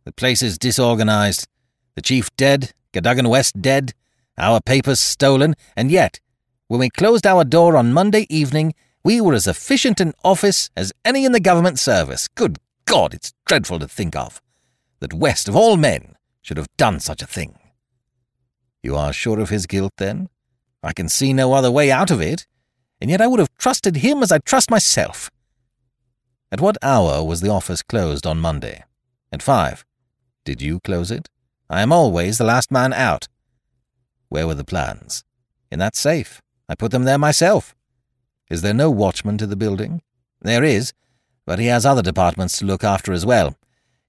The 0.04 0.12
place 0.12 0.40
is 0.40 0.56
disorganized. 0.56 1.46
The 1.94 2.02
chief 2.02 2.34
dead, 2.36 2.72
Cadogan 2.92 3.28
West 3.28 3.60
dead, 3.60 3.92
our 4.38 4.60
papers 4.60 5.00
stolen, 5.00 5.54
and 5.76 5.90
yet, 5.90 6.20
when 6.68 6.80
we 6.80 6.90
closed 6.90 7.26
our 7.26 7.44
door 7.44 7.76
on 7.76 7.92
Monday 7.92 8.26
evening, 8.28 8.74
we 9.06 9.20
were 9.20 9.34
as 9.34 9.46
efficient 9.46 10.00
in 10.00 10.12
office 10.24 10.68
as 10.76 10.92
any 11.04 11.24
in 11.24 11.30
the 11.30 11.38
government 11.38 11.78
service. 11.78 12.26
Good 12.26 12.58
God, 12.86 13.14
it's 13.14 13.32
dreadful 13.44 13.78
to 13.78 13.86
think 13.86 14.16
of. 14.16 14.42
That 14.98 15.14
West, 15.14 15.46
of 15.46 15.54
all 15.54 15.76
men, 15.76 16.16
should 16.42 16.56
have 16.56 16.76
done 16.76 16.98
such 16.98 17.22
a 17.22 17.26
thing. 17.26 17.56
You 18.82 18.96
are 18.96 19.12
sure 19.12 19.38
of 19.38 19.48
his 19.48 19.66
guilt, 19.66 19.92
then? 19.98 20.28
I 20.82 20.92
can 20.92 21.08
see 21.08 21.32
no 21.32 21.52
other 21.52 21.70
way 21.70 21.92
out 21.92 22.10
of 22.10 22.20
it, 22.20 22.48
and 23.00 23.08
yet 23.08 23.20
I 23.20 23.28
would 23.28 23.38
have 23.38 23.56
trusted 23.56 23.98
him 23.98 24.24
as 24.24 24.32
I 24.32 24.38
trust 24.38 24.72
myself. 24.72 25.30
At 26.50 26.60
what 26.60 26.76
hour 26.82 27.22
was 27.22 27.40
the 27.40 27.48
office 27.48 27.84
closed 27.84 28.26
on 28.26 28.40
Monday? 28.40 28.82
At 29.30 29.40
five. 29.40 29.84
Did 30.44 30.60
you 30.60 30.80
close 30.80 31.12
it? 31.12 31.28
I 31.70 31.80
am 31.82 31.92
always 31.92 32.38
the 32.38 32.44
last 32.44 32.72
man 32.72 32.92
out. 32.92 33.28
Where 34.30 34.48
were 34.48 34.54
the 34.54 34.64
plans? 34.64 35.22
In 35.70 35.78
that 35.78 35.94
safe. 35.94 36.42
I 36.68 36.74
put 36.74 36.90
them 36.90 37.04
there 37.04 37.18
myself. 37.18 37.72
Is 38.48 38.62
there 38.62 38.74
no 38.74 38.90
watchman 38.90 39.38
to 39.38 39.46
the 39.46 39.56
building? 39.56 40.02
There 40.40 40.64
is, 40.64 40.92
but 41.44 41.58
he 41.58 41.66
has 41.66 41.84
other 41.84 42.02
departments 42.02 42.58
to 42.58 42.64
look 42.64 42.84
after 42.84 43.12
as 43.12 43.26
well. 43.26 43.56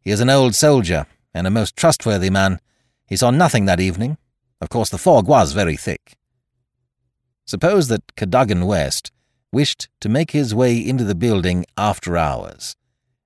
He 0.01 0.11
is 0.11 0.19
an 0.19 0.29
old 0.29 0.55
soldier, 0.55 1.05
and 1.33 1.45
a 1.45 1.51
most 1.51 1.75
trustworthy 1.75 2.29
man. 2.29 2.59
He 3.05 3.15
saw 3.15 3.29
nothing 3.29 3.65
that 3.65 3.79
evening. 3.79 4.17
Of 4.59 4.69
course, 4.69 4.89
the 4.89 4.97
fog 4.97 5.27
was 5.27 5.53
very 5.53 5.77
thick. 5.77 6.17
Suppose 7.45 7.88
that 7.88 8.15
Cadogan 8.15 8.65
West 8.65 9.11
wished 9.51 9.88
to 10.01 10.09
make 10.09 10.31
his 10.31 10.53
way 10.53 10.77
into 10.77 11.03
the 11.03 11.15
building 11.15 11.65
after 11.77 12.17
hours. 12.17 12.75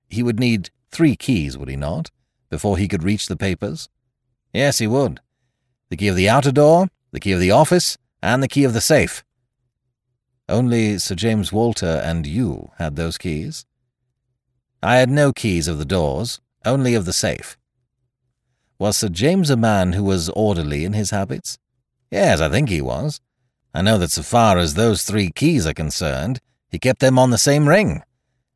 He 0.08 0.22
would 0.22 0.38
need 0.38 0.70
three 0.90 1.16
keys, 1.16 1.58
would 1.58 1.68
he 1.68 1.76
not, 1.76 2.10
before 2.50 2.76
he 2.76 2.86
could 2.86 3.02
reach 3.02 3.26
the 3.26 3.36
papers? 3.36 3.88
Yes, 4.52 4.78
he 4.78 4.86
would. 4.86 5.20
The 5.88 5.96
key 5.96 6.08
of 6.08 6.16
the 6.16 6.28
outer 6.28 6.52
door, 6.52 6.88
the 7.10 7.20
key 7.20 7.32
of 7.32 7.40
the 7.40 7.50
office, 7.50 7.98
and 8.22 8.42
the 8.42 8.48
key 8.48 8.64
of 8.64 8.74
the 8.74 8.80
safe. 8.80 9.24
Only 10.52 10.98
Sir 10.98 11.14
James 11.14 11.50
Walter 11.50 12.02
and 12.04 12.26
you 12.26 12.72
had 12.76 12.94
those 12.94 13.16
keys? 13.16 13.64
I 14.82 14.96
had 14.96 15.08
no 15.08 15.32
keys 15.32 15.66
of 15.66 15.78
the 15.78 15.86
doors, 15.86 16.42
only 16.66 16.92
of 16.94 17.06
the 17.06 17.14
safe. 17.14 17.56
Was 18.78 18.98
Sir 18.98 19.08
James 19.08 19.48
a 19.48 19.56
man 19.56 19.94
who 19.94 20.04
was 20.04 20.28
orderly 20.28 20.84
in 20.84 20.92
his 20.92 21.08
habits? 21.08 21.58
Yes, 22.10 22.42
I 22.42 22.50
think 22.50 22.68
he 22.68 22.82
was. 22.82 23.18
I 23.72 23.80
know 23.80 23.96
that 23.96 24.10
so 24.10 24.20
far 24.20 24.58
as 24.58 24.74
those 24.74 25.04
three 25.04 25.30
keys 25.30 25.66
are 25.66 25.72
concerned, 25.72 26.38
he 26.68 26.78
kept 26.78 27.00
them 27.00 27.18
on 27.18 27.30
the 27.30 27.38
same 27.38 27.66
ring. 27.66 28.02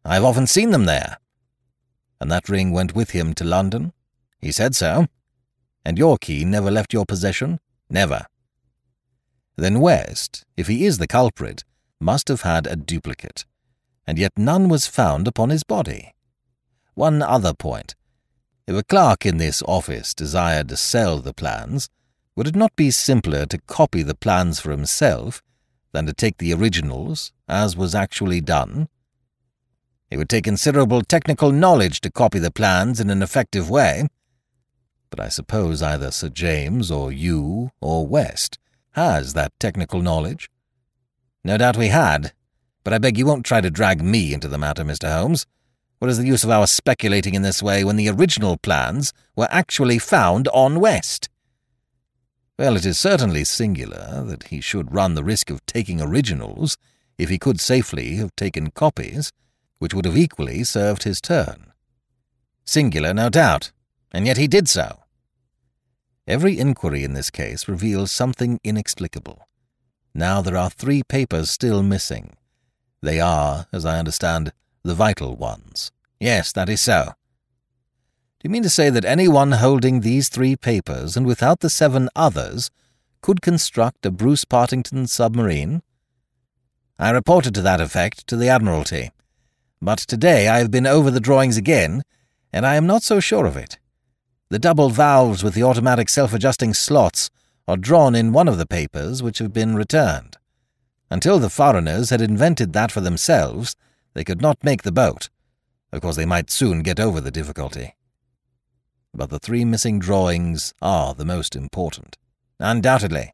I've 0.04 0.24
often 0.24 0.46
seen 0.46 0.72
them 0.72 0.84
there. 0.84 1.16
And 2.20 2.30
that 2.30 2.50
ring 2.50 2.72
went 2.72 2.94
with 2.94 3.12
him 3.12 3.32
to 3.36 3.44
London? 3.44 3.94
He 4.38 4.52
said 4.52 4.76
so. 4.76 5.06
And 5.82 5.96
your 5.96 6.18
key 6.18 6.44
never 6.44 6.70
left 6.70 6.92
your 6.92 7.06
possession? 7.06 7.58
Never. 7.88 8.26
Then 9.56 9.80
West, 9.80 10.44
if 10.58 10.66
he 10.66 10.84
is 10.84 10.98
the 10.98 11.06
culprit, 11.06 11.64
must 12.00 12.28
have 12.28 12.42
had 12.42 12.66
a 12.66 12.76
duplicate, 12.76 13.44
and 14.06 14.18
yet 14.18 14.32
none 14.36 14.68
was 14.68 14.86
found 14.86 15.26
upon 15.26 15.50
his 15.50 15.64
body. 15.64 16.14
One 16.94 17.22
other 17.22 17.54
point. 17.54 17.94
If 18.66 18.76
a 18.76 18.82
clerk 18.82 19.24
in 19.24 19.36
this 19.36 19.62
office 19.62 20.14
desired 20.14 20.68
to 20.70 20.76
sell 20.76 21.18
the 21.18 21.34
plans, 21.34 21.88
would 22.34 22.48
it 22.48 22.56
not 22.56 22.74
be 22.76 22.90
simpler 22.90 23.46
to 23.46 23.58
copy 23.58 24.02
the 24.02 24.14
plans 24.14 24.60
for 24.60 24.70
himself 24.70 25.42
than 25.92 26.06
to 26.06 26.12
take 26.12 26.38
the 26.38 26.52
originals, 26.52 27.32
as 27.48 27.76
was 27.76 27.94
actually 27.94 28.40
done? 28.40 28.88
It 30.10 30.18
would 30.18 30.28
take 30.28 30.44
considerable 30.44 31.02
technical 31.02 31.50
knowledge 31.50 32.00
to 32.02 32.10
copy 32.10 32.38
the 32.38 32.50
plans 32.50 33.00
in 33.00 33.10
an 33.10 33.22
effective 33.22 33.70
way. 33.70 34.08
But 35.10 35.20
I 35.20 35.28
suppose 35.28 35.82
either 35.82 36.10
Sir 36.10 36.28
James 36.28 36.90
or 36.90 37.10
you 37.10 37.70
or 37.80 38.06
West 38.06 38.58
has 38.92 39.32
that 39.32 39.58
technical 39.58 40.02
knowledge. 40.02 40.50
No 41.46 41.56
doubt 41.56 41.76
we 41.76 41.88
had, 41.88 42.32
but 42.82 42.92
I 42.92 42.98
beg 42.98 43.16
you 43.16 43.24
won't 43.24 43.46
try 43.46 43.60
to 43.60 43.70
drag 43.70 44.02
me 44.02 44.34
into 44.34 44.48
the 44.48 44.58
matter, 44.58 44.82
Mr. 44.82 45.08
Holmes. 45.08 45.46
What 46.00 46.10
is 46.10 46.18
the 46.18 46.26
use 46.26 46.42
of 46.42 46.50
our 46.50 46.66
speculating 46.66 47.36
in 47.36 47.42
this 47.42 47.62
way 47.62 47.84
when 47.84 47.94
the 47.94 48.08
original 48.08 48.56
plans 48.56 49.12
were 49.36 49.46
actually 49.48 50.00
found 50.00 50.48
on 50.48 50.80
West? 50.80 51.28
Well, 52.58 52.74
it 52.74 52.84
is 52.84 52.98
certainly 52.98 53.44
singular 53.44 54.24
that 54.26 54.48
he 54.48 54.60
should 54.60 54.92
run 54.92 55.14
the 55.14 55.22
risk 55.22 55.48
of 55.48 55.64
taking 55.66 56.00
originals 56.00 56.78
if 57.16 57.28
he 57.28 57.38
could 57.38 57.60
safely 57.60 58.16
have 58.16 58.34
taken 58.34 58.72
copies, 58.72 59.30
which 59.78 59.94
would 59.94 60.04
have 60.04 60.18
equally 60.18 60.64
served 60.64 61.04
his 61.04 61.20
turn. 61.20 61.72
Singular, 62.64 63.14
no 63.14 63.28
doubt, 63.28 63.70
and 64.10 64.26
yet 64.26 64.36
he 64.36 64.48
did 64.48 64.68
so. 64.68 65.04
Every 66.26 66.58
inquiry 66.58 67.04
in 67.04 67.12
this 67.12 67.30
case 67.30 67.68
reveals 67.68 68.10
something 68.10 68.58
inexplicable. 68.64 69.46
Now 70.16 70.40
there 70.40 70.56
are 70.56 70.70
three 70.70 71.02
papers 71.02 71.50
still 71.50 71.82
missing. 71.82 72.32
They 73.02 73.20
are, 73.20 73.66
as 73.70 73.84
I 73.84 73.98
understand, 73.98 74.50
the 74.82 74.94
vital 74.94 75.36
ones. 75.36 75.92
Yes, 76.18 76.52
that 76.52 76.70
is 76.70 76.80
so. 76.80 77.12
Do 78.38 78.44
you 78.44 78.48
mean 78.48 78.62
to 78.62 78.70
say 78.70 78.88
that 78.88 79.04
anyone 79.04 79.52
holding 79.52 80.00
these 80.00 80.30
three 80.30 80.56
papers, 80.56 81.18
and 81.18 81.26
without 81.26 81.60
the 81.60 81.68
seven 81.68 82.08
others, 82.16 82.70
could 83.20 83.42
construct 83.42 84.06
a 84.06 84.10
Bruce 84.10 84.46
Partington 84.46 85.06
submarine? 85.06 85.82
I 86.98 87.10
reported 87.10 87.54
to 87.56 87.62
that 87.62 87.82
effect 87.82 88.26
to 88.28 88.36
the 88.36 88.48
Admiralty. 88.48 89.10
But 89.82 89.98
today 89.98 90.48
I 90.48 90.60
have 90.60 90.70
been 90.70 90.86
over 90.86 91.10
the 91.10 91.20
drawings 91.20 91.58
again, 91.58 92.02
and 92.54 92.66
I 92.66 92.76
am 92.76 92.86
not 92.86 93.02
so 93.02 93.20
sure 93.20 93.44
of 93.44 93.58
it. 93.58 93.78
The 94.48 94.58
double 94.58 94.88
valves 94.88 95.44
with 95.44 95.52
the 95.52 95.64
automatic 95.64 96.08
self-adjusting 96.08 96.72
slots 96.72 97.28
are 97.68 97.76
drawn 97.76 98.14
in 98.14 98.32
one 98.32 98.48
of 98.48 98.58
the 98.58 98.66
papers 98.66 99.22
which 99.22 99.38
have 99.38 99.52
been 99.52 99.74
returned. 99.74 100.36
Until 101.10 101.38
the 101.38 101.50
foreigners 101.50 102.10
had 102.10 102.20
invented 102.20 102.72
that 102.72 102.92
for 102.92 103.00
themselves, 103.00 103.76
they 104.14 104.24
could 104.24 104.40
not 104.40 104.64
make 104.64 104.82
the 104.82 104.92
boat. 104.92 105.28
Of 105.92 106.02
course, 106.02 106.16
they 106.16 106.26
might 106.26 106.50
soon 106.50 106.82
get 106.82 107.00
over 107.00 107.20
the 107.20 107.30
difficulty. 107.30 107.94
But 109.14 109.30
the 109.30 109.38
three 109.38 109.64
missing 109.64 109.98
drawings 109.98 110.74
are 110.82 111.14
the 111.14 111.24
most 111.24 111.56
important. 111.56 112.18
Undoubtedly. 112.58 113.32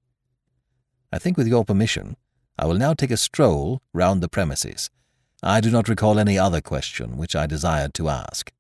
I 1.13 1.19
think, 1.19 1.37
with 1.37 1.49
your 1.49 1.65
permission, 1.65 2.17
I 2.59 2.67
will 2.67 2.79
now 2.79 2.95
take 2.95 3.11
a 3.11 3.17
stroll 3.17 3.83
round 3.93 4.23
the 4.23 4.29
premises. 4.29 4.91
I 5.43 5.61
do 5.61 5.71
not 5.71 5.89
recall 5.89 6.19
any 6.19 6.39
other 6.39 6.61
question 6.61 7.17
which 7.17 7.35
I 7.35 7.47
desired 7.47 7.95
to 7.95 8.09
ask. 8.09 8.53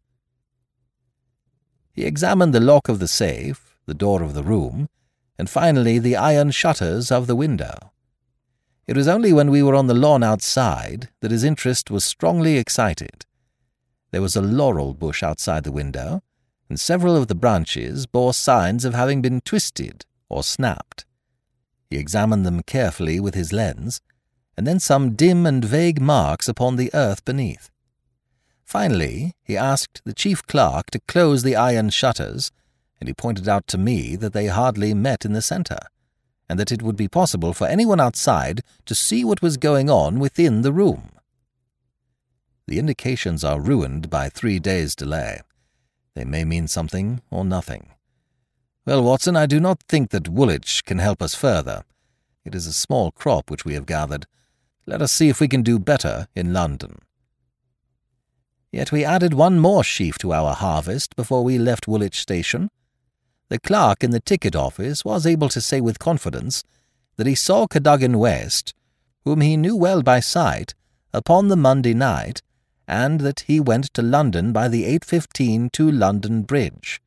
He 1.92 2.04
examined 2.04 2.54
the 2.54 2.60
lock 2.60 2.88
of 2.88 2.98
the 2.98 3.08
safe, 3.08 3.76
the 3.86 3.94
door 3.94 4.22
of 4.22 4.34
the 4.34 4.42
room, 4.42 4.88
and 5.42 5.50
finally 5.50 5.98
the 5.98 6.14
iron 6.14 6.52
shutters 6.52 7.10
of 7.10 7.26
the 7.26 7.34
window. 7.34 7.90
It 8.86 8.96
was 8.96 9.08
only 9.08 9.32
when 9.32 9.50
we 9.50 9.60
were 9.60 9.74
on 9.74 9.88
the 9.88 9.92
lawn 9.92 10.22
outside 10.22 11.08
that 11.18 11.32
his 11.32 11.42
interest 11.42 11.90
was 11.90 12.04
strongly 12.04 12.58
excited. 12.58 13.26
There 14.12 14.22
was 14.22 14.36
a 14.36 14.40
laurel 14.40 14.94
bush 14.94 15.20
outside 15.20 15.64
the 15.64 15.72
window, 15.72 16.22
and 16.68 16.78
several 16.78 17.16
of 17.16 17.26
the 17.26 17.34
branches 17.34 18.06
bore 18.06 18.32
signs 18.32 18.84
of 18.84 18.94
having 18.94 19.20
been 19.20 19.40
twisted 19.40 20.06
or 20.28 20.44
snapped. 20.44 21.06
He 21.90 21.96
examined 21.96 22.46
them 22.46 22.62
carefully 22.62 23.18
with 23.18 23.34
his 23.34 23.52
lens, 23.52 24.00
and 24.56 24.64
then 24.64 24.78
some 24.78 25.16
dim 25.16 25.44
and 25.44 25.64
vague 25.64 26.00
marks 26.00 26.46
upon 26.46 26.76
the 26.76 26.94
earth 26.94 27.24
beneath. 27.24 27.68
Finally, 28.64 29.34
he 29.42 29.56
asked 29.56 30.02
the 30.04 30.14
chief 30.14 30.46
clerk 30.46 30.92
to 30.92 31.00
close 31.00 31.42
the 31.42 31.56
iron 31.56 31.90
shutters, 31.90 32.52
and 33.02 33.08
he 33.08 33.12
pointed 33.12 33.48
out 33.48 33.66
to 33.66 33.76
me 33.76 34.14
that 34.14 34.32
they 34.32 34.46
hardly 34.46 34.94
met 34.94 35.24
in 35.24 35.32
the 35.32 35.42
centre, 35.42 35.80
and 36.48 36.56
that 36.56 36.70
it 36.70 36.82
would 36.82 36.94
be 36.94 37.08
possible 37.08 37.52
for 37.52 37.66
anyone 37.66 37.98
outside 37.98 38.62
to 38.86 38.94
see 38.94 39.24
what 39.24 39.42
was 39.42 39.56
going 39.56 39.90
on 39.90 40.20
within 40.20 40.62
the 40.62 40.72
room. 40.72 41.10
The 42.68 42.78
indications 42.78 43.42
are 43.42 43.60
ruined 43.60 44.08
by 44.08 44.28
three 44.28 44.60
days' 44.60 44.94
delay. 44.94 45.40
They 46.14 46.24
may 46.24 46.44
mean 46.44 46.68
something 46.68 47.20
or 47.28 47.44
nothing. 47.44 47.88
Well, 48.86 49.02
Watson, 49.02 49.34
I 49.34 49.46
do 49.46 49.58
not 49.58 49.82
think 49.88 50.10
that 50.10 50.28
Woolwich 50.28 50.84
can 50.84 51.00
help 51.00 51.20
us 51.20 51.34
further. 51.34 51.82
It 52.44 52.54
is 52.54 52.68
a 52.68 52.72
small 52.72 53.10
crop 53.10 53.50
which 53.50 53.64
we 53.64 53.74
have 53.74 53.84
gathered. 53.84 54.26
Let 54.86 55.02
us 55.02 55.10
see 55.10 55.28
if 55.28 55.40
we 55.40 55.48
can 55.48 55.62
do 55.62 55.80
better 55.80 56.28
in 56.36 56.52
London. 56.52 57.00
Yet 58.70 58.92
we 58.92 59.04
added 59.04 59.34
one 59.34 59.58
more 59.58 59.82
sheaf 59.82 60.18
to 60.18 60.32
our 60.32 60.54
harvest 60.54 61.16
before 61.16 61.42
we 61.42 61.58
left 61.58 61.88
Woolwich 61.88 62.20
Station. 62.20 62.70
The 63.52 63.58
clerk 63.58 64.02
in 64.02 64.12
the 64.12 64.20
ticket 64.20 64.56
office 64.56 65.04
was 65.04 65.26
able 65.26 65.50
to 65.50 65.60
say 65.60 65.82
with 65.82 65.98
confidence 65.98 66.64
that 67.16 67.26
he 67.26 67.34
saw 67.34 67.66
Cadogan 67.66 68.18
West, 68.18 68.72
whom 69.26 69.42
he 69.42 69.58
knew 69.58 69.76
well 69.76 70.02
by 70.02 70.20
sight, 70.20 70.74
upon 71.12 71.48
the 71.48 71.56
Monday 71.56 71.92
night, 71.92 72.40
and 72.88 73.20
that 73.20 73.40
he 73.40 73.60
went 73.60 73.92
to 73.92 74.00
London 74.00 74.54
by 74.54 74.68
the 74.68 74.84
8.15 74.84 75.70
to 75.72 75.92
London 75.92 76.44
Bridge. 76.44 77.02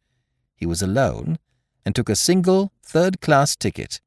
He 0.55 0.67
was 0.67 0.83
alone, 0.83 1.39
and 1.83 1.95
took 1.95 2.09
a 2.09 2.15
single 2.15 2.71
third-class 2.83 3.55
ticket. 3.55 3.99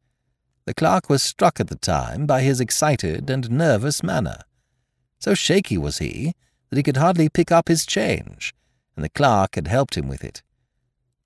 The 0.64 0.74
clerk 0.74 1.10
was 1.10 1.24
struck 1.24 1.58
at 1.58 1.66
the 1.66 1.74
time 1.74 2.24
by 2.24 2.42
his 2.42 2.60
excited 2.60 3.28
and 3.28 3.50
nervous 3.50 4.00
manner. 4.04 4.42
So 5.18 5.34
shaky 5.34 5.76
was 5.76 5.98
he 5.98 6.34
that 6.70 6.76
he 6.76 6.84
could 6.84 6.98
hardly 6.98 7.28
pick 7.28 7.50
up 7.50 7.66
his 7.66 7.84
change, 7.84 8.54
and 8.94 9.04
the 9.04 9.10
clerk 9.10 9.56
had 9.56 9.66
helped 9.66 9.96
him 9.96 10.06
with 10.06 10.22
it. 10.22 10.44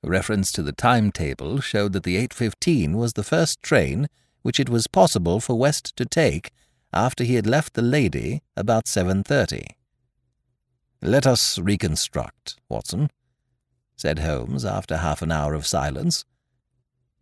Reference 0.05 0.51
to 0.53 0.63
the 0.63 0.73
timetable 0.73 1.61
showed 1.61 1.93
that 1.93 2.03
the 2.03 2.17
8.15 2.17 2.95
was 2.97 3.13
the 3.13 3.23
first 3.23 3.63
train 3.63 4.09
which 4.43 4.59
it 4.59 4.69
was 4.69 4.89
possible 4.89 5.39
for 5.39 5.59
West 5.59 5.95
to 5.97 6.05
take 6.05 6.51
after 6.93 7.23
he 7.23 7.37
had 7.37 7.47
left 7.47 7.75
the 7.75 7.83
lady 7.83 8.43
about 8.57 8.87
7.30. 8.87 9.65
Let 11.01 11.27
us 11.27 11.59
reconstruct, 11.59 12.57
Watson, 12.69 13.11
said 13.97 14.19
Holmes 14.19 14.65
after 14.65 14.97
half 14.97 15.23
an 15.23 15.31
hour 15.31 15.55
of 15.55 15.67
silence. 15.67 16.25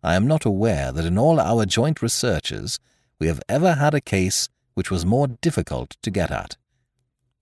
I 0.03 0.15
am 0.15 0.25
not 0.25 0.45
aware 0.45 0.91
that 0.91 1.05
in 1.05 1.17
all 1.17 1.39
our 1.39 1.65
joint 1.65 2.01
researches 2.01 2.79
we 3.19 3.27
have 3.27 3.41
ever 3.47 3.75
had 3.75 3.93
a 3.93 4.01
case 4.01 4.49
which 4.73 4.89
was 4.89 5.05
more 5.05 5.27
difficult 5.27 5.97
to 6.01 6.09
get 6.09 6.31
at. 6.31 6.57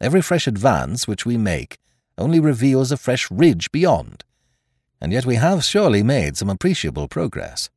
Every 0.01 0.21
fresh 0.21 0.47
advance 0.47 1.07
which 1.07 1.25
we 1.25 1.37
make 1.37 1.77
only 2.17 2.41
reveals 2.41 2.91
a 2.91 2.97
fresh 2.97 3.31
ridge 3.31 3.71
beyond, 3.71 4.25
and 5.01 5.11
yet 5.11 5.25
we 5.25 5.35
have 5.35 5.63
surely 5.63 6.03
made 6.03 6.37
some 6.37 6.49
appreciable 6.49 7.07
progress. 7.07 7.69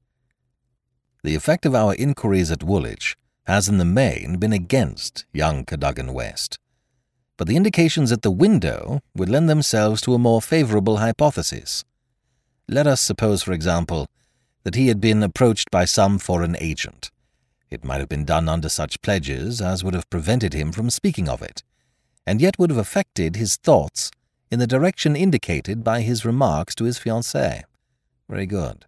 The 1.23 1.35
effect 1.35 1.65
of 1.65 1.75
our 1.75 1.95
inquiries 1.95 2.51
at 2.51 2.65
Woolwich 2.65 3.17
has 3.47 3.69
in 3.69 3.79
the 3.79 3.85
main 3.85 4.39
been 4.39 4.53
against 4.53 5.25
young 5.33 5.65
Cadogan 5.65 6.13
West, 6.13 6.59
but 7.37 7.47
the 7.49 7.57
indications 7.57 8.13
at 8.13 8.23
the 8.23 8.31
window 8.31 9.01
would 9.15 9.29
lend 9.29 9.49
themselves 9.49 10.01
to 10.03 10.15
a 10.15 10.19
more 10.19 10.43
favourable 10.43 10.99
hypothesis. 10.99 11.85
Let 12.69 12.87
us 12.87 13.01
suppose, 13.01 13.43
for 13.43 13.53
example, 13.53 14.09
that 14.65 14.75
he 14.75 14.89
had 14.89 15.01
been 15.01 15.23
approached 15.23 15.71
by 15.71 15.85
some 15.85 16.19
foreign 16.19 16.57
agent. 16.61 17.11
It 17.71 17.85
might 17.85 18.01
have 18.01 18.09
been 18.09 18.25
done 18.25 18.49
under 18.49 18.69
such 18.69 19.03
pledges 19.03 19.61
as 19.61 19.83
would 19.83 19.95
have 19.95 20.11
prevented 20.11 20.55
him 20.55 20.73
from 20.73 20.91
speaking 20.91 21.29
of 21.29 21.43
it, 21.43 21.63
and 22.27 22.41
yet 22.41 22.59
would 22.59 22.71
have 22.71 22.79
affected 22.79 23.37
his 23.37 23.57
thoughts 23.57 24.11
in 24.53 24.59
the 24.59 24.67
direction 24.67 25.17
indicated 25.17 25.83
by 25.83 26.03
his 26.03 26.27
remarks 26.27 26.75
to 26.75 26.85
his 26.85 26.99
fiancée. 26.99 27.63
Very 28.29 28.45
good. 28.45 28.85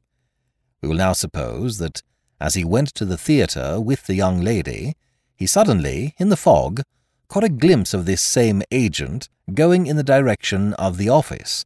We 0.83 0.89
will 0.89 0.97
now 0.97 1.15
suppose 1.15 1.79
that, 1.79 2.03
as 2.39 2.53
he 2.53 2.67
went 2.67 2.89
to 2.89 3.07
the 3.07 3.17
theatre 3.17 3.81
with 3.81 4.07
the 4.07 4.15
young 4.15 4.43
lady, 4.43 4.95
he 5.35 5.47
suddenly, 5.47 6.15
in 6.19 6.29
the 6.29 6.37
fog, 6.37 6.83
caught 7.29 7.45
a 7.45 7.49
glimpse 7.49 7.95
of 7.95 8.05
this 8.05 8.21
same 8.21 8.63
agent 8.71 9.31
going 9.55 9.87
in 9.87 9.97
the 9.97 10.03
direction 10.03 10.75
of 10.75 10.99
the 10.99 11.09
office. 11.09 11.65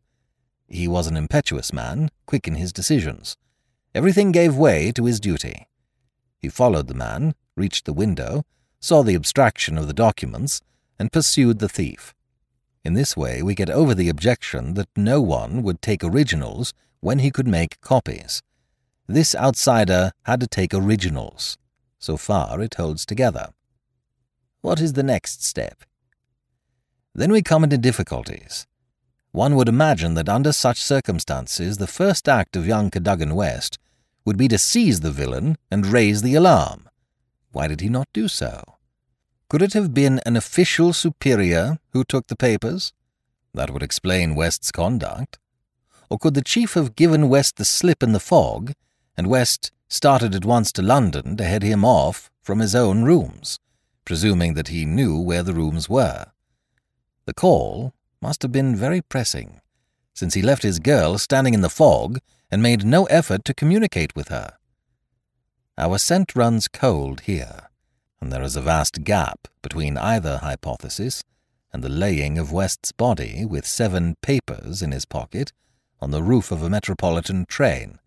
He 0.68 0.86
was 0.86 1.08
an 1.08 1.16
impetuous 1.16 1.72
man, 1.72 2.10
quick 2.24 2.46
in 2.46 2.54
his 2.54 2.72
decisions. 2.72 3.36
Everything 3.96 4.30
gave 4.30 4.54
way 4.56 4.92
to 4.92 5.06
his 5.06 5.18
duty. 5.18 5.66
He 6.38 6.48
followed 6.48 6.86
the 6.86 6.94
man, 6.94 7.34
reached 7.56 7.84
the 7.84 7.92
window, 7.92 8.44
saw 8.78 9.02
the 9.02 9.16
abstraction 9.16 9.76
of 9.76 9.88
the 9.88 9.92
documents, 9.92 10.60
and 11.00 11.10
pursued 11.10 11.58
the 11.58 11.68
thief. 11.68 12.14
In 12.88 12.94
this 12.94 13.18
way, 13.18 13.42
we 13.42 13.54
get 13.54 13.68
over 13.68 13.94
the 13.94 14.08
objection 14.08 14.72
that 14.72 14.88
no 14.96 15.20
one 15.20 15.62
would 15.62 15.82
take 15.82 16.02
originals 16.02 16.72
when 17.00 17.18
he 17.18 17.30
could 17.30 17.46
make 17.46 17.82
copies. 17.82 18.42
This 19.06 19.34
outsider 19.34 20.12
had 20.22 20.40
to 20.40 20.46
take 20.46 20.72
originals. 20.72 21.58
So 21.98 22.16
far, 22.16 22.62
it 22.62 22.76
holds 22.76 23.04
together. 23.04 23.50
What 24.62 24.80
is 24.80 24.94
the 24.94 25.02
next 25.02 25.44
step? 25.44 25.84
Then 27.14 27.30
we 27.30 27.42
come 27.42 27.62
into 27.62 27.76
difficulties. 27.76 28.66
One 29.32 29.54
would 29.56 29.68
imagine 29.68 30.14
that 30.14 30.30
under 30.30 30.52
such 30.52 30.82
circumstances 30.82 31.76
the 31.76 31.86
first 31.86 32.26
act 32.26 32.56
of 32.56 32.66
young 32.66 32.90
Cadogan 32.90 33.34
West 33.34 33.78
would 34.24 34.38
be 34.38 34.48
to 34.48 34.56
seize 34.56 35.00
the 35.00 35.10
villain 35.10 35.58
and 35.70 35.84
raise 35.84 36.22
the 36.22 36.34
alarm. 36.34 36.88
Why 37.52 37.68
did 37.68 37.82
he 37.82 37.90
not 37.90 38.08
do 38.14 38.28
so? 38.28 38.77
Could 39.48 39.62
it 39.62 39.72
have 39.72 39.94
been 39.94 40.20
an 40.26 40.36
official 40.36 40.92
superior 40.92 41.78
who 41.92 42.04
took 42.04 42.26
the 42.26 42.36
papers? 42.36 42.92
That 43.54 43.70
would 43.70 43.82
explain 43.82 44.34
West's 44.34 44.70
conduct. 44.70 45.38
Or 46.10 46.18
could 46.18 46.34
the 46.34 46.44
chief 46.44 46.74
have 46.74 46.94
given 46.94 47.30
West 47.30 47.56
the 47.56 47.64
slip 47.64 48.02
in 48.02 48.12
the 48.12 48.20
fog, 48.20 48.74
and 49.16 49.26
West 49.26 49.72
started 49.88 50.34
at 50.34 50.44
once 50.44 50.70
to 50.72 50.82
London 50.82 51.34
to 51.38 51.44
head 51.44 51.62
him 51.62 51.82
off 51.82 52.30
from 52.42 52.58
his 52.58 52.74
own 52.74 53.04
rooms, 53.04 53.58
presuming 54.04 54.52
that 54.52 54.68
he 54.68 54.84
knew 54.84 55.18
where 55.18 55.42
the 55.42 55.54
rooms 55.54 55.88
were? 55.88 56.26
The 57.24 57.32
call 57.32 57.94
must 58.20 58.42
have 58.42 58.52
been 58.52 58.76
very 58.76 59.00
pressing, 59.00 59.62
since 60.12 60.34
he 60.34 60.42
left 60.42 60.62
his 60.62 60.78
girl 60.78 61.16
standing 61.16 61.54
in 61.54 61.62
the 61.62 61.70
fog 61.70 62.18
and 62.50 62.62
made 62.62 62.84
no 62.84 63.06
effort 63.06 63.46
to 63.46 63.54
communicate 63.54 64.14
with 64.14 64.28
her. 64.28 64.58
Our 65.78 65.96
scent 65.96 66.36
runs 66.36 66.68
cold 66.68 67.22
here 67.22 67.68
and 68.20 68.32
there 68.32 68.42
is 68.42 68.56
a 68.56 68.60
vast 68.60 69.04
gap 69.04 69.48
between 69.62 69.96
either 69.96 70.38
hypothesis 70.38 71.22
and 71.72 71.82
the 71.82 71.88
laying 71.88 72.38
of 72.38 72.52
West's 72.52 72.92
body 72.92 73.44
with 73.44 73.66
seven 73.66 74.16
papers 74.22 74.82
in 74.82 74.92
his 74.92 75.04
pocket 75.04 75.52
on 76.00 76.10
the 76.10 76.22
roof 76.22 76.50
of 76.50 76.62
a 76.62 76.70
metropolitan 76.70 77.44
train. 77.46 77.98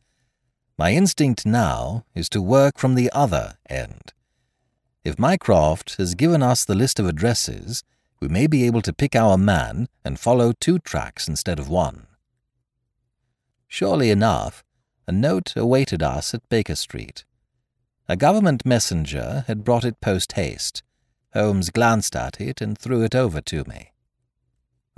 My 0.77 0.93
instinct 0.93 1.45
now 1.45 2.05
is 2.15 2.29
to 2.29 2.41
work 2.41 2.77
from 2.77 2.95
the 2.95 3.11
other 3.11 3.57
end. 3.69 4.13
If 5.03 5.19
Mycroft 5.19 5.95
has 5.97 6.15
given 6.15 6.41
us 6.43 6.65
the 6.65 6.75
list 6.75 6.99
of 6.99 7.07
addresses, 7.07 7.83
we 8.19 8.27
may 8.27 8.47
be 8.47 8.65
able 8.65 8.81
to 8.83 8.93
pick 8.93 9.15
our 9.15 9.37
man 9.37 9.87
and 10.05 10.19
follow 10.19 10.53
two 10.53 10.79
tracks 10.79 11.27
instead 11.27 11.59
of 11.59 11.69
one. 11.69 12.07
Surely 13.67 14.09
enough, 14.09 14.63
a 15.07 15.11
note 15.11 15.55
awaited 15.55 16.03
us 16.03 16.33
at 16.33 16.47
Baker 16.49 16.75
Street. 16.75 17.25
A 18.11 18.17
government 18.17 18.65
messenger 18.65 19.45
had 19.47 19.63
brought 19.63 19.85
it 19.85 20.01
post 20.01 20.33
haste. 20.33 20.83
Holmes 21.33 21.69
glanced 21.69 22.13
at 22.13 22.41
it 22.41 22.59
and 22.59 22.77
threw 22.77 23.03
it 23.03 23.15
over 23.15 23.39
to 23.39 23.63
me. 23.63 23.93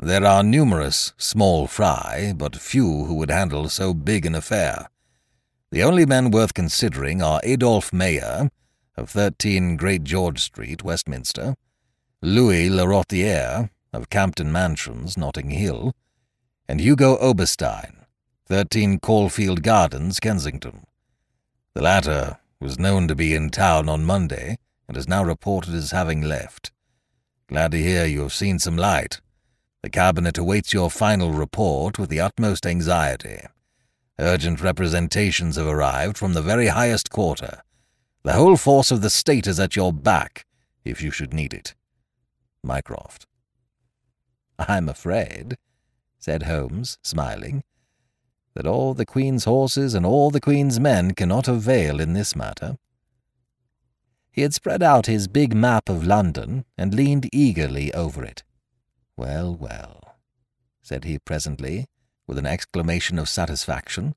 There 0.02 0.26
are 0.26 0.42
numerous 0.42 1.14
small 1.16 1.68
fry, 1.68 2.34
but 2.36 2.56
few 2.56 3.06
who 3.06 3.14
would 3.14 3.30
handle 3.30 3.70
so 3.70 3.94
big 3.94 4.26
an 4.26 4.34
affair. 4.34 4.90
The 5.70 5.84
only 5.84 6.08
men 6.08 6.32
worth 6.32 6.56
considering 6.56 7.22
are 7.22 7.40
Adolphe 7.44 7.94
Meyer, 7.94 8.50
of 8.98 9.12
13 9.12 9.78
Great 9.78 10.04
George 10.04 10.42
Street, 10.42 10.84
Westminster, 10.84 11.54
Louis 12.20 12.68
Larothiere, 12.68 13.70
of 13.94 14.10
Campden 14.10 14.52
Mansions, 14.52 15.20
Notting 15.20 15.52
Hill, 15.52 15.94
and 16.68 16.82
Hugo 16.82 17.18
Oberstein, 17.18 18.08
13 18.48 19.00
Caulfield 19.02 19.62
Gardens, 19.62 20.20
Kensington. 20.20 20.88
The 21.76 21.84
latter 21.84 22.40
was 22.64 22.80
known 22.80 23.10
to 23.10 23.14
be 23.14 23.36
in 23.36 23.50
town 23.50 23.90
on 23.90 24.06
Monday 24.06 24.58
and 24.88 24.96
is 24.96 25.08
now 25.08 25.22
reported 25.22 25.74
as 25.74 25.92
having 25.92 26.22
left. 26.22 26.72
Glad 27.48 27.72
to 27.72 27.78
hear 27.78 28.06
you 28.06 28.22
have 28.22 28.34
seen 28.34 28.58
some 28.58 28.78
light. 28.78 29.20
The 29.82 29.90
Cabinet 29.90 30.38
awaits 30.38 30.72
your 30.72 30.90
final 30.90 31.32
report 31.32 32.00
with 32.00 32.10
the 32.10 32.22
utmost 32.22 32.66
anxiety. 32.66 33.42
Urgent 34.18 34.62
representations 34.62 35.58
have 35.58 35.68
arrived 35.68 36.18
from 36.18 36.34
the 36.34 36.42
very 36.42 36.68
highest 36.68 37.10
quarter. 37.10 37.64
The 38.24 38.34
whole 38.34 38.56
force 38.56 38.92
of 38.92 39.02
the 39.02 39.10
state 39.10 39.46
is 39.46 39.60
at 39.60 39.76
your 39.76 39.92
back, 39.92 40.46
if 40.86 41.02
you 41.02 41.12
should 41.12 41.34
need 41.34 41.54
it. 41.54 41.76
Mycroft. 42.64 43.28
I'm 44.58 44.88
afraid, 44.88 45.58
said 46.18 46.44
Holmes, 46.44 46.98
smiling, 47.04 47.66
that 48.56 48.68
all 48.68 48.94
the 48.94 49.06
Queen's 49.06 49.46
horses 49.46 49.94
and 49.94 50.06
all 50.06 50.30
the 50.30 50.42
Queen's 50.42 50.80
men 50.80 51.14
cannot 51.14 51.48
avail 51.48 52.00
in 52.00 52.14
this 52.14 52.36
matter. 52.36 52.78
He 54.32 54.42
had 54.42 54.54
spread 54.54 54.82
out 54.82 55.06
his 55.06 55.28
big 55.28 55.56
map 55.56 55.90
of 55.90 56.06
London 56.06 56.66
and 56.78 56.94
leaned 56.94 57.30
eagerly 57.32 57.94
over 57.94 58.24
it. 58.24 58.44
Well, 59.16 59.56
well, 59.56 60.16
said 60.82 61.04
he 61.04 61.20
presently, 61.20 61.88
with 62.26 62.38
an 62.38 62.48
exclamation 62.48 63.20
of 63.20 63.30
satisfaction, 63.30 64.16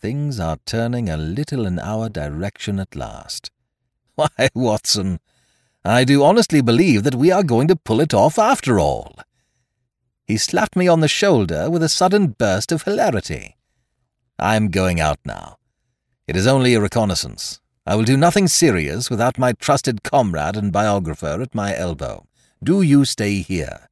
things 0.00 0.38
are 0.38 0.58
turning 0.66 1.08
a 1.08 1.16
little 1.16 1.66
in 1.66 1.78
our 1.78 2.08
direction 2.08 2.78
at 2.78 2.94
last. 2.94 3.50
Why, 4.14 4.48
Watson, 4.54 5.18
I 5.84 6.04
do 6.04 6.22
honestly 6.22 6.60
believe 6.60 7.02
that 7.02 7.16
we 7.16 7.32
are 7.32 7.42
going 7.42 7.68
to 7.68 7.76
pull 7.76 8.00
it 8.00 8.14
off 8.14 8.38
after 8.38 8.78
all. 8.78 9.16
He 10.26 10.38
slapped 10.38 10.74
me 10.74 10.88
on 10.88 11.00
the 11.00 11.08
shoulder 11.08 11.68
with 11.68 11.82
a 11.82 11.88
sudden 11.88 12.28
burst 12.28 12.72
of 12.72 12.84
hilarity. 12.84 13.56
I 14.38 14.56
am 14.56 14.70
going 14.70 14.98
out 14.98 15.18
now. 15.24 15.58
It 16.26 16.34
is 16.34 16.46
only 16.46 16.72
a 16.74 16.80
reconnaissance. 16.80 17.60
I 17.86 17.94
will 17.94 18.04
do 18.04 18.16
nothing 18.16 18.48
serious 18.48 19.10
without 19.10 19.38
my 19.38 19.52
trusted 19.52 20.02
comrade 20.02 20.56
and 20.56 20.72
biographer 20.72 21.42
at 21.42 21.54
my 21.54 21.76
elbow. 21.76 22.26
Do 22.62 22.80
you 22.80 23.04
stay 23.04 23.42
here, 23.42 23.90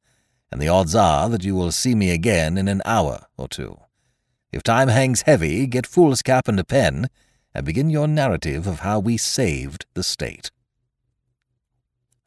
and 0.51 0.59
the 0.59 0.67
odds 0.67 0.95
are 0.95 1.29
that 1.29 1.43
you 1.43 1.53
will 1.53 1.71
see 1.71 1.93
me 1.93 2.09
again 2.09 2.57
in 2.57 2.67
an 2.67 2.81
hour 2.83 3.27
or 3.37 3.47
two. 3.47 3.77
If 4.51 4.63
time 4.63 4.87
hangs 4.87 5.21
heavy, 5.21 5.67
get 5.67 5.85
foolscap 5.85 6.47
and 6.47 6.59
a 6.59 6.63
pen, 6.63 7.09
and 7.53 7.63
begin 7.63 7.91
your 7.91 8.07
narrative 8.07 8.65
of 8.65 8.79
how 8.79 8.97
we 8.97 9.17
saved 9.17 9.85
the 9.93 10.01
state. 10.01 10.49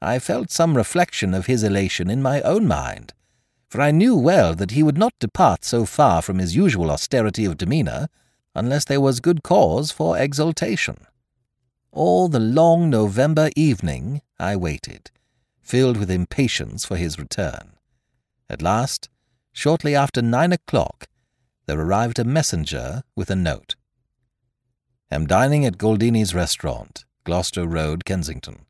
I 0.01 0.21
felt 0.21 0.53
some 0.53 0.77
reflection 0.77 1.35
of 1.35 1.47
his 1.47 1.65
elation 1.65 2.09
in 2.09 2.23
my 2.23 2.41
own 2.43 2.69
mind 2.69 3.13
for 3.69 3.81
I 3.81 3.91
knew 3.91 4.17
well 4.17 4.55
that 4.55 4.71
he 4.71 4.83
would 4.83 4.99
not 4.99 5.19
depart 5.19 5.65
so 5.65 5.85
far 5.85 6.23
from 6.23 6.39
his 6.39 6.57
usual 6.57 6.91
austerity 6.91 7.45
of 7.45 7.57
demeanour 7.57 8.09
unless 8.55 8.85
there 8.85 9.01
was 9.01 9.21
good 9.21 9.43
cause 9.43 9.91
for 9.91 10.17
exultation. 10.19 10.97
All 11.93 12.29
the 12.29 12.41
long 12.41 12.91
November 12.91 13.51
evening 13.57 14.23
I 14.39 14.57
waited, 14.57 15.11
filled 15.61 15.97
with 15.97 16.11
impatience 16.11 16.85
for 16.85 16.97
his 16.97 17.19
return. 17.19 17.73
At 18.49 18.63
last, 18.63 19.09
shortly 19.53 19.95
after 19.95 20.23
nine 20.23 20.53
o'clock, 20.53 21.07
there 21.67 21.81
arrived 21.81 22.19
a 22.19 22.25
messenger 22.25 23.03
with 23.17 23.31
a 23.31 23.37
note. 23.37 23.75
Am 25.11 25.27
dining 25.27 25.65
at 25.65 25.79
Goldini's 25.79 26.35
restaurant, 26.35 27.05
Gloucester 27.25 27.67
Road, 27.67 28.05
Kensington. 28.05 28.67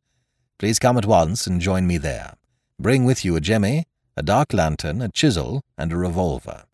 Please 0.58 0.78
come 0.78 0.96
at 0.96 1.06
once 1.06 1.46
and 1.46 1.60
join 1.60 1.86
me 1.86 1.98
there. 1.98 2.34
Bring 2.78 3.04
with 3.04 3.24
you 3.24 3.36
a 3.36 3.40
jemmy, 3.40 3.86
a 4.16 4.22
dark 4.22 4.52
lantern, 4.52 5.02
a 5.02 5.08
chisel, 5.08 5.62
and 5.76 5.92
a 5.92 5.96
revolver. 5.96 6.64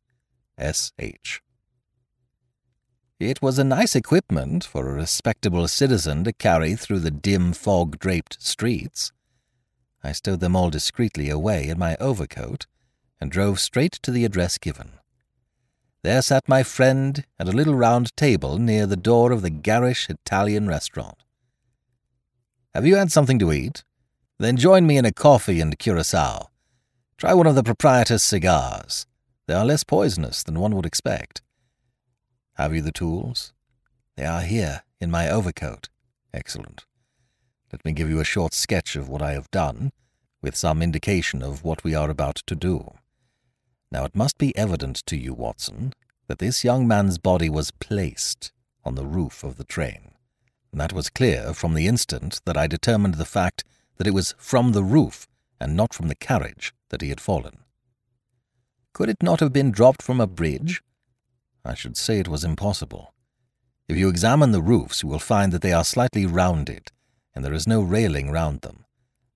S.H. 0.57 1.43
It 3.19 3.43
was 3.43 3.59
a 3.59 3.65
nice 3.65 3.97
equipment 3.97 4.65
for 4.65 4.89
a 4.89 4.95
respectable 4.95 5.67
citizen 5.69 6.25
to 6.25 6.33
carry 6.33 6.75
through 6.75 7.01
the 7.01 7.11
dim 7.11 7.53
fog 7.53 7.99
draped 7.99 8.43
streets. 8.43 9.13
I 10.05 10.13
stowed 10.13 10.41
them 10.41 10.57
all 10.57 10.71
discreetly 10.71 11.31
away 11.31 11.69
in 11.69 11.79
my 11.79 11.97
overcoat 12.01 12.67
and 13.21 13.31
drove 13.31 13.61
straight 13.61 13.93
to 14.03 14.11
the 14.11 14.25
address 14.25 14.59
given. 14.59 14.93
There 16.03 16.23
sat 16.23 16.49
my 16.49 16.65
friend 16.65 17.25
at 17.39 17.49
a 17.49 17.53
little 17.53 17.77
round 17.77 18.17
table 18.17 18.59
near 18.59 18.87
the 18.87 18.97
door 18.97 19.31
of 19.31 19.43
the 19.43 19.51
garish 19.51 20.11
Italian 20.11 20.67
restaurant. 20.67 21.19
Have 22.75 22.87
you 22.87 22.97
had 22.97 23.13
something 23.13 23.39
to 23.39 23.53
eat? 23.53 23.85
Then 24.39 24.57
join 24.57 24.87
me 24.87 24.97
in 24.97 25.05
a 25.05 25.13
coffee 25.13 25.61
and 25.61 25.79
curacao. 25.79 26.49
Try 27.23 27.35
one 27.35 27.47
of 27.47 27.55
the 27.55 27.63
proprietor's 27.63 28.25
cigars. 28.25 29.07
They 29.47 29.55
are 29.55 29.65
less 29.65 29.85
poisonous 29.85 30.43
than 30.43 30.59
one 30.59 30.75
would 30.75 30.85
expect. 30.85 31.41
Have 32.55 32.75
you 32.75 32.83
the 32.83 32.91
tools? 32.91 33.53
They 34.17 34.25
are 34.25 34.41
here, 34.41 34.83
in 35.01 35.09
my 35.09 35.31
overcoat. 35.31 35.89
Excellent. 36.35 36.85
Let 37.71 37.85
me 37.85 37.93
give 37.93 38.11
you 38.11 38.19
a 38.19 38.25
short 38.25 38.55
sketch 38.55 38.97
of 38.97 39.09
what 39.09 39.23
I 39.23 39.35
have 39.35 39.49
done, 39.53 39.93
with 40.43 40.57
some 40.57 40.83
indication 40.83 41.45
of 41.45 41.63
what 41.63 41.85
we 41.85 41.95
are 41.95 42.11
about 42.11 42.43
to 42.45 42.57
do. 42.57 42.91
Now 43.93 44.05
it 44.05 44.17
must 44.17 44.37
be 44.37 44.57
evident 44.57 45.07
to 45.07 45.17
you, 45.17 45.33
Watson, 45.33 45.93
that 46.27 46.41
this 46.41 46.65
young 46.65 46.89
man's 46.89 47.19
body 47.19 47.49
was 47.49 47.71
placed 47.71 48.51
on 48.85 48.97
the 48.97 49.07
roof 49.07 49.45
of 49.45 49.59
the 49.59 49.65
train. 49.65 50.17
And 50.73 50.81
that 50.81 50.93
was 50.93 51.09
clear 51.09 51.55
from 51.55 51.75
the 51.75 51.87
instant 51.87 52.41
that 52.47 52.57
I 52.57 52.67
determined 52.67 53.15
the 53.15 53.25
fact 53.25 53.63
that 53.99 54.09
it 54.09 54.13
was 54.13 54.35
from 54.39 54.73
the 54.73 54.83
roof 54.83 55.29
and 55.61 55.77
not 55.77 55.95
from 55.95 56.09
the 56.09 56.17
carriage 56.17 56.75
that 56.93 57.01
he 57.01 57.09
had 57.09 57.21
fallen. 57.21 57.59
Could 58.93 59.09
it 59.09 59.23
not 59.23 59.41
have 59.41 59.53
been 59.53 59.73
dropped 59.73 60.03
from 60.03 60.21
a 60.21 60.27
bridge? 60.29 60.83
I 61.65 61.75
should 61.75 61.97
say 61.97 62.21
it 62.21 62.29
was 62.29 62.45
impossible. 62.45 63.15
If 63.89 63.97
you 63.97 64.09
examine 64.09 64.53
the 64.53 64.63
roofs, 64.63 65.03
you 65.03 65.09
will 65.09 65.19
find 65.19 65.53
that 65.53 65.63
they 65.63 65.73
are 65.73 65.85
slightly 65.85 66.27
rounded, 66.27 66.93
and 67.35 67.45
there 67.45 67.55
is 67.55 67.67
no 67.67 67.83
railing 67.83 68.31
round 68.31 68.61
them. 68.61 68.85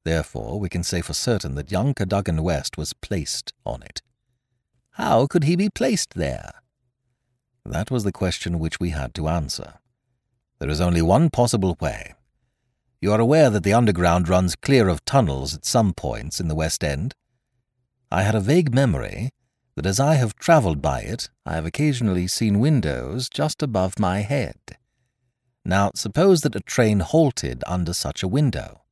Therefore, 0.05 0.61
we 0.61 0.69
can 0.69 0.85
say 0.85 1.01
for 1.01 1.15
certain 1.15 1.57
that 1.57 1.73
young 1.73 1.95
Cadogan 1.95 2.43
West 2.43 2.77
was 2.79 2.93
placed 2.93 3.53
on 3.65 3.83
it. 3.83 4.03
How 4.91 5.27
could 5.27 5.45
he 5.45 5.57
be 5.57 5.69
placed 5.69 6.15
there? 6.15 6.63
That 7.65 7.91
was 7.91 8.05
the 8.05 8.13
question 8.13 8.59
which 8.59 8.79
we 8.79 8.91
had 8.91 9.15
to 9.15 9.29
answer. 9.29 9.75
There 10.59 10.71
is 10.71 10.81
only 10.81 11.03
one 11.03 11.31
possible 11.31 11.77
way. 11.81 12.15
You 13.01 13.13
are 13.13 13.21
aware 13.21 13.51
that 13.51 13.63
the 13.63 13.75
underground 13.75 14.29
runs 14.29 14.57
clear 14.57 14.89
of 14.89 15.05
tunnels 15.05 15.55
at 15.55 15.65
some 15.65 15.93
points 15.93 16.39
in 16.41 16.49
the 16.49 16.55
West 16.55 16.85
End? 16.85 17.15
I 18.11 18.23
had 18.23 18.35
a 18.35 18.41
vague 18.41 18.73
memory 18.75 19.31
that 19.75 19.87
as 19.87 19.99
I 19.99 20.15
have 20.15 20.37
travelled 20.37 20.81
by 20.81 21.01
it, 21.01 21.29
I 21.45 21.55
have 21.55 21.67
occasionally 21.67 22.27
seen 22.29 22.61
windows 22.61 23.29
just 23.29 23.63
above 23.63 23.99
my 23.99 24.21
head. 24.21 24.59
Now, 25.65 25.91
suppose 25.95 26.43
that 26.43 26.55
a 26.55 26.61
train 26.61 27.01
halted 27.01 27.65
under 27.67 27.93
such 27.93 28.23
a 28.23 28.29
window. 28.29 28.83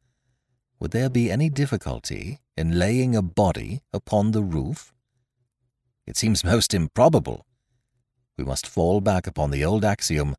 Would 0.81 0.91
there 0.91 1.09
be 1.09 1.31
any 1.31 1.49
difficulty 1.49 2.41
in 2.57 2.79
laying 2.79 3.15
a 3.15 3.23
body 3.23 3.83
upon 3.93 4.33
the 4.33 4.43
roof? 4.43 4.93
It 6.07 6.17
seems 6.17 6.45
most 6.55 6.75
improbable. 6.75 7.47
We 8.37 8.45
must 8.45 8.67
fall 8.67 9.01
back 9.01 9.27
upon 9.27 9.53
the 9.53 9.65
old 9.65 9.85
axiom 9.85 10.35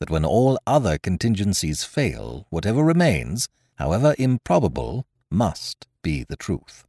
that 0.00 0.10
when 0.10 0.24
all 0.24 0.58
other 0.66 0.98
contingencies 0.98 1.82
fail, 1.82 2.46
whatever 2.50 2.84
remains, 2.84 3.48
however 3.76 4.14
improbable, 4.18 5.06
must 5.30 5.86
be 6.02 6.24
the 6.28 6.36
truth. 6.36 6.84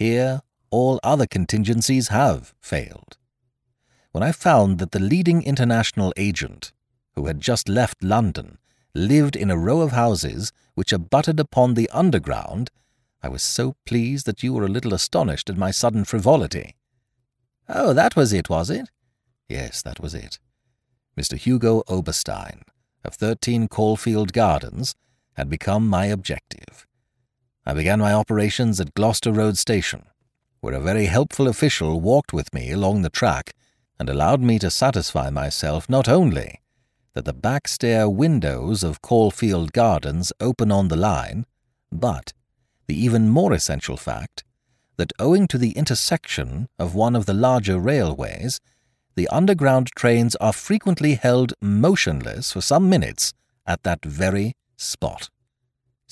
Here 0.00 0.40
all 0.70 0.98
other 1.04 1.26
contingencies 1.26 2.08
have 2.08 2.54
failed. 2.58 3.18
When 4.12 4.22
I 4.22 4.32
found 4.32 4.78
that 4.78 4.92
the 4.92 4.98
leading 4.98 5.42
international 5.42 6.14
agent, 6.16 6.72
who 7.16 7.26
had 7.26 7.38
just 7.38 7.68
left 7.68 8.02
London, 8.02 8.56
lived 8.94 9.36
in 9.36 9.50
a 9.50 9.58
row 9.58 9.82
of 9.82 9.92
houses 9.92 10.52
which 10.72 10.94
abutted 10.94 11.38
upon 11.38 11.74
the 11.74 11.90
underground, 11.90 12.70
I 13.22 13.28
was 13.28 13.42
so 13.42 13.76
pleased 13.84 14.24
that 14.24 14.42
you 14.42 14.54
were 14.54 14.64
a 14.64 14.70
little 14.70 14.94
astonished 14.94 15.50
at 15.50 15.58
my 15.58 15.70
sudden 15.70 16.06
frivolity. 16.06 16.76
Oh, 17.68 17.92
that 17.92 18.16
was 18.16 18.32
it, 18.32 18.48
was 18.48 18.70
it? 18.70 18.90
Yes, 19.50 19.82
that 19.82 20.00
was 20.00 20.14
it. 20.14 20.38
Mr. 21.14 21.36
Hugo 21.36 21.82
Oberstein, 21.88 22.62
of 23.04 23.16
13 23.16 23.68
Caulfield 23.68 24.32
Gardens, 24.32 24.94
had 25.34 25.50
become 25.50 25.86
my 25.86 26.06
objective. 26.06 26.86
I 27.70 27.72
began 27.72 28.00
my 28.00 28.12
operations 28.12 28.80
at 28.80 28.94
Gloucester 28.94 29.30
Road 29.30 29.56
Station, 29.56 30.02
where 30.58 30.74
a 30.74 30.80
very 30.80 31.06
helpful 31.06 31.46
official 31.46 32.00
walked 32.00 32.32
with 32.32 32.52
me 32.52 32.72
along 32.72 33.02
the 33.02 33.10
track 33.10 33.52
and 33.96 34.10
allowed 34.10 34.40
me 34.40 34.58
to 34.58 34.72
satisfy 34.72 35.30
myself 35.30 35.88
not 35.88 36.08
only 36.08 36.58
that 37.14 37.26
the 37.26 37.32
back 37.32 37.68
stair 37.68 38.10
windows 38.10 38.82
of 38.82 39.02
Caulfield 39.02 39.72
Gardens 39.72 40.32
open 40.40 40.72
on 40.72 40.88
the 40.88 40.96
line, 40.96 41.46
but 41.92 42.32
the 42.88 43.00
even 43.00 43.28
more 43.28 43.52
essential 43.52 43.96
fact 43.96 44.42
that 44.96 45.12
owing 45.20 45.46
to 45.46 45.56
the 45.56 45.70
intersection 45.78 46.68
of 46.76 46.96
one 46.96 47.14
of 47.14 47.26
the 47.26 47.34
larger 47.34 47.78
railways, 47.78 48.58
the 49.14 49.28
underground 49.28 49.90
trains 49.94 50.34
are 50.40 50.52
frequently 50.52 51.14
held 51.14 51.52
motionless 51.60 52.50
for 52.50 52.62
some 52.62 52.90
minutes 52.90 53.32
at 53.64 53.84
that 53.84 54.04
very 54.04 54.56
spot. 54.76 55.30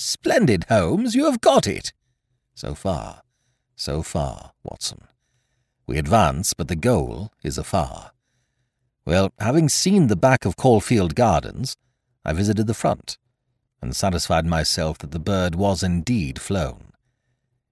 Splendid, 0.01 0.67
Holmes, 0.69 1.17
you 1.17 1.25
have 1.25 1.41
got 1.41 1.67
it. 1.67 1.93
So 2.55 2.77
far, 2.77 3.23
so 3.75 4.01
far, 4.05 4.53
Watson. 4.63 5.01
We 5.89 5.99
advance, 5.99 6.55
but 6.55 6.69
the 6.69 6.77
goal 6.77 7.33
is 7.43 7.59
afar. 7.59 8.13
Well, 9.05 9.33
having 9.41 9.69
seen 9.69 10.07
the 10.07 10.15
back 10.15 10.45
of 10.45 10.55
Caulfield 10.55 11.17
Gardens, 11.17 11.77
I 12.25 12.33
visited 12.33 12.69
the 12.69 12.75
front, 12.75 13.19
and 13.83 13.97
satisfied 13.97 14.47
myself 14.47 14.99
that 14.99 15.11
the 15.11 15.19
bird 15.19 15.57
was 15.57 15.83
indeed 15.83 16.41
flown. 16.41 16.93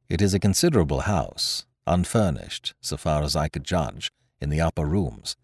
It 0.09 0.20
is 0.20 0.35
a 0.35 0.41
considerable 0.41 1.03
house, 1.03 1.64
unfurnished, 1.87 2.74
so 2.81 2.97
far 2.97 3.22
as 3.22 3.37
I 3.37 3.49
could 3.49 3.62
judge, 3.62 4.11
in 4.41 4.51
the 4.51 4.61
upper 4.61 4.85
rooms. 4.85 5.37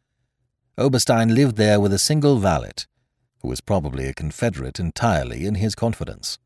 Oberstein 0.77 1.33
lived 1.33 1.55
there 1.55 1.79
with 1.79 1.93
a 1.93 1.99
single 2.01 2.39
valet, 2.39 2.73
who 3.39 3.47
was 3.47 3.61
probably 3.61 4.09
a 4.09 4.15
confederate 4.15 4.81
entirely 4.81 5.47
in 5.47 5.55
his 5.55 5.77
confidence. 5.77 6.41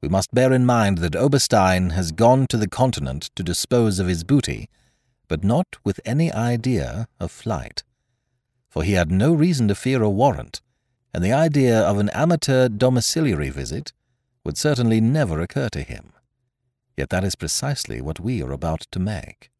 We 0.00 0.08
must 0.08 0.34
bear 0.34 0.52
in 0.52 0.64
mind 0.64 0.98
that 0.98 1.16
Oberstein 1.16 1.90
has 1.90 2.12
gone 2.12 2.46
to 2.48 2.56
the 2.56 2.68
continent 2.68 3.30
to 3.34 3.42
dispose 3.42 3.98
of 3.98 4.06
his 4.06 4.22
booty, 4.22 4.68
but 5.26 5.42
not 5.42 5.76
with 5.84 6.00
any 6.04 6.32
idea 6.32 7.08
of 7.18 7.32
flight. 7.32 7.82
For 8.68 8.84
he 8.84 8.92
had 8.92 9.10
no 9.10 9.32
reason 9.32 9.66
to 9.68 9.74
fear 9.74 10.02
a 10.02 10.10
warrant, 10.10 10.62
and 11.12 11.24
the 11.24 11.32
idea 11.32 11.80
of 11.80 11.98
an 11.98 12.10
amateur 12.10 12.68
domiciliary 12.68 13.50
visit 13.50 13.92
would 14.44 14.56
certainly 14.56 15.00
never 15.00 15.40
occur 15.40 15.68
to 15.70 15.82
him. 15.82 16.12
Yet 16.96 17.10
that 17.10 17.24
is 17.24 17.34
precisely 17.34 18.00
what 18.00 18.20
we 18.20 18.42
are 18.42 18.52
about 18.52 18.82
to 18.92 18.98
make. 18.98 19.50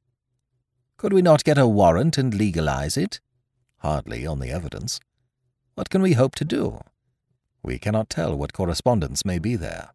Could 0.97 1.13
we 1.13 1.23
not 1.23 1.45
get 1.45 1.59
a 1.59 1.67
warrant 1.67 2.17
and 2.17 2.33
legalize 2.33 2.97
it? 2.97 3.21
Hardly 3.79 4.27
on 4.27 4.39
the 4.39 4.51
evidence. 4.51 5.01
What 5.75 5.91
can 5.91 6.03
we 6.03 6.13
hope 6.13 6.35
to 6.37 6.45
do? 6.45 6.81
We 7.63 7.79
cannot 7.79 8.11
tell 8.11 8.37
what 8.37 8.53
correspondence 8.53 9.25
may 9.25 9.39
be 9.39 9.57
there. 9.57 9.91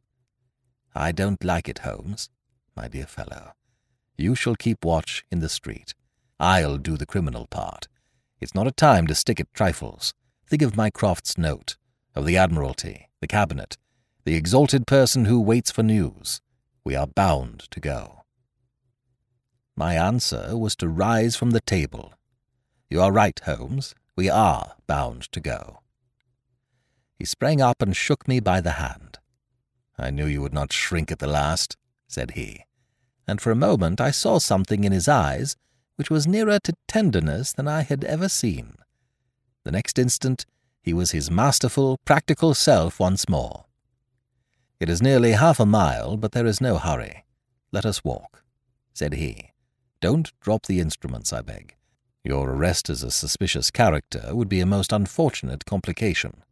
I 0.95 1.11
don't 1.11 1.43
like 1.43 1.67
it, 1.67 1.79
Holmes, 1.79 2.29
my 2.75 2.87
dear 2.87 3.05
fellow. 3.05 3.53
You 4.17 4.35
shall 4.35 4.55
keep 4.55 4.85
watch 4.85 5.25
in 5.31 5.39
the 5.39 5.49
street. 5.49 5.95
I'll 6.39 6.77
do 6.77 6.97
the 6.97 7.05
criminal 7.05 7.47
part. 7.47 7.87
It's 8.39 8.53
not 8.53 8.67
a 8.67 8.71
time 8.71 9.07
to 9.07 9.15
stick 9.15 9.39
at 9.39 9.53
trifles. 9.53 10.13
Think 10.45 10.61
of 10.61 10.75
Mycroft's 10.77 11.37
note, 11.37 11.77
of 12.13 12.25
the 12.25 12.37
Admiralty, 12.37 13.09
the 13.21 13.27
Cabinet, 13.27 13.77
the 14.25 14.35
exalted 14.35 14.85
person 14.85 15.25
who 15.25 15.41
waits 15.41 15.71
for 15.71 15.83
news. 15.83 16.41
We 16.83 16.95
are 16.95 17.07
bound 17.07 17.71
to 17.71 17.79
go. 17.79 18.23
My 19.75 19.95
answer 19.95 20.55
was 20.57 20.75
to 20.75 20.87
rise 20.87 21.35
from 21.35 21.51
the 21.51 21.61
table. 21.61 22.13
You 22.89 23.01
are 23.01 23.11
right, 23.11 23.39
Holmes. 23.43 23.95
We 24.15 24.29
are 24.29 24.75
bound 24.85 25.31
to 25.31 25.39
go. 25.39 25.79
He 27.17 27.25
sprang 27.25 27.61
up 27.61 27.81
and 27.81 27.95
shook 27.95 28.27
me 28.27 28.39
by 28.39 28.61
the 28.61 28.71
hand. 28.71 29.17
I 29.97 30.09
knew 30.09 30.25
you 30.25 30.41
would 30.41 30.53
not 30.53 30.73
shrink 30.73 31.11
at 31.11 31.19
the 31.19 31.27
last, 31.27 31.77
said 32.07 32.31
he, 32.31 32.65
and 33.27 33.39
for 33.39 33.51
a 33.51 33.55
moment 33.55 34.01
I 34.01 34.11
saw 34.11 34.39
something 34.39 34.83
in 34.83 34.91
his 34.91 35.07
eyes 35.07 35.55
which 35.95 36.09
was 36.09 36.27
nearer 36.27 36.59
to 36.59 36.73
tenderness 36.87 37.53
than 37.53 37.67
I 37.67 37.81
had 37.81 38.03
ever 38.03 38.27
seen. 38.27 38.75
The 39.63 39.71
next 39.71 39.99
instant 39.99 40.45
he 40.81 40.93
was 40.93 41.11
his 41.11 41.31
masterful, 41.31 41.97
practical 42.03 42.53
self 42.53 42.99
once 42.99 43.29
more. 43.29 43.65
It 44.81 44.89
is 44.89 45.01
nearly 45.01 45.31
half 45.31 45.59
a 45.59 45.65
mile, 45.65 46.17
but 46.17 46.33
there 46.33 46.45
is 46.45 46.59
no 46.59 46.77
hurry. 46.77 47.23
Let 47.71 47.85
us 47.85 48.03
walk, 48.03 48.43
said 48.93 49.13
he. 49.13 49.51
Don't 50.01 50.37
drop 50.41 50.65
the 50.65 50.81
instruments, 50.81 51.31
I 51.31 51.41
beg. 51.41 51.75
Your 52.21 52.49
arrest 52.49 52.89
as 52.89 53.01
a 53.01 53.11
suspicious 53.11 53.71
character 53.71 54.35
would 54.35 54.49
be 54.49 54.59
a 54.59 54.65
most 54.65 54.91
unfortunate 54.91 55.63
complication. 55.63 56.42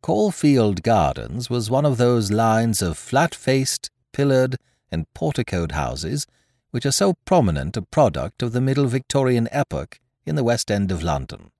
Caulfield 0.00 0.82
Gardens 0.82 1.50
was 1.50 1.70
one 1.70 1.84
of 1.84 1.96
those 1.96 2.30
lines 2.30 2.80
of 2.82 2.96
flat-faced, 2.96 3.90
pillared, 4.12 4.56
and 4.90 5.12
porticoed 5.14 5.72
houses 5.72 6.26
which 6.70 6.86
are 6.86 6.92
so 6.92 7.14
prominent 7.24 7.76
a 7.76 7.82
product 7.82 8.42
of 8.42 8.52
the 8.52 8.60
Middle 8.60 8.86
Victorian 8.86 9.48
epoch 9.50 9.98
in 10.24 10.36
the 10.36 10.44
West 10.44 10.70
End 10.70 10.92
of 10.92 11.02
London. 11.02 11.50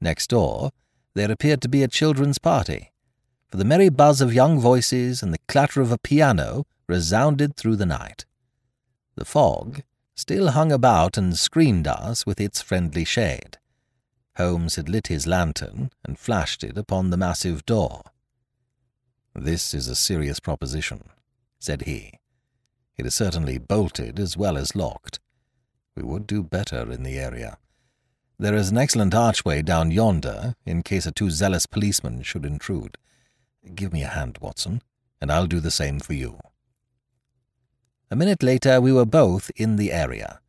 Next 0.00 0.30
door, 0.30 0.70
there 1.14 1.30
appeared 1.30 1.60
to 1.62 1.68
be 1.68 1.82
a 1.82 1.88
children's 1.88 2.38
party, 2.38 2.92
for 3.48 3.56
the 3.56 3.64
merry 3.64 3.88
buzz 3.88 4.20
of 4.20 4.34
young 4.34 4.58
voices 4.58 5.22
and 5.22 5.32
the 5.32 5.38
clatter 5.48 5.80
of 5.80 5.92
a 5.92 5.98
piano 5.98 6.66
resounded 6.88 7.56
through 7.56 7.76
the 7.76 7.86
night. 7.86 8.24
The 9.16 9.24
fog 9.24 9.82
still 10.14 10.50
hung 10.50 10.72
about 10.72 11.16
and 11.16 11.36
screened 11.36 11.86
us 11.86 12.26
with 12.26 12.40
its 12.40 12.62
friendly 12.62 13.04
shade. 13.04 13.58
Holmes 14.36 14.74
had 14.76 14.88
lit 14.88 15.06
his 15.06 15.26
lantern 15.26 15.90
and 16.04 16.18
flashed 16.18 16.64
it 16.64 16.76
upon 16.76 17.10
the 17.10 17.16
massive 17.16 17.64
door. 17.64 18.02
This 19.34 19.74
is 19.74 19.88
a 19.88 19.94
serious 19.94 20.40
proposition, 20.40 21.04
said 21.58 21.82
he. 21.82 22.14
It 22.96 23.06
is 23.06 23.14
certainly 23.14 23.58
bolted 23.58 24.18
as 24.18 24.36
well 24.36 24.56
as 24.56 24.76
locked. 24.76 25.20
We 25.96 26.02
would 26.02 26.26
do 26.26 26.42
better 26.42 26.90
in 26.90 27.02
the 27.02 27.18
area. 27.18 27.58
There 28.38 28.54
is 28.54 28.70
an 28.70 28.78
excellent 28.78 29.14
archway 29.14 29.62
down 29.62 29.92
yonder, 29.92 30.56
in 30.66 30.82
case 30.82 31.06
a 31.06 31.12
too 31.12 31.30
zealous 31.30 31.66
policeman 31.66 32.22
should 32.22 32.44
intrude. 32.44 32.98
Give 33.74 33.92
me 33.92 34.02
a 34.02 34.08
hand, 34.08 34.38
Watson, 34.40 34.82
and 35.20 35.30
I'll 35.30 35.46
do 35.46 35.60
the 35.60 35.70
same 35.70 36.00
for 36.00 36.14
you. 36.14 36.40
A 38.10 38.16
minute 38.16 38.42
later 38.42 38.80
we 38.80 38.92
were 38.92 39.06
both 39.06 39.50
in 39.56 39.76
the 39.76 39.92
area. 39.92 40.40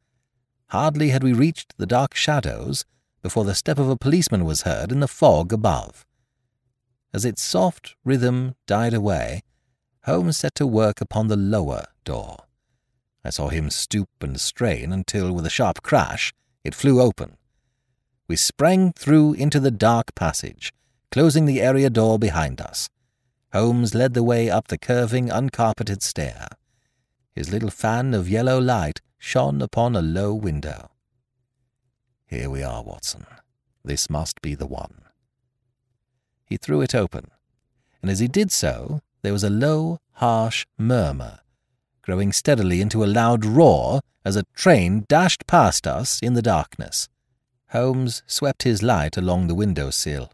Hardly 0.69 1.09
had 1.09 1.23
we 1.23 1.33
reached 1.33 1.77
the 1.77 1.85
dark 1.85 2.15
shadows 2.15 2.85
before 3.25 3.43
the 3.43 3.55
step 3.55 3.79
of 3.79 3.89
a 3.89 3.97
policeman 3.97 4.45
was 4.45 4.61
heard 4.61 4.91
in 4.91 4.99
the 4.99 5.07
fog 5.07 5.51
above. 5.51 6.05
As 7.11 7.25
its 7.25 7.41
soft 7.41 7.95
rhythm 8.03 8.53
died 8.67 8.93
away, 8.93 9.41
Holmes 10.03 10.37
set 10.37 10.53
to 10.53 10.67
work 10.67 11.01
upon 11.01 11.27
the 11.27 11.35
lower 11.35 11.85
door. 12.03 12.37
I 13.23 13.31
saw 13.31 13.47
him 13.47 13.71
stoop 13.71 14.09
and 14.21 14.39
strain 14.39 14.91
until, 14.91 15.31
with 15.31 15.43
a 15.47 15.49
sharp 15.49 15.81
crash, 15.81 16.33
it 16.63 16.75
flew 16.75 17.01
open. 17.01 17.37
We 18.27 18.35
sprang 18.35 18.93
through 18.93 19.33
into 19.33 19.59
the 19.59 19.71
dark 19.71 20.13
passage, 20.13 20.71
closing 21.09 21.47
the 21.47 21.61
area 21.61 21.89
door 21.89 22.19
behind 22.19 22.61
us. 22.61 22.91
Holmes 23.53 23.95
led 23.95 24.13
the 24.13 24.21
way 24.21 24.51
up 24.51 24.67
the 24.67 24.77
curving, 24.77 25.31
uncarpeted 25.31 26.03
stair. 26.03 26.47
His 27.33 27.51
little 27.51 27.71
fan 27.71 28.13
of 28.13 28.29
yellow 28.29 28.61
light 28.61 29.01
shone 29.17 29.63
upon 29.63 29.95
a 29.95 30.01
low 30.03 30.35
window. 30.35 30.91
Here 32.35 32.49
we 32.49 32.63
are, 32.63 32.83
Watson. 32.83 33.25
This 33.85 34.09
must 34.09 34.41
be 34.41 34.55
the 34.55 34.65
one. 34.65 35.03
He 36.45 36.57
threw 36.57 36.81
it 36.81 36.93
open, 36.93 37.31
and 38.01 38.11
as 38.11 38.19
he 38.19 38.27
did 38.27 38.51
so, 38.51 38.99
there 39.21 39.31
was 39.31 39.45
a 39.45 39.49
low, 39.49 39.99
harsh 40.15 40.65
murmur, 40.77 41.39
growing 42.01 42.33
steadily 42.33 42.81
into 42.81 43.05
a 43.05 43.07
loud 43.07 43.45
roar 43.45 44.01
as 44.25 44.35
a 44.35 44.43
train 44.53 45.05
dashed 45.07 45.47
past 45.47 45.87
us 45.87 46.19
in 46.19 46.33
the 46.33 46.41
darkness. 46.41 47.07
Holmes 47.69 48.21
swept 48.27 48.63
his 48.63 48.83
light 48.83 49.15
along 49.15 49.47
the 49.47 49.55
window 49.55 49.89
sill. 49.89 50.29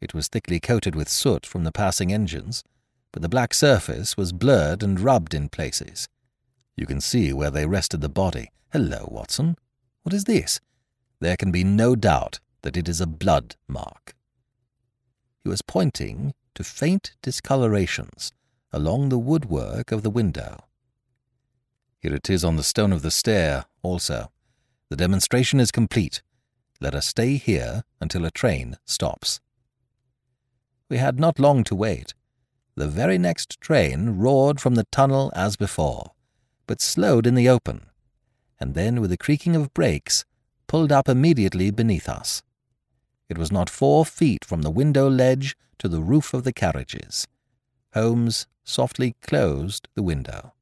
It 0.00 0.14
was 0.14 0.28
thickly 0.28 0.58
coated 0.60 0.96
with 0.96 1.10
soot 1.10 1.44
from 1.44 1.64
the 1.64 1.72
passing 1.72 2.10
engines, 2.10 2.64
but 3.12 3.20
the 3.20 3.28
black 3.28 3.52
surface 3.52 4.16
was 4.16 4.32
blurred 4.32 4.82
and 4.82 4.98
rubbed 4.98 5.34
in 5.34 5.50
places. 5.50 6.08
You 6.74 6.86
can 6.86 7.02
see 7.02 7.34
where 7.34 7.50
they 7.50 7.66
rested 7.66 8.00
the 8.00 8.08
body. 8.08 8.48
Hello, 8.72 9.06
Watson. 9.10 9.56
What 10.04 10.14
is 10.14 10.24
this? 10.24 10.58
There 11.20 11.36
can 11.36 11.50
be 11.50 11.64
no 11.64 11.96
doubt 11.96 12.40
that 12.62 12.76
it 12.76 12.88
is 12.88 13.00
a 13.00 13.06
blood 13.06 13.56
mark. 13.66 14.14
He 15.42 15.48
was 15.48 15.62
pointing 15.62 16.34
to 16.54 16.64
faint 16.64 17.12
discolorations 17.22 18.32
along 18.72 19.08
the 19.08 19.18
woodwork 19.18 19.92
of 19.92 20.02
the 20.02 20.10
window. 20.10 20.64
Here 21.98 22.14
it 22.14 22.30
is 22.30 22.44
on 22.44 22.56
the 22.56 22.62
stone 22.62 22.92
of 22.92 23.02
the 23.02 23.10
stair, 23.10 23.64
also. 23.82 24.30
The 24.88 24.96
demonstration 24.96 25.58
is 25.58 25.72
complete. 25.72 26.22
Let 26.80 26.94
us 26.94 27.06
stay 27.06 27.36
here 27.36 27.82
until 28.00 28.24
a 28.24 28.30
train 28.30 28.76
stops. 28.84 29.40
We 30.88 30.98
had 30.98 31.18
not 31.18 31.38
long 31.38 31.64
to 31.64 31.74
wait. 31.74 32.14
The 32.76 32.86
very 32.86 33.18
next 33.18 33.60
train 33.60 34.18
roared 34.18 34.60
from 34.60 34.76
the 34.76 34.86
tunnel 34.92 35.32
as 35.34 35.56
before, 35.56 36.12
but 36.66 36.80
slowed 36.80 37.26
in 37.26 37.34
the 37.34 37.48
open, 37.48 37.86
and 38.60 38.74
then, 38.74 39.00
with 39.00 39.10
a 39.10 39.16
creaking 39.16 39.56
of 39.56 39.74
brakes, 39.74 40.24
pulled 40.68 40.92
up 40.92 41.08
immediately 41.08 41.72
beneath 41.72 42.08
us. 42.08 42.42
It 43.28 43.36
was 43.36 43.50
not 43.50 43.68
four 43.68 44.06
feet 44.06 44.44
from 44.44 44.62
the 44.62 44.70
window 44.70 45.10
ledge 45.10 45.56
to 45.78 45.88
the 45.88 46.00
roof 46.00 46.32
of 46.32 46.44
the 46.44 46.52
carriages. 46.52 47.26
Holmes 47.94 48.46
softly 48.64 49.16
closed 49.22 49.88
the 49.94 50.02
window. 50.02 50.52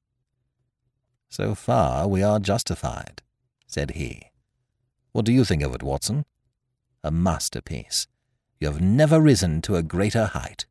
So 1.29 1.55
far 1.55 2.09
we 2.09 2.23
are 2.23 2.39
justified, 2.39 3.23
said 3.67 3.91
he. 3.91 4.31
What 5.13 5.25
do 5.25 5.33
you 5.33 5.45
think 5.45 5.63
of 5.63 5.75
it, 5.75 5.83
Watson? 5.83 6.25
A 7.03 7.11
masterpiece. 7.11 8.07
You 8.61 8.69
have 8.69 8.81
never 8.81 9.21
risen 9.21 9.61
to 9.63 9.77
a 9.77 9.83
greater 9.83 10.27
height. 10.27 10.67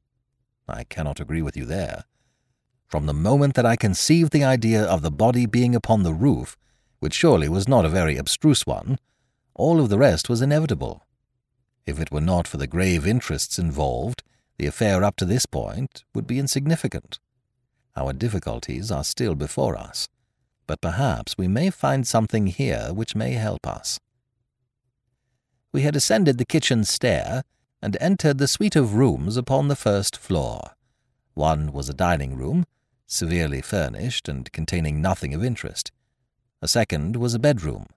I 0.68 0.86
cannot 0.86 1.20
agree 1.20 1.42
with 1.42 1.56
you 1.56 1.66
there. 1.66 2.06
From 2.88 3.06
the 3.06 3.14
moment 3.14 3.56
that 3.56 3.66
I 3.66 3.76
conceived 3.76 4.32
the 4.32 4.44
idea 4.44 4.84
of 4.84 5.02
the 5.02 5.12
body 5.12 5.46
being 5.46 5.76
upon 5.76 6.04
the 6.04 6.14
roof, 6.14 6.58
which 7.00 7.14
surely 7.14 7.50
was 7.50 7.68
not 7.68 7.86
a 7.86 7.90
very 7.90 8.18
abstruse 8.18 8.66
one, 8.66 8.98
all 9.56 9.80
of 9.80 9.90
the 9.90 9.98
rest 9.98 10.30
was 10.30 10.42
inevitable. 10.42 11.06
If 11.86 12.00
it 12.00 12.12
were 12.12 12.22
not 12.22 12.48
for 12.48 12.58
the 12.58 12.68
grave 12.68 13.08
interests 13.08 13.58
involved, 13.58 14.24
the 14.58 14.68
affair 14.68 15.04
up 15.04 15.16
to 15.18 15.26
this 15.26 15.46
point 15.46 16.04
would 16.14 16.28
be 16.28 16.40
insignificant. 16.40 17.20
Our 17.96 18.12
difficulties 18.14 18.92
are 18.92 19.04
still 19.04 19.36
before 19.36 19.78
us, 19.78 20.10
but 20.68 20.82
perhaps 20.82 21.38
we 21.38 21.48
may 21.48 21.70
find 21.70 22.06
something 22.06 22.48
here 22.48 22.90
which 22.92 23.16
may 23.16 23.34
help 23.34 23.66
us. 23.66 24.00
We 25.72 25.82
had 25.82 25.96
ascended 25.96 26.38
the 26.38 26.46
kitchen 26.46 26.84
stair 26.84 27.44
and 27.82 27.98
entered 28.02 28.38
the 28.38 28.48
suite 28.48 28.76
of 28.76 28.96
rooms 28.96 29.38
upon 29.38 29.68
the 29.68 29.76
first 29.76 30.18
floor. 30.18 30.72
One 31.34 31.72
was 31.72 31.88
a 31.90 31.94
dining 31.94 32.36
room, 32.36 32.66
severely 33.06 33.62
furnished 33.62 34.28
and 34.28 34.52
containing 34.52 35.02
nothing 35.02 35.34
of 35.34 35.44
interest. 35.44 35.92
A 36.62 36.68
second 36.68 37.18
was 37.18 37.34
a 37.34 37.40
bedroom, 37.40 37.88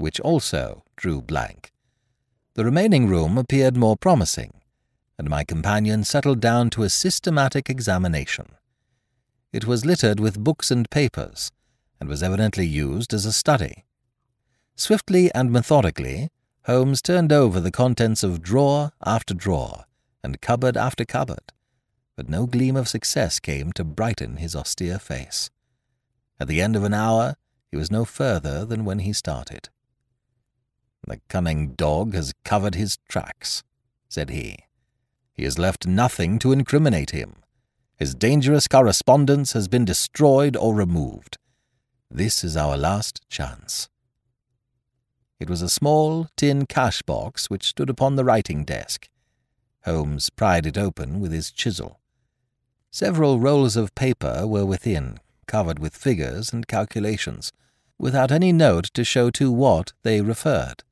which 0.00 0.18
also 0.20 0.82
drew 0.96 1.20
blank. 1.20 1.72
The 2.54 2.64
remaining 2.64 3.06
room 3.06 3.38
appeared 3.38 3.76
more 3.76 3.96
promising, 3.96 4.54
and 5.18 5.28
my 5.28 5.44
companion 5.44 6.04
settled 6.04 6.40
down 6.40 6.70
to 6.70 6.82
a 6.82 6.90
systematic 6.90 7.68
examination. 7.68 8.46
It 9.52 9.66
was 9.66 9.84
littered 9.84 10.18
with 10.18 10.42
books 10.42 10.70
and 10.70 10.88
papers, 10.90 11.52
and 12.00 12.08
was 12.08 12.22
evidently 12.22 12.66
used 12.66 13.12
as 13.12 13.26
a 13.26 13.32
study. 13.32 13.84
Swiftly 14.74 15.30
and 15.34 15.52
methodically, 15.52 16.30
Holmes 16.64 17.02
turned 17.02 17.32
over 17.32 17.60
the 17.60 17.70
contents 17.70 18.22
of 18.22 18.42
drawer 18.42 18.92
after 19.04 19.34
drawer, 19.34 19.84
and 20.22 20.40
cupboard 20.40 20.76
after 20.76 21.04
cupboard, 21.04 21.52
but 22.16 22.28
no 22.28 22.46
gleam 22.46 22.76
of 22.76 22.88
success 22.88 23.38
came 23.38 23.72
to 23.72 23.84
brighten 23.84 24.36
his 24.36 24.56
austere 24.56 24.98
face. 24.98 25.50
At 26.38 26.48
the 26.48 26.62
end 26.62 26.76
of 26.76 26.84
an 26.84 26.94
hour, 26.94 27.36
he 27.70 27.76
was 27.76 27.90
no 27.90 28.04
further 28.04 28.64
than 28.64 28.84
when 28.84 29.00
he 29.00 29.12
started. 29.12 29.68
The 31.06 31.20
cunning 31.28 31.74
dog 31.74 32.14
has 32.14 32.34
covered 32.44 32.74
his 32.74 32.98
tracks, 33.08 33.62
said 34.08 34.30
he. 34.30 34.58
He 35.32 35.44
has 35.44 35.58
left 35.58 35.86
nothing 35.86 36.38
to 36.40 36.52
incriminate 36.52 37.10
him. 37.10 37.36
His 37.96 38.14
dangerous 38.14 38.68
correspondence 38.68 39.52
has 39.52 39.68
been 39.68 39.84
destroyed 39.84 40.56
or 40.56 40.74
removed. 40.74 41.36
This 42.10 42.44
is 42.44 42.56
our 42.56 42.76
last 42.76 43.28
chance. 43.28 43.88
It 45.38 45.48
was 45.48 45.62
a 45.62 45.68
small 45.68 46.28
tin 46.36 46.66
cash 46.66 47.02
box 47.02 47.48
which 47.48 47.68
stood 47.68 47.88
upon 47.88 48.16
the 48.16 48.24
writing 48.24 48.64
desk. 48.64 49.08
Holmes 49.84 50.28
pried 50.28 50.66
it 50.66 50.76
open 50.76 51.20
with 51.20 51.32
his 51.32 51.50
chisel. 51.50 52.00
Several 52.90 53.40
rolls 53.40 53.76
of 53.76 53.94
paper 53.94 54.46
were 54.46 54.66
within, 54.66 55.18
covered 55.46 55.78
with 55.78 55.96
figures 55.96 56.52
and 56.52 56.66
calculations, 56.66 57.52
without 57.98 58.30
any 58.30 58.52
note 58.52 58.90
to 58.94 59.04
show 59.04 59.30
to 59.30 59.50
what 59.50 59.92
they 60.02 60.20
referred. 60.20 60.82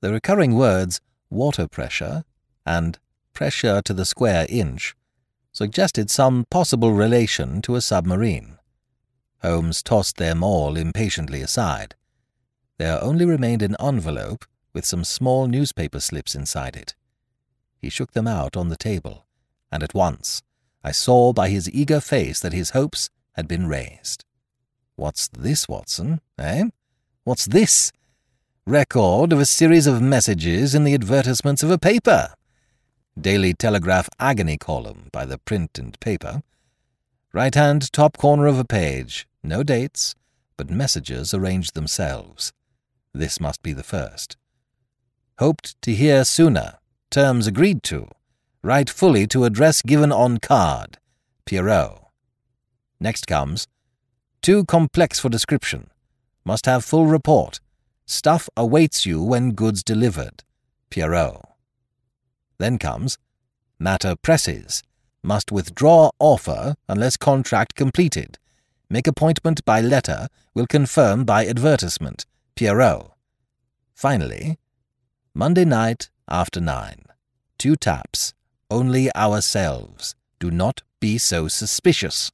The 0.00 0.12
recurring 0.12 0.54
words 0.54 1.00
water 1.28 1.68
pressure 1.68 2.24
and 2.64 2.98
pressure 3.32 3.82
to 3.82 3.92
the 3.92 4.04
square 4.04 4.46
inch 4.48 4.94
suggested 5.52 6.10
some 6.10 6.46
possible 6.50 6.92
relation 6.92 7.60
to 7.62 7.74
a 7.74 7.80
submarine. 7.80 8.58
Holmes 9.42 9.82
tossed 9.82 10.16
them 10.16 10.42
all 10.42 10.76
impatiently 10.76 11.42
aside. 11.42 11.94
There 12.78 13.02
only 13.02 13.24
remained 13.24 13.62
an 13.62 13.76
envelope 13.80 14.44
with 14.72 14.86
some 14.86 15.04
small 15.04 15.46
newspaper 15.46 16.00
slips 16.00 16.34
inside 16.34 16.76
it. 16.76 16.94
He 17.76 17.90
shook 17.90 18.12
them 18.12 18.26
out 18.26 18.56
on 18.56 18.68
the 18.68 18.76
table, 18.76 19.26
and 19.70 19.82
at 19.82 19.94
once 19.94 20.42
I 20.82 20.92
saw 20.92 21.32
by 21.32 21.48
his 21.48 21.70
eager 21.70 22.00
face 22.00 22.40
that 22.40 22.52
his 22.52 22.70
hopes 22.70 23.10
had 23.32 23.48
been 23.48 23.66
raised. 23.66 24.24
What's 24.96 25.28
this, 25.28 25.68
Watson, 25.68 26.20
eh? 26.38 26.64
What's 27.24 27.46
this? 27.46 27.92
Record 28.66 29.32
of 29.32 29.40
a 29.40 29.46
series 29.46 29.86
of 29.86 30.02
messages 30.02 30.74
in 30.74 30.84
the 30.84 30.92
advertisements 30.92 31.62
of 31.62 31.70
a 31.70 31.78
paper. 31.78 32.34
Daily 33.18 33.54
Telegraph 33.54 34.10
agony 34.20 34.58
column 34.58 35.08
by 35.12 35.24
the 35.24 35.38
print 35.38 35.78
and 35.78 35.98
paper. 35.98 36.42
Right 37.32 37.54
hand 37.54 37.90
top 37.90 38.18
corner 38.18 38.46
of 38.46 38.58
a 38.58 38.64
page. 38.64 39.26
No 39.42 39.62
dates, 39.62 40.14
but 40.58 40.68
messages 40.68 41.32
arranged 41.32 41.74
themselves. 41.74 42.52
This 43.14 43.40
must 43.40 43.62
be 43.62 43.72
the 43.72 43.82
first. 43.82 44.36
Hoped 45.38 45.80
to 45.80 45.94
hear 45.94 46.22
sooner. 46.22 46.74
Terms 47.10 47.46
agreed 47.46 47.82
to. 47.84 48.08
Write 48.62 48.90
fully 48.90 49.26
to 49.28 49.44
address 49.44 49.80
given 49.80 50.12
on 50.12 50.36
card. 50.36 50.98
Pierrot. 51.46 51.98
Next 53.00 53.26
comes 53.26 53.66
too 54.42 54.66
complex 54.66 55.18
for 55.18 55.30
description. 55.30 55.90
Must 56.44 56.66
have 56.66 56.84
full 56.84 57.06
report. 57.06 57.58
Stuff 58.10 58.48
awaits 58.56 59.06
you 59.06 59.22
when 59.22 59.52
goods 59.52 59.84
delivered. 59.84 60.42
Pierrot. 60.90 61.42
Then 62.58 62.76
comes 62.76 63.18
matter 63.78 64.16
presses. 64.16 64.82
Must 65.22 65.52
withdraw 65.52 66.10
offer 66.18 66.74
unless 66.88 67.16
contract 67.16 67.76
completed. 67.76 68.36
Make 68.90 69.06
appointment 69.06 69.64
by 69.64 69.80
letter. 69.80 70.26
Will 70.54 70.66
confirm 70.66 71.24
by 71.24 71.46
advertisement. 71.46 72.26
Pierrot. 72.56 73.12
Finally, 73.94 74.58
Monday 75.32 75.64
night 75.64 76.10
after 76.28 76.60
nine. 76.60 77.04
Two 77.58 77.76
taps. 77.76 78.34
Only 78.72 79.14
ourselves. 79.14 80.16
Do 80.40 80.50
not 80.50 80.82
be 80.98 81.16
so 81.16 81.46
suspicious. 81.46 82.32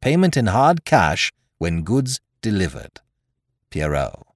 Payment 0.00 0.36
in 0.36 0.46
hard 0.46 0.84
cash 0.84 1.32
when 1.58 1.82
goods 1.82 2.20
delivered. 2.40 3.00
Pierrot. 3.70 4.27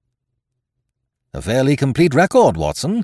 A 1.35 1.41
fairly 1.41 1.75
complete 1.75 2.13
record, 2.13 2.55
Watson, 2.55 3.03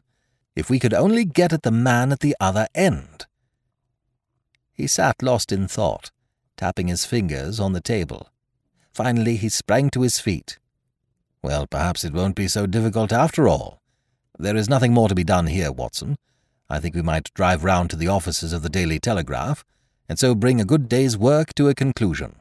if 0.56 0.70
we 0.70 0.78
could 0.78 0.94
only 0.94 1.26
get 1.26 1.52
at 1.52 1.64
the 1.64 1.72
man 1.72 2.12
at 2.12 2.20
the 2.20 2.36
other 2.40 2.68
end. 2.76 3.26
He 4.72 4.86
sat 4.86 5.24
lost 5.24 5.52
in 5.52 5.68
thought, 5.68 6.12
tapping 6.56 6.90
his 6.90 7.06
fingers 7.06 7.60
on 7.60 7.74
the 7.74 7.82
table. 7.82 8.30
Finally, 8.94 9.38
he 9.38 9.50
sprang 9.50 9.90
to 9.90 10.02
his 10.02 10.20
feet. 10.20 10.60
Well, 11.42 11.66
perhaps 11.66 12.04
it 12.04 12.14
won't 12.14 12.36
be 12.36 12.48
so 12.48 12.68
difficult 12.68 13.12
after 13.12 13.48
all. 13.48 13.82
There 14.38 14.56
is 14.56 14.70
nothing 14.70 14.94
more 14.94 15.10
to 15.10 15.16
be 15.16 15.24
done 15.24 15.48
here, 15.48 15.72
Watson. 15.72 16.16
I 16.70 16.80
think 16.80 16.94
we 16.94 17.02
might 17.02 17.34
drive 17.34 17.64
round 17.64 17.90
to 17.90 17.96
the 17.96 18.10
offices 18.10 18.54
of 18.54 18.62
the 18.62 18.70
Daily 18.70 19.00
Telegraph, 19.00 19.66
and 20.08 20.20
so 20.20 20.36
bring 20.36 20.62
a 20.62 20.66
good 20.66 20.88
day's 20.88 21.18
work 21.18 21.56
to 21.56 21.68
a 21.68 21.74
conclusion. 21.74 22.36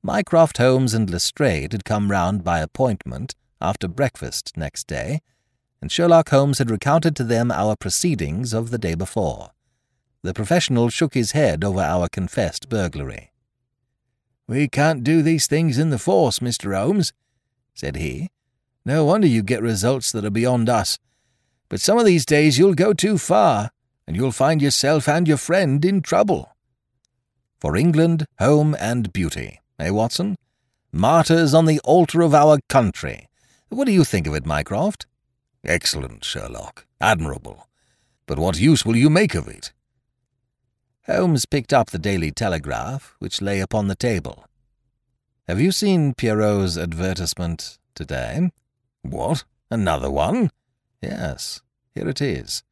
Mycroft 0.00 0.58
Holmes 0.58 0.94
and 0.94 1.10
Lestrade 1.10 1.72
had 1.72 1.84
come 1.84 2.10
round 2.10 2.44
by 2.44 2.60
appointment 2.60 3.34
after 3.62 3.88
breakfast 3.88 4.56
next 4.56 4.86
day, 4.86 5.22
and 5.80 5.90
Sherlock 5.90 6.28
Holmes 6.28 6.58
had 6.58 6.70
recounted 6.70 7.16
to 7.16 7.24
them 7.24 7.50
our 7.50 7.76
proceedings 7.76 8.52
of 8.52 8.70
the 8.70 8.78
day 8.78 8.94
before. 8.94 9.50
The 10.22 10.34
professional 10.34 10.88
shook 10.88 11.14
his 11.14 11.32
head 11.32 11.64
over 11.64 11.80
our 11.80 12.08
confessed 12.08 12.68
burglary. 12.68 13.32
We 14.46 14.68
can't 14.68 15.02
do 15.02 15.22
these 15.22 15.46
things 15.46 15.78
in 15.78 15.90
the 15.90 15.98
force, 15.98 16.40
Mr. 16.40 16.76
Holmes, 16.76 17.12
said 17.74 17.96
he. 17.96 18.28
No 18.84 19.04
wonder 19.04 19.26
you 19.26 19.42
get 19.42 19.62
results 19.62 20.12
that 20.12 20.24
are 20.24 20.30
beyond 20.30 20.68
us. 20.68 20.98
But 21.68 21.80
some 21.80 21.98
of 21.98 22.04
these 22.04 22.26
days 22.26 22.58
you'll 22.58 22.74
go 22.74 22.92
too 22.92 23.18
far, 23.18 23.70
and 24.06 24.16
you'll 24.16 24.32
find 24.32 24.60
yourself 24.60 25.08
and 25.08 25.26
your 25.26 25.36
friend 25.36 25.84
in 25.84 26.02
trouble. 26.02 26.54
For 27.58 27.76
England, 27.76 28.26
home, 28.38 28.76
and 28.78 29.12
beauty, 29.12 29.60
eh, 29.78 29.90
Watson? 29.90 30.36
Martyrs 30.92 31.54
on 31.54 31.64
the 31.64 31.80
altar 31.80 32.20
of 32.20 32.34
our 32.34 32.58
country. 32.68 33.28
What 33.72 33.86
do 33.86 33.92
you 33.92 34.04
think 34.04 34.26
of 34.26 34.34
it, 34.34 34.44
Mycroft? 34.44 35.06
Excellent, 35.64 36.26
Sherlock. 36.26 36.84
Admirable. 37.00 37.68
But 38.26 38.38
what 38.38 38.60
use 38.60 38.84
will 38.84 38.96
you 38.96 39.08
make 39.08 39.34
of 39.34 39.48
it? 39.48 39.72
Holmes 41.06 41.46
picked 41.46 41.72
up 41.72 41.88
the 41.88 41.98
Daily 41.98 42.30
Telegraph, 42.30 43.16
which 43.18 43.40
lay 43.40 43.60
upon 43.60 43.88
the 43.88 43.94
table. 43.94 44.44
Have 45.48 45.58
you 45.58 45.72
seen 45.72 46.12
Pierrot's 46.12 46.76
advertisement 46.76 47.78
today? 47.94 48.50
What? 49.00 49.44
Another 49.70 50.10
one? 50.10 50.50
Yes, 51.00 51.62
here 51.94 52.10
it 52.10 52.20
is. 52.20 52.62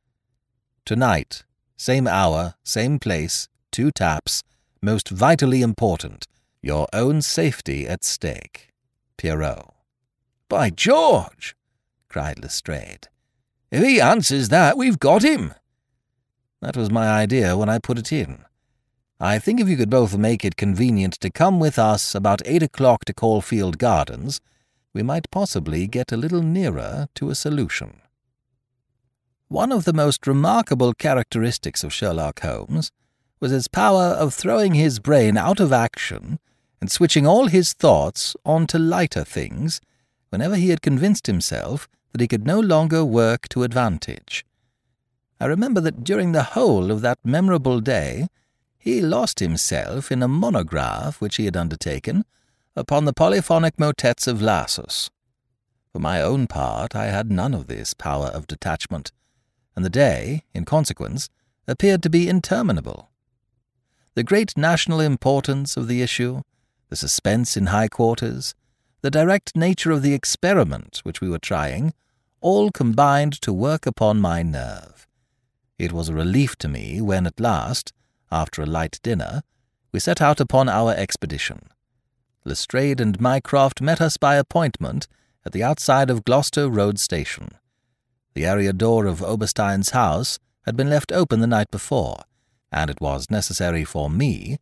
Tonight, 0.84 1.44
same 1.78 2.06
hour, 2.06 2.56
same 2.62 2.98
place, 2.98 3.48
two 3.72 3.90
taps, 3.90 4.42
most 4.82 5.08
vitally 5.08 5.62
important, 5.62 6.26
your 6.60 6.86
own 6.92 7.22
safety 7.22 7.88
at 7.88 8.04
stake. 8.04 8.68
Pierrot. 9.16 9.79
By 10.50 10.70
George! 10.70 11.54
cried 12.08 12.42
Lestrade. 12.42 13.06
If 13.70 13.84
he 13.84 14.00
answers 14.00 14.48
that, 14.48 14.76
we've 14.76 14.98
got 14.98 15.22
him. 15.22 15.54
That 16.60 16.76
was 16.76 16.90
my 16.90 17.06
idea 17.06 17.56
when 17.56 17.68
I 17.68 17.78
put 17.78 17.98
it 17.98 18.12
in. 18.12 18.44
I 19.20 19.38
think 19.38 19.60
if 19.60 19.68
you 19.68 19.76
could 19.76 19.90
both 19.90 20.16
make 20.16 20.44
it 20.44 20.56
convenient 20.56 21.14
to 21.20 21.30
come 21.30 21.60
with 21.60 21.78
us 21.78 22.16
about 22.16 22.42
eight 22.46 22.64
o'clock 22.64 23.04
to 23.04 23.14
Caulfield 23.14 23.78
Gardens, 23.78 24.40
we 24.92 25.04
might 25.04 25.30
possibly 25.30 25.86
get 25.86 26.10
a 26.10 26.16
little 26.16 26.42
nearer 26.42 27.06
to 27.14 27.30
a 27.30 27.36
solution. 27.36 28.00
One 29.46 29.70
of 29.70 29.84
the 29.84 29.92
most 29.92 30.26
remarkable 30.26 30.94
characteristics 30.94 31.84
of 31.84 31.92
Sherlock 31.92 32.40
Holmes 32.40 32.90
was 33.38 33.52
his 33.52 33.68
power 33.68 34.16
of 34.18 34.34
throwing 34.34 34.74
his 34.74 34.98
brain 34.98 35.36
out 35.36 35.60
of 35.60 35.72
action 35.72 36.40
and 36.80 36.90
switching 36.90 37.24
all 37.24 37.46
his 37.46 37.72
thoughts 37.72 38.34
on 38.44 38.66
to 38.66 38.80
lighter 38.80 39.22
things 39.22 39.80
whenever 40.30 40.56
he 40.56 40.70
had 40.70 40.82
convinced 40.82 41.26
himself 41.26 41.88
that 42.12 42.20
he 42.20 42.28
could 42.28 42.46
no 42.46 42.58
longer 42.58 43.04
work 43.04 43.48
to 43.50 43.62
advantage. 43.62 44.44
I 45.38 45.46
remember 45.46 45.80
that 45.82 46.04
during 46.04 46.32
the 46.32 46.42
whole 46.42 46.90
of 46.90 47.00
that 47.02 47.18
memorable 47.24 47.80
day 47.80 48.28
he 48.78 49.00
lost 49.00 49.40
himself 49.40 50.10
in 50.10 50.22
a 50.22 50.28
monograph 50.28 51.20
which 51.20 51.36
he 51.36 51.44
had 51.44 51.56
undertaken 51.56 52.24
upon 52.74 53.04
the 53.04 53.12
polyphonic 53.12 53.78
motets 53.78 54.26
of 54.26 54.40
Lassus. 54.40 55.10
For 55.92 55.98
my 55.98 56.22
own 56.22 56.46
part, 56.46 56.94
I 56.94 57.06
had 57.06 57.30
none 57.30 57.52
of 57.52 57.66
this 57.66 57.94
power 57.94 58.28
of 58.28 58.46
detachment, 58.46 59.12
and 59.74 59.84
the 59.84 59.90
day, 59.90 60.44
in 60.54 60.64
consequence, 60.64 61.28
appeared 61.66 62.02
to 62.04 62.10
be 62.10 62.28
interminable. 62.28 63.10
The 64.14 64.22
great 64.22 64.56
national 64.56 65.00
importance 65.00 65.76
of 65.76 65.88
the 65.88 66.00
issue, 66.00 66.42
the 66.88 66.96
suspense 66.96 67.56
in 67.56 67.66
high 67.66 67.88
quarters, 67.88 68.54
the 69.02 69.10
direct 69.10 69.56
nature 69.56 69.90
of 69.90 70.02
the 70.02 70.14
experiment 70.14 71.00
which 71.02 71.20
we 71.20 71.28
were 71.28 71.38
trying, 71.38 71.92
all 72.40 72.70
combined 72.70 73.32
to 73.40 73.52
work 73.52 73.86
upon 73.86 74.20
my 74.20 74.42
nerve. 74.42 75.06
It 75.78 75.92
was 75.92 76.08
a 76.08 76.14
relief 76.14 76.56
to 76.56 76.68
me 76.68 77.00
when 77.00 77.26
at 77.26 77.40
last, 77.40 77.92
after 78.30 78.62
a 78.62 78.66
light 78.66 79.00
dinner, 79.02 79.42
we 79.92 80.00
set 80.00 80.20
out 80.20 80.40
upon 80.40 80.68
our 80.68 80.92
expedition. 80.94 81.68
Lestrade 82.44 83.00
and 83.00 83.20
Mycroft 83.20 83.80
met 83.80 84.00
us 84.00 84.16
by 84.16 84.36
appointment 84.36 85.08
at 85.44 85.52
the 85.52 85.62
outside 85.62 86.10
of 86.10 86.24
Gloucester 86.24 86.68
Road 86.68 86.98
Station. 86.98 87.48
The 88.34 88.46
area 88.46 88.72
door 88.72 89.06
of 89.06 89.22
Oberstein's 89.22 89.90
house 89.90 90.38
had 90.62 90.76
been 90.76 90.90
left 90.90 91.12
open 91.12 91.40
the 91.40 91.46
night 91.46 91.70
before, 91.70 92.22
and 92.70 92.90
it 92.90 93.00
was 93.00 93.30
necessary 93.30 93.84
for 93.84 94.08
me 94.08 94.58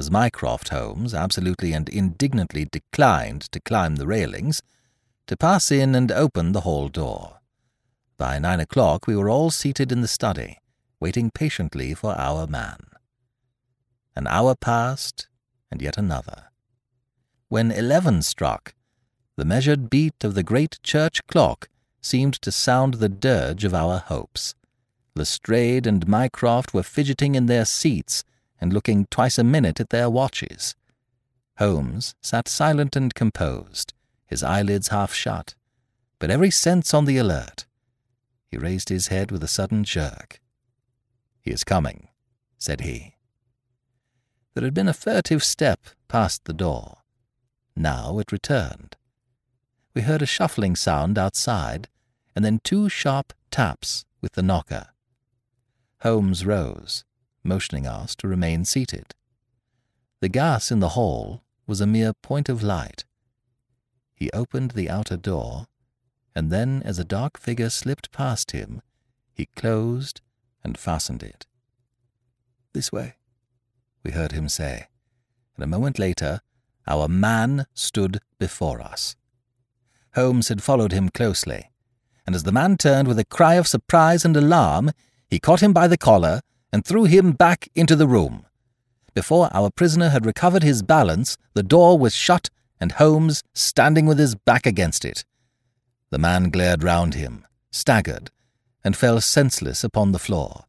as 0.00 0.10
Mycroft 0.10 0.70
Holmes 0.70 1.12
absolutely 1.12 1.74
and 1.74 1.86
indignantly 1.86 2.64
declined 2.64 3.42
to 3.52 3.60
climb 3.60 3.96
the 3.96 4.06
railings, 4.06 4.62
to 5.26 5.36
pass 5.36 5.70
in 5.70 5.94
and 5.94 6.10
open 6.10 6.52
the 6.52 6.62
hall 6.62 6.88
door. 6.88 7.40
By 8.16 8.38
nine 8.38 8.60
o'clock 8.60 9.06
we 9.06 9.14
were 9.14 9.28
all 9.28 9.50
seated 9.50 9.92
in 9.92 10.00
the 10.00 10.08
study, 10.08 10.56
waiting 11.00 11.30
patiently 11.30 11.92
for 11.92 12.14
our 12.18 12.46
man. 12.46 12.78
An 14.16 14.26
hour 14.26 14.54
passed, 14.54 15.28
and 15.70 15.82
yet 15.82 15.98
another. 15.98 16.44
When 17.50 17.70
eleven 17.70 18.22
struck, 18.22 18.72
the 19.36 19.44
measured 19.44 19.90
beat 19.90 20.24
of 20.24 20.32
the 20.32 20.42
great 20.42 20.82
church 20.82 21.20
clock 21.26 21.68
seemed 22.00 22.40
to 22.40 22.50
sound 22.50 22.94
the 22.94 23.10
dirge 23.10 23.64
of 23.64 23.74
our 23.74 23.98
hopes. 23.98 24.54
Lestrade 25.14 25.86
and 25.86 26.08
Mycroft 26.08 26.72
were 26.72 26.82
fidgeting 26.82 27.34
in 27.34 27.44
their 27.44 27.66
seats 27.66 28.24
and 28.60 28.72
looking 28.72 29.06
twice 29.06 29.38
a 29.38 29.44
minute 29.44 29.80
at 29.80 29.90
their 29.90 30.10
watches. 30.10 30.74
Holmes 31.58 32.14
sat 32.20 32.48
silent 32.48 32.96
and 32.96 33.14
composed, 33.14 33.92
his 34.26 34.42
eyelids 34.42 34.88
half 34.88 35.12
shut, 35.12 35.54
but 36.18 36.30
every 36.30 36.50
sense 36.50 36.94
on 36.94 37.04
the 37.04 37.16
alert. 37.16 37.66
He 38.46 38.56
raised 38.56 38.88
his 38.88 39.08
head 39.08 39.30
with 39.30 39.42
a 39.42 39.48
sudden 39.48 39.84
jerk. 39.84 40.40
He 41.40 41.50
is 41.50 41.64
coming, 41.64 42.08
said 42.58 42.80
he. 42.80 43.16
There 44.54 44.64
had 44.64 44.74
been 44.74 44.88
a 44.88 44.94
furtive 44.94 45.42
step 45.44 45.80
past 46.08 46.44
the 46.44 46.52
door. 46.52 46.98
Now 47.76 48.18
it 48.18 48.32
returned. 48.32 48.96
We 49.94 50.02
heard 50.02 50.22
a 50.22 50.26
shuffling 50.26 50.76
sound 50.76 51.18
outside, 51.18 51.88
and 52.34 52.44
then 52.44 52.60
two 52.62 52.88
sharp 52.88 53.32
taps 53.50 54.04
with 54.20 54.32
the 54.32 54.42
knocker. 54.42 54.88
Holmes 56.02 56.44
rose, 56.44 57.04
motioning 57.42 57.86
us 57.86 58.14
to 58.16 58.28
remain 58.28 58.64
seated. 58.64 59.14
The 60.20 60.28
gas 60.28 60.70
in 60.70 60.80
the 60.80 60.90
hall 60.90 61.42
was 61.66 61.80
a 61.80 61.86
mere 61.86 62.12
point 62.12 62.48
of 62.48 62.62
light. 62.62 63.04
He 64.14 64.30
opened 64.32 64.72
the 64.72 64.90
outer 64.90 65.16
door 65.16 65.66
and 66.34 66.50
then, 66.50 66.82
as 66.84 66.98
a 66.98 67.04
dark 67.04 67.38
figure 67.38 67.70
slipped 67.70 68.12
past 68.12 68.52
him, 68.52 68.82
he 69.32 69.46
closed 69.56 70.20
and 70.62 70.78
fastened 70.78 71.22
it. 71.22 71.46
This 72.72 72.92
way, 72.92 73.16
we 74.04 74.12
heard 74.12 74.32
him 74.32 74.48
say, 74.48 74.86
and 75.56 75.64
a 75.64 75.66
moment 75.66 75.98
later, 75.98 76.40
our 76.86 77.08
man 77.08 77.66
stood 77.74 78.20
before 78.38 78.80
us. 78.80 79.16
Holmes 80.14 80.48
had 80.48 80.62
followed 80.62 80.92
him 80.92 81.08
closely, 81.08 81.70
and 82.26 82.34
as 82.34 82.44
the 82.44 82.52
man 82.52 82.76
turned 82.76 83.08
with 83.08 83.18
a 83.18 83.24
cry 83.24 83.54
of 83.54 83.66
surprise 83.66 84.24
and 84.24 84.36
alarm, 84.36 84.92
he 85.28 85.38
caught 85.38 85.62
him 85.62 85.72
by 85.72 85.88
the 85.88 85.98
collar 85.98 86.40
and 86.72 86.84
threw 86.84 87.04
him 87.04 87.32
back 87.32 87.68
into 87.74 87.96
the 87.96 88.06
room. 88.06 88.46
Before 89.14 89.48
our 89.52 89.70
prisoner 89.70 90.10
had 90.10 90.24
recovered 90.24 90.62
his 90.62 90.82
balance, 90.82 91.36
the 91.54 91.62
door 91.62 91.98
was 91.98 92.14
shut 92.14 92.48
and 92.80 92.92
Holmes 92.92 93.42
standing 93.52 94.06
with 94.06 94.18
his 94.18 94.34
back 94.34 94.66
against 94.66 95.04
it. 95.04 95.24
The 96.10 96.18
man 96.18 96.50
glared 96.50 96.82
round 96.82 97.14
him, 97.14 97.46
staggered, 97.70 98.30
and 98.82 98.96
fell 98.96 99.20
senseless 99.20 99.84
upon 99.84 100.12
the 100.12 100.18
floor. 100.18 100.64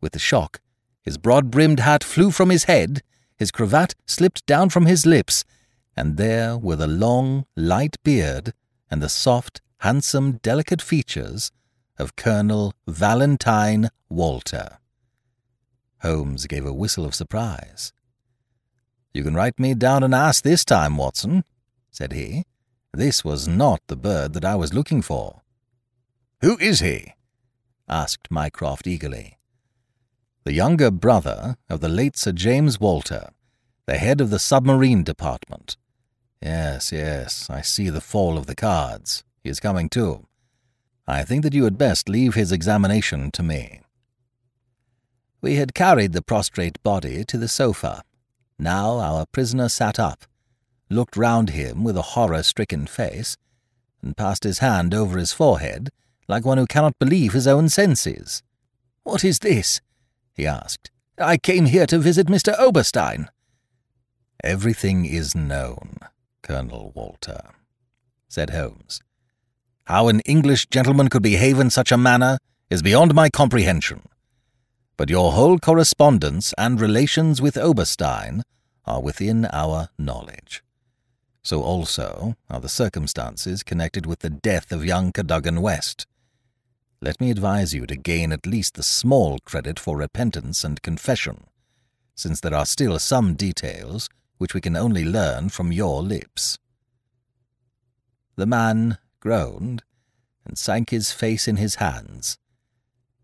With 0.00 0.12
the 0.12 0.18
shock, 0.18 0.60
his 1.02 1.18
broad 1.18 1.50
brimmed 1.50 1.80
hat 1.80 2.02
flew 2.02 2.30
from 2.30 2.50
his 2.50 2.64
head, 2.64 3.02
his 3.36 3.50
cravat 3.50 3.94
slipped 4.06 4.44
down 4.46 4.70
from 4.70 4.86
his 4.86 5.06
lips, 5.06 5.44
and 5.96 6.16
there 6.16 6.58
were 6.58 6.76
the 6.76 6.86
long, 6.86 7.46
light 7.56 7.96
beard 8.02 8.52
and 8.90 9.02
the 9.02 9.08
soft, 9.08 9.60
handsome, 9.78 10.32
delicate 10.42 10.82
features 10.82 11.52
of 11.98 12.16
Colonel 12.16 12.74
Valentine 12.86 13.90
Walter. 14.08 14.79
Holmes 16.02 16.46
gave 16.46 16.64
a 16.64 16.72
whistle 16.72 17.04
of 17.04 17.14
surprise. 17.14 17.92
You 19.12 19.22
can 19.22 19.34
write 19.34 19.58
me 19.58 19.74
down 19.74 20.02
an 20.02 20.14
ass 20.14 20.40
this 20.40 20.64
time, 20.64 20.96
Watson, 20.96 21.44
said 21.90 22.12
he. 22.12 22.44
This 22.92 23.24
was 23.24 23.46
not 23.46 23.80
the 23.86 23.96
bird 23.96 24.32
that 24.34 24.44
I 24.44 24.56
was 24.56 24.74
looking 24.74 25.02
for. 25.02 25.42
Who 26.40 26.56
is 26.58 26.80
he? 26.80 27.14
asked 27.88 28.30
Mycroft 28.30 28.86
eagerly. 28.86 29.38
The 30.44 30.52
younger 30.52 30.90
brother 30.90 31.56
of 31.68 31.80
the 31.80 31.88
late 31.88 32.16
Sir 32.16 32.32
James 32.32 32.80
Walter, 32.80 33.30
the 33.86 33.98
head 33.98 34.20
of 34.20 34.30
the 34.30 34.38
submarine 34.38 35.02
department. 35.02 35.76
Yes, 36.40 36.92
yes, 36.92 37.50
I 37.50 37.60
see 37.60 37.90
the 37.90 38.00
fall 38.00 38.38
of 38.38 38.46
the 38.46 38.54
cards. 38.54 39.22
He 39.44 39.50
is 39.50 39.60
coming 39.60 39.88
too. 39.88 40.26
I 41.06 41.24
think 41.24 41.42
that 41.42 41.54
you 41.54 41.64
had 41.64 41.76
best 41.76 42.08
leave 42.08 42.34
his 42.34 42.52
examination 42.52 43.30
to 43.32 43.42
me. 43.42 43.80
We 45.40 45.56
had 45.56 45.74
carried 45.74 46.12
the 46.12 46.22
prostrate 46.22 46.82
body 46.82 47.24
to 47.24 47.38
the 47.38 47.48
sofa. 47.48 48.02
Now 48.58 48.98
our 48.98 49.24
prisoner 49.26 49.68
sat 49.68 49.98
up, 49.98 50.26
looked 50.90 51.16
round 51.16 51.50
him 51.50 51.82
with 51.82 51.96
a 51.96 52.12
horror-stricken 52.12 52.86
face, 52.86 53.36
and 54.02 54.16
passed 54.16 54.44
his 54.44 54.58
hand 54.58 54.94
over 54.94 55.18
his 55.18 55.32
forehead 55.32 55.90
like 56.28 56.44
one 56.44 56.58
who 56.58 56.66
cannot 56.66 56.98
believe 56.98 57.32
his 57.32 57.46
own 57.46 57.68
senses. 57.68 58.42
What 59.02 59.24
is 59.24 59.40
this? 59.40 59.80
he 60.32 60.46
asked. 60.46 60.90
I 61.18 61.36
came 61.36 61.66
here 61.66 61.86
to 61.86 61.98
visit 61.98 62.28
Mr. 62.28 62.58
Oberstein. 62.58 63.28
Everything 64.44 65.04
is 65.04 65.34
known, 65.34 65.96
Colonel 66.42 66.92
Walter, 66.94 67.40
said 68.28 68.50
Holmes. 68.50 69.02
How 69.84 70.08
an 70.08 70.20
English 70.20 70.66
gentleman 70.66 71.08
could 71.08 71.22
behave 71.22 71.58
in 71.58 71.68
such 71.68 71.90
a 71.90 71.98
manner 71.98 72.38
is 72.70 72.80
beyond 72.80 73.14
my 73.14 73.28
comprehension. 73.28 74.02
But 75.00 75.08
your 75.08 75.32
whole 75.32 75.58
correspondence 75.58 76.52
and 76.58 76.78
relations 76.78 77.40
with 77.40 77.56
Oberstein 77.56 78.42
are 78.84 79.00
within 79.00 79.46
our 79.46 79.88
knowledge. 79.96 80.62
So 81.42 81.62
also 81.62 82.36
are 82.50 82.60
the 82.60 82.68
circumstances 82.68 83.62
connected 83.62 84.04
with 84.04 84.18
the 84.18 84.28
death 84.28 84.70
of 84.70 84.84
young 84.84 85.10
Cadogan 85.10 85.62
West. 85.62 86.06
Let 87.00 87.18
me 87.18 87.30
advise 87.30 87.72
you 87.72 87.86
to 87.86 87.96
gain 87.96 88.30
at 88.30 88.46
least 88.46 88.74
the 88.74 88.82
small 88.82 89.38
credit 89.38 89.78
for 89.80 89.96
repentance 89.96 90.64
and 90.64 90.82
confession, 90.82 91.44
since 92.14 92.38
there 92.38 92.54
are 92.54 92.66
still 92.66 92.98
some 92.98 93.32
details 93.32 94.10
which 94.36 94.52
we 94.52 94.60
can 94.60 94.76
only 94.76 95.06
learn 95.06 95.48
from 95.48 95.72
your 95.72 96.02
lips. 96.02 96.58
The 98.36 98.44
man 98.44 98.98
groaned 99.18 99.82
and 100.44 100.58
sank 100.58 100.90
his 100.90 101.10
face 101.10 101.48
in 101.48 101.56
his 101.56 101.76
hands. 101.76 102.36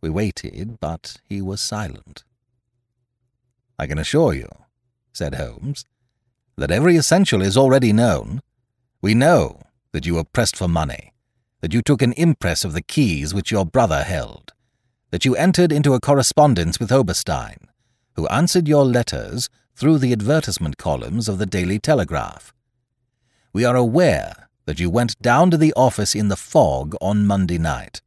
We 0.00 0.10
waited, 0.10 0.78
but 0.80 1.16
he 1.24 1.40
was 1.40 1.60
silent. 1.60 2.24
I 3.78 3.86
can 3.86 3.98
assure 3.98 4.34
you, 4.34 4.48
said 5.12 5.34
Holmes, 5.34 5.84
that 6.56 6.70
every 6.70 6.96
essential 6.96 7.42
is 7.42 7.56
already 7.56 7.92
known. 7.92 8.40
We 9.02 9.14
know 9.14 9.62
that 9.92 10.06
you 10.06 10.14
were 10.14 10.24
pressed 10.24 10.56
for 10.56 10.68
money 10.68 11.12
that 11.60 11.74
you 11.74 11.82
took 11.82 12.02
an 12.02 12.12
impress 12.16 12.64
of 12.64 12.72
the 12.72 12.82
keys 12.82 13.34
which 13.34 13.50
your 13.50 13.66
brother 13.66 14.04
held, 14.04 14.52
that 15.10 15.24
you 15.24 15.34
entered 15.34 15.72
into 15.72 15.94
a 15.94 16.00
correspondence 16.00 16.78
with 16.78 16.92
Oberstein, 16.92 17.68
who 18.14 18.28
answered 18.28 18.68
your 18.68 18.84
letters 18.84 19.48
through 19.74 19.98
the 19.98 20.12
advertisement 20.12 20.76
columns 20.76 21.28
of 21.28 21.38
the 21.38 21.46
Daily 21.46 21.78
Telegraph. 21.78 22.52
We 23.52 23.64
are 23.64 23.76
aware 23.76 24.48
that 24.66 24.80
you 24.80 24.90
went 24.90 25.20
down 25.20 25.50
to 25.50 25.56
the 25.56 25.72
office 25.74 26.14
in 26.14 26.28
the 26.28 26.36
fog 26.36 26.94
on 27.00 27.26
Monday 27.26 27.58
night, 27.58 28.00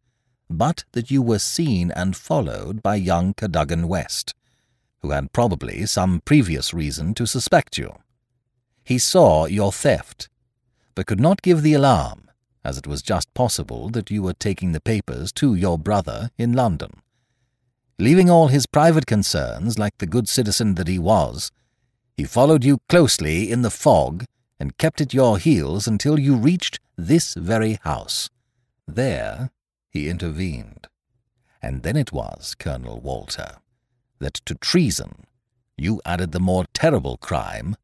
but 0.50 0.84
that 0.94 1.12
you 1.12 1.22
were 1.22 1.40
seen 1.40 1.92
and 1.92 2.16
followed 2.16 2.82
by 2.82 2.96
young 2.96 3.34
Cadogan 3.34 3.88
West, 3.88 4.34
who 5.02 5.12
had 5.12 5.32
probably 5.32 5.86
some 5.86 6.22
previous 6.26 6.74
reason 6.74 7.14
to 7.14 7.28
suspect 7.28 7.78
you. 7.78 7.94
He 8.84 8.98
saw 8.98 9.46
your 9.46 9.72
theft, 9.72 10.30
but 10.96 11.06
could 11.06 11.20
not 11.20 11.42
give 11.42 11.62
the 11.62 11.74
alarm 11.74 12.30
as 12.64 12.78
it 12.78 12.88
was 12.88 13.02
just 13.02 13.34
possible 13.34 13.90
that 13.90 14.12
you 14.12 14.22
were 14.22 14.34
taking 14.34 14.72
the 14.72 14.82
papers 14.82 15.32
to 15.34 15.56
your 15.56 15.78
brother 15.78 16.30
in 16.38 16.54
London. 16.54 17.02
Leaving 17.98 18.30
all 18.30 18.48
his 18.48 18.66
private 18.66 19.06
concerns 19.06 19.78
like 19.78 19.98
the 19.98 20.06
good 20.06 20.28
citizen 20.28 20.76
that 20.76 20.88
he 20.88 21.00
was, 21.00 21.52
he 22.16 22.24
followed 22.24 22.64
you 22.64 22.80
closely 22.90 23.52
in 23.52 23.62
the 23.62 23.70
fog 23.70 24.26
and 24.60 24.78
kept 24.78 25.00
at 25.02 25.14
your 25.14 25.38
heels 25.38 25.88
until 25.88 26.20
you 26.20 26.36
reached 26.36 26.80
this 26.98 27.34
very 27.34 27.80
house. 27.84 28.30
There 28.88 29.52
he 29.90 30.10
intervened. 30.10 30.88
And 31.62 31.84
then 31.84 31.98
it 31.98 32.12
was, 32.12 32.56
Colonel 32.58 33.00
Walter, 33.02 33.58
that 34.20 34.36
to 34.46 34.56
treason 34.56 35.26
you 35.78 36.02
added 36.06 36.32
the 36.32 36.40
more 36.40 36.66
terrible 36.74 37.18
crime 37.18 37.76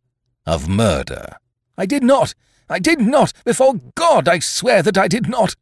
of 0.46 0.68
murder. 0.68 1.38
I 1.78 1.86
did 1.86 2.04
not! 2.04 2.34
I 2.70 2.80
did 2.80 3.00
not! 3.00 3.32
Before 3.44 3.76
God, 3.96 4.28
I 4.28 4.40
swear 4.40 4.82
that 4.84 4.98
I 4.98 5.08
did 5.08 5.28
not! 5.28 5.56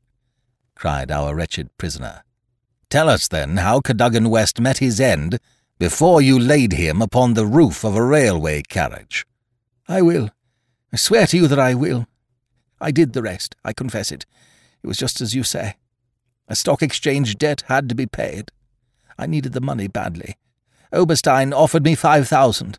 cried 0.76 1.12
our 1.12 1.36
wretched 1.36 1.76
prisoner. 1.78 2.24
Tell 2.90 3.10
us, 3.10 3.28
then, 3.28 3.58
how 3.58 3.82
Cadogan 3.82 4.30
West 4.30 4.60
met 4.60 4.80
his 4.80 5.00
end 5.00 5.40
before 5.80 6.22
you 6.22 6.38
laid 6.40 6.74
him 6.74 7.02
upon 7.02 7.34
the 7.34 7.46
roof 7.46 7.84
of 7.84 7.96
a 7.96 8.04
railway 8.04 8.62
carriage. 8.62 9.26
I 9.88 10.02
will. 10.02 10.30
I 10.92 10.98
swear 10.98 11.28
to 11.28 11.38
you 11.38 11.48
that 11.48 11.60
I 11.60 11.74
will. 11.74 12.08
I 12.80 12.92
did 12.92 13.14
the 13.14 13.22
rest, 13.22 13.56
I 13.64 13.74
confess 13.74 14.12
it. 14.12 14.26
It 14.84 14.88
was 14.88 14.98
just 14.98 15.22
as 15.22 15.34
you 15.34 15.44
say. 15.44 15.76
A 16.54 16.56
stock 16.56 16.84
exchange 16.84 17.40
debt 17.40 17.64
had 17.66 17.90
to 17.90 17.96
be 17.96 18.06
paid. 18.06 18.52
I 19.18 19.26
needed 19.26 19.54
the 19.54 19.60
money 19.60 19.88
badly. 19.88 20.36
Oberstein 20.92 21.52
offered 21.52 21.84
me 21.84 21.96
five 21.96 22.28
thousand. 22.28 22.78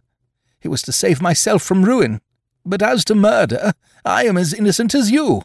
It 0.62 0.68
was 0.68 0.80
to 0.82 0.92
save 0.92 1.20
myself 1.20 1.60
from 1.60 1.84
ruin. 1.84 2.20
But 2.64 2.82
as 2.82 3.04
to 3.06 3.16
murder, 3.16 3.72
I 4.04 4.26
am 4.26 4.36
as 4.36 4.54
innocent 4.54 4.94
as 4.94 5.10
you. 5.10 5.42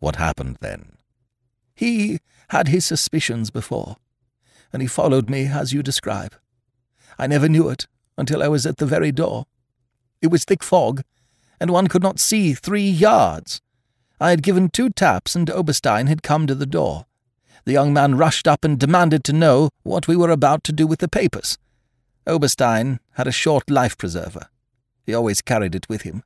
What 0.00 0.16
happened 0.16 0.58
then? 0.60 0.98
He 1.74 2.20
had 2.48 2.68
his 2.68 2.84
suspicions 2.84 3.48
before, 3.48 3.96
and 4.70 4.82
he 4.82 4.86
followed 4.86 5.30
me 5.30 5.46
as 5.46 5.72
you 5.72 5.82
describe. 5.82 6.34
I 7.18 7.26
never 7.26 7.48
knew 7.48 7.70
it 7.70 7.86
until 8.18 8.42
I 8.42 8.48
was 8.48 8.66
at 8.66 8.76
the 8.76 8.84
very 8.84 9.12
door. 9.12 9.46
It 10.20 10.26
was 10.26 10.44
thick 10.44 10.62
fog, 10.62 11.00
and 11.58 11.70
one 11.70 11.86
could 11.86 12.02
not 12.02 12.20
see 12.20 12.52
three 12.52 12.86
yards. 12.86 13.62
I 14.20 14.28
had 14.28 14.42
given 14.42 14.68
two 14.68 14.90
taps, 14.90 15.34
and 15.34 15.48
Oberstein 15.48 16.06
had 16.06 16.22
come 16.22 16.46
to 16.46 16.54
the 16.54 16.66
door. 16.66 17.06
The 17.64 17.72
young 17.72 17.92
man 17.92 18.16
rushed 18.16 18.46
up 18.46 18.64
and 18.64 18.78
demanded 18.78 19.24
to 19.24 19.32
know 19.32 19.70
what 19.82 20.06
we 20.06 20.16
were 20.16 20.30
about 20.30 20.64
to 20.64 20.72
do 20.72 20.86
with 20.86 20.98
the 20.98 21.08
papers. 21.08 21.56
Oberstein 22.26 23.00
had 23.12 23.26
a 23.26 23.32
short 23.32 23.70
life 23.70 23.96
preserver. 23.96 24.48
He 25.04 25.14
always 25.14 25.42
carried 25.42 25.74
it 25.74 25.88
with 25.88 26.02
him. 26.02 26.22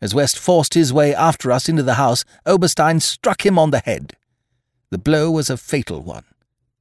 As 0.00 0.14
West 0.14 0.38
forced 0.38 0.74
his 0.74 0.92
way 0.92 1.14
after 1.14 1.50
us 1.50 1.68
into 1.68 1.82
the 1.82 1.94
house, 1.94 2.24
Oberstein 2.46 3.00
struck 3.00 3.44
him 3.44 3.58
on 3.58 3.70
the 3.70 3.80
head. 3.80 4.14
The 4.90 4.98
blow 4.98 5.30
was 5.30 5.50
a 5.50 5.56
fatal 5.56 6.02
one. 6.02 6.24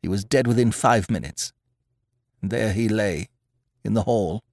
He 0.02 0.08
was 0.08 0.24
dead 0.24 0.48
within 0.48 0.72
five 0.72 1.10
minutes. 1.10 1.52
And 2.42 2.52
there 2.52 2.74
he 2.74 2.88
lay, 2.88 3.30
in 3.84 3.94
the 3.94 4.04
hall, 4.04 4.44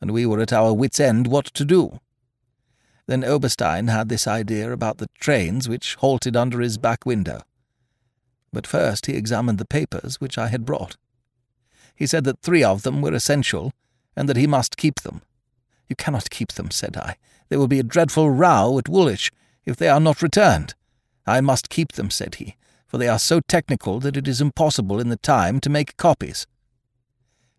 and 0.00 0.12
we 0.12 0.24
were 0.24 0.40
at 0.40 0.52
our 0.52 0.72
wits' 0.72 1.00
end 1.00 1.26
what 1.26 1.46
to 1.46 1.64
do. 1.64 1.98
Then 3.06 3.24
Oberstein 3.24 3.88
had 3.88 4.08
this 4.08 4.26
idea 4.26 4.72
about 4.72 4.98
the 4.98 5.08
trains 5.18 5.68
which 5.68 5.96
halted 5.96 6.36
under 6.36 6.60
his 6.60 6.78
back 6.78 7.04
window. 7.04 7.42
But 8.52 8.66
first 8.66 9.06
he 9.06 9.14
examined 9.14 9.58
the 9.58 9.64
papers 9.64 10.20
which 10.20 10.38
I 10.38 10.48
had 10.48 10.64
brought. 10.64 10.96
He 11.94 12.06
said 12.06 12.24
that 12.24 12.40
three 12.40 12.64
of 12.64 12.82
them 12.82 13.02
were 13.02 13.12
essential, 13.12 13.72
and 14.16 14.28
that 14.28 14.36
he 14.36 14.46
must 14.46 14.76
keep 14.76 15.00
them. 15.00 15.22
You 15.88 15.96
cannot 15.96 16.30
keep 16.30 16.52
them, 16.52 16.70
said 16.70 16.96
I. 16.96 17.16
There 17.48 17.58
will 17.58 17.68
be 17.68 17.80
a 17.80 17.84
dreadful 17.84 18.30
row 18.30 18.78
at 18.78 18.88
Woolwich 18.88 19.30
if 19.64 19.76
they 19.76 19.88
are 19.88 20.00
not 20.00 20.22
returned. 20.22 20.74
I 21.26 21.40
must 21.40 21.68
keep 21.68 21.92
them, 21.92 22.10
said 22.10 22.36
he, 22.36 22.56
for 22.86 22.98
they 22.98 23.08
are 23.08 23.18
so 23.18 23.40
technical 23.40 24.00
that 24.00 24.16
it 24.16 24.26
is 24.26 24.40
impossible 24.40 24.98
in 24.98 25.08
the 25.08 25.16
time 25.16 25.60
to 25.60 25.70
make 25.70 25.96
copies. 25.96 26.46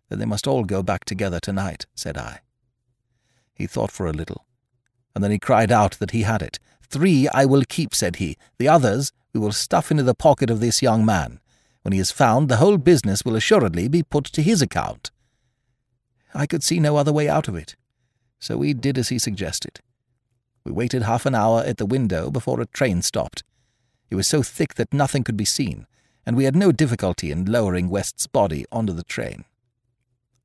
Then 0.08 0.18
they 0.18 0.26
must 0.26 0.46
all 0.46 0.64
go 0.64 0.82
back 0.82 1.04
together 1.04 1.40
tonight, 1.40 1.86
said 1.94 2.18
I. 2.18 2.40
He 3.54 3.66
thought 3.66 3.90
for 3.90 4.06
a 4.06 4.12
little, 4.12 4.44
and 5.14 5.22
then 5.22 5.30
he 5.30 5.38
cried 5.38 5.70
out 5.70 5.92
that 6.00 6.10
he 6.10 6.22
had 6.22 6.42
it. 6.42 6.58
Three 6.92 7.26
I 7.28 7.46
will 7.46 7.64
keep, 7.66 7.94
said 7.94 8.16
he. 8.16 8.36
The 8.58 8.68
others 8.68 9.12
we 9.32 9.40
will 9.40 9.52
stuff 9.52 9.90
into 9.90 10.02
the 10.02 10.14
pocket 10.14 10.50
of 10.50 10.60
this 10.60 10.82
young 10.82 11.06
man. 11.06 11.40
When 11.80 11.92
he 11.92 11.98
is 11.98 12.10
found, 12.10 12.50
the 12.50 12.58
whole 12.58 12.76
business 12.76 13.24
will 13.24 13.34
assuredly 13.34 13.88
be 13.88 14.02
put 14.02 14.26
to 14.26 14.42
his 14.42 14.60
account. 14.60 15.10
I 16.34 16.44
could 16.44 16.62
see 16.62 16.78
no 16.78 16.96
other 16.96 17.12
way 17.12 17.30
out 17.30 17.48
of 17.48 17.56
it, 17.56 17.76
so 18.38 18.58
we 18.58 18.74
did 18.74 18.98
as 18.98 19.08
he 19.08 19.18
suggested. 19.18 19.80
We 20.64 20.72
waited 20.72 21.04
half 21.04 21.24
an 21.24 21.34
hour 21.34 21.62
at 21.62 21.78
the 21.78 21.86
window 21.86 22.30
before 22.30 22.60
a 22.60 22.66
train 22.66 23.00
stopped. 23.00 23.42
It 24.10 24.14
was 24.14 24.28
so 24.28 24.42
thick 24.42 24.74
that 24.74 24.92
nothing 24.92 25.24
could 25.24 25.36
be 25.36 25.46
seen, 25.46 25.86
and 26.26 26.36
we 26.36 26.44
had 26.44 26.54
no 26.54 26.72
difficulty 26.72 27.30
in 27.30 27.46
lowering 27.46 27.88
West's 27.88 28.26
body 28.26 28.66
onto 28.70 28.92
the 28.92 29.02
train. 29.02 29.46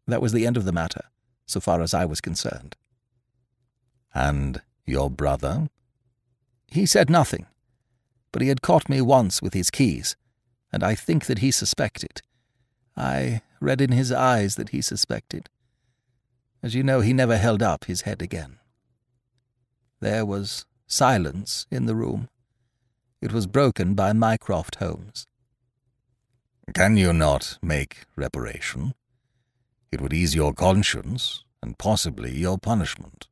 That 0.08 0.22
was 0.22 0.32
the 0.32 0.48
end 0.48 0.56
of 0.56 0.64
the 0.64 0.72
matter, 0.72 1.04
so 1.46 1.60
far 1.60 1.82
as 1.82 1.94
I 1.94 2.06
was 2.06 2.22
concerned. 2.22 2.78
And 4.14 4.62
your 4.86 5.10
brother? 5.12 5.68
He 6.68 6.86
said 6.86 7.10
nothing, 7.10 7.46
but 8.32 8.42
he 8.42 8.50
had 8.50 8.62
caught 8.62 8.90
me 8.90 9.02
once 9.02 9.42
with 9.42 9.54
his 9.54 9.72
keys, 9.72 10.16
and 10.72 10.84
I 10.84 10.96
think 10.96 11.26
that 11.26 11.40
he 11.40 11.52
suspected. 11.52 12.22
I 12.96 13.42
read 13.60 13.82
in 13.82 13.92
his 13.92 14.12
eyes 14.12 14.56
that 14.56 14.70
he 14.70 14.82
suspected. 14.82 15.50
As 16.62 16.76
you 16.76 16.84
know, 16.84 17.02
he 17.02 17.14
never 17.14 17.38
held 17.38 17.64
up 17.64 17.86
his 17.86 18.02
head 18.02 18.22
again. 18.22 18.58
There 20.00 20.26
was 20.26 20.66
silence 20.88 21.66
in 21.72 21.86
the 21.86 21.96
room. 21.96 22.30
It 23.22 23.32
was 23.32 23.48
broken 23.48 23.94
by 23.94 24.14
Mycroft 24.14 24.76
Holmes. 24.76 25.26
Can 26.74 26.98
you 26.98 27.14
not 27.14 27.58
make 27.62 28.06
reparation? 28.16 28.94
It 29.92 30.02
would 30.02 30.14
ease 30.14 30.36
your 30.36 30.54
conscience 30.54 31.44
and 31.64 31.78
possibly 31.78 32.38
your 32.38 32.58
punishment. 32.58 33.28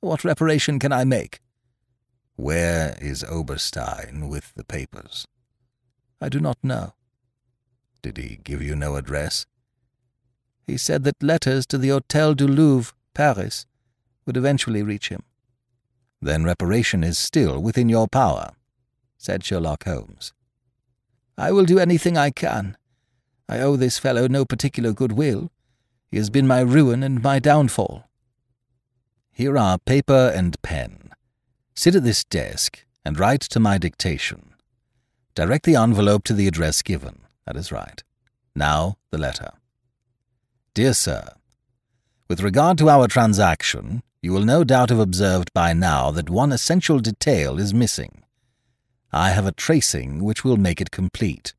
What 0.00 0.24
reparation 0.24 0.78
can 0.78 0.92
I 0.92 1.04
make? 1.04 1.40
Where 2.36 2.96
is 3.00 3.24
Oberstein 3.24 4.28
with 4.28 4.52
the 4.54 4.64
papers? 4.64 5.26
I 6.20 6.28
do 6.28 6.38
not 6.38 6.58
know. 6.62 6.92
Did 8.02 8.18
he 8.18 8.40
give 8.44 8.62
you 8.62 8.76
no 8.76 8.96
address? 8.96 9.46
He 10.66 10.76
said 10.76 11.04
that 11.04 11.22
letters 11.22 11.66
to 11.66 11.78
the 11.78 11.88
Hôtel 11.88 12.36
du 12.36 12.46
Louvre, 12.46 12.92
Paris, 13.14 13.66
would 14.26 14.36
eventually 14.36 14.82
reach 14.82 15.08
him. 15.08 15.22
Then 16.20 16.44
reparation 16.44 17.02
is 17.02 17.16
still 17.16 17.60
within 17.60 17.88
your 17.88 18.06
power, 18.06 18.52
said 19.16 19.42
Sherlock 19.42 19.84
Holmes. 19.84 20.32
I 21.38 21.52
will 21.52 21.64
do 21.64 21.78
anything 21.78 22.18
I 22.18 22.30
can. 22.30 22.76
I 23.48 23.60
owe 23.60 23.76
this 23.76 23.98
fellow 23.98 24.26
no 24.26 24.44
particular 24.44 24.92
goodwill. 24.92 25.50
He 26.10 26.16
has 26.16 26.30
been 26.30 26.46
my 26.46 26.60
ruin 26.60 27.02
and 27.02 27.22
my 27.22 27.38
downfall. 27.38 28.08
Here 29.32 29.56
are 29.56 29.78
paper 29.78 30.32
and 30.34 30.60
pen. 30.62 31.05
Sit 31.76 31.94
at 31.94 32.04
this 32.04 32.24
desk 32.24 32.84
and 33.04 33.20
write 33.20 33.42
to 33.42 33.60
my 33.60 33.76
dictation. 33.76 34.54
Direct 35.34 35.66
the 35.66 35.76
envelope 35.76 36.24
to 36.24 36.32
the 36.32 36.48
address 36.48 36.80
given. 36.80 37.20
That 37.44 37.56
is 37.56 37.70
right. 37.70 38.02
Now, 38.54 38.96
the 39.10 39.18
letter. 39.18 39.50
Dear 40.72 40.94
Sir, 40.94 41.28
With 42.28 42.40
regard 42.40 42.78
to 42.78 42.88
our 42.88 43.06
transaction, 43.06 44.02
you 44.22 44.32
will 44.32 44.44
no 44.44 44.64
doubt 44.64 44.88
have 44.88 44.98
observed 44.98 45.52
by 45.52 45.74
now 45.74 46.10
that 46.10 46.30
one 46.30 46.50
essential 46.50 46.98
detail 46.98 47.58
is 47.58 47.74
missing. 47.74 48.24
I 49.12 49.30
have 49.30 49.46
a 49.46 49.52
tracing 49.52 50.24
which 50.24 50.44
will 50.44 50.56
make 50.56 50.80
it 50.80 50.90
complete. 50.90 51.54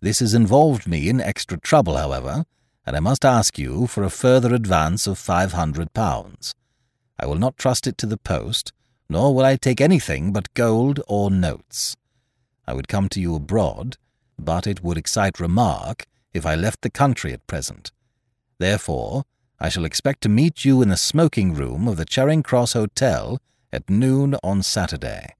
This 0.00 0.20
has 0.20 0.32
involved 0.32 0.86
me 0.86 1.08
in 1.08 1.20
extra 1.20 1.58
trouble, 1.58 1.96
however, 1.96 2.44
and 2.86 2.96
I 2.96 3.00
must 3.00 3.24
ask 3.24 3.58
you 3.58 3.86
for 3.88 4.04
a 4.04 4.10
further 4.10 4.54
advance 4.54 5.06
of 5.06 5.18
five 5.18 5.52
hundred 5.52 5.92
pounds. 5.92 6.54
I 7.18 7.26
will 7.26 7.34
not 7.34 7.58
trust 7.58 7.86
it 7.86 7.98
to 7.98 8.06
the 8.06 8.16
post, 8.16 8.72
nor 9.10 9.34
will 9.34 9.44
I 9.44 9.56
take 9.56 9.80
anything 9.80 10.32
but 10.32 10.54
gold 10.54 11.00
or 11.08 11.32
notes. 11.32 11.96
I 12.64 12.74
would 12.74 12.86
come 12.86 13.08
to 13.08 13.20
you 13.20 13.34
abroad, 13.34 13.96
but 14.38 14.68
it 14.68 14.84
would 14.84 14.96
excite 14.96 15.40
remark 15.40 16.06
if 16.32 16.46
I 16.46 16.54
left 16.54 16.82
the 16.82 16.90
country 16.90 17.32
at 17.32 17.46
present. 17.48 17.90
Therefore, 18.58 19.24
I 19.58 19.68
shall 19.68 19.84
expect 19.84 20.20
to 20.22 20.28
meet 20.28 20.64
you 20.64 20.80
in 20.80 20.90
the 20.90 20.96
smoking 20.96 21.54
room 21.54 21.88
of 21.88 21.96
the 21.96 22.04
Charing 22.04 22.44
Cross 22.44 22.74
Hotel 22.74 23.40
at 23.72 23.90
noon 23.90 24.36
on 24.44 24.62
Saturday. 24.62 25.34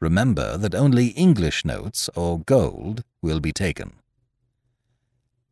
Remember 0.00 0.58
that 0.58 0.74
only 0.74 1.06
English 1.08 1.64
notes 1.64 2.10
or 2.14 2.40
gold 2.40 3.04
will 3.22 3.40
be 3.40 3.52
taken. 3.52 3.94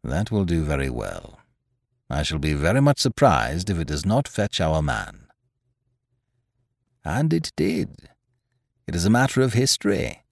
That 0.04 0.30
will 0.30 0.44
do 0.44 0.62
very 0.62 0.90
well. 0.90 1.40
I 2.10 2.22
shall 2.22 2.38
be 2.38 2.52
very 2.52 2.82
much 2.82 2.98
surprised 2.98 3.70
if 3.70 3.78
it 3.78 3.88
does 3.88 4.04
not 4.04 4.28
fetch 4.28 4.60
our 4.60 4.82
man. 4.82 5.25
And 7.06 7.32
it 7.32 7.52
did. 7.54 8.08
It 8.88 8.96
is 8.96 9.04
a 9.04 9.10
matter 9.10 9.40
of 9.40 9.52
history. 9.52 10.24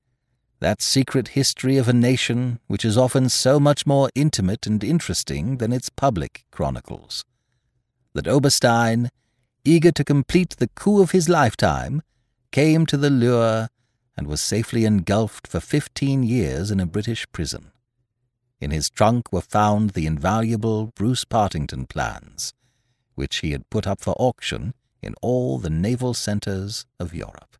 That 0.58 0.82
secret 0.82 1.28
history 1.28 1.76
of 1.76 1.88
a 1.88 1.92
nation 1.92 2.58
which 2.66 2.84
is 2.84 2.98
often 2.98 3.28
so 3.28 3.60
much 3.60 3.86
more 3.86 4.10
intimate 4.16 4.66
and 4.66 4.82
interesting 4.82 5.58
than 5.58 5.72
its 5.72 5.88
public 5.88 6.44
chronicles. 6.50 7.24
That 8.12 8.26
Oberstein, 8.26 9.10
eager 9.64 9.92
to 9.92 10.02
complete 10.02 10.56
the 10.56 10.66
coup 10.74 11.00
of 11.00 11.12
his 11.12 11.28
lifetime, 11.28 12.02
came 12.50 12.86
to 12.86 12.96
the 12.96 13.10
lure 13.10 13.68
and 14.16 14.26
was 14.26 14.40
safely 14.40 14.84
engulfed 14.84 15.46
for 15.46 15.60
fifteen 15.60 16.24
years 16.24 16.72
in 16.72 16.80
a 16.80 16.86
British 16.86 17.24
prison. 17.30 17.70
In 18.60 18.72
his 18.72 18.90
trunk 18.90 19.32
were 19.32 19.42
found 19.42 19.90
the 19.90 20.06
invaluable 20.06 20.86
Bruce 20.96 21.24
Partington 21.24 21.86
plans, 21.86 22.52
which 23.14 23.36
he 23.36 23.52
had 23.52 23.70
put 23.70 23.86
up 23.86 24.00
for 24.00 24.16
auction 24.18 24.74
in 25.04 25.14
all 25.20 25.58
the 25.58 25.70
naval 25.70 26.14
centres 26.14 26.86
of 26.98 27.14
Europe. 27.14 27.56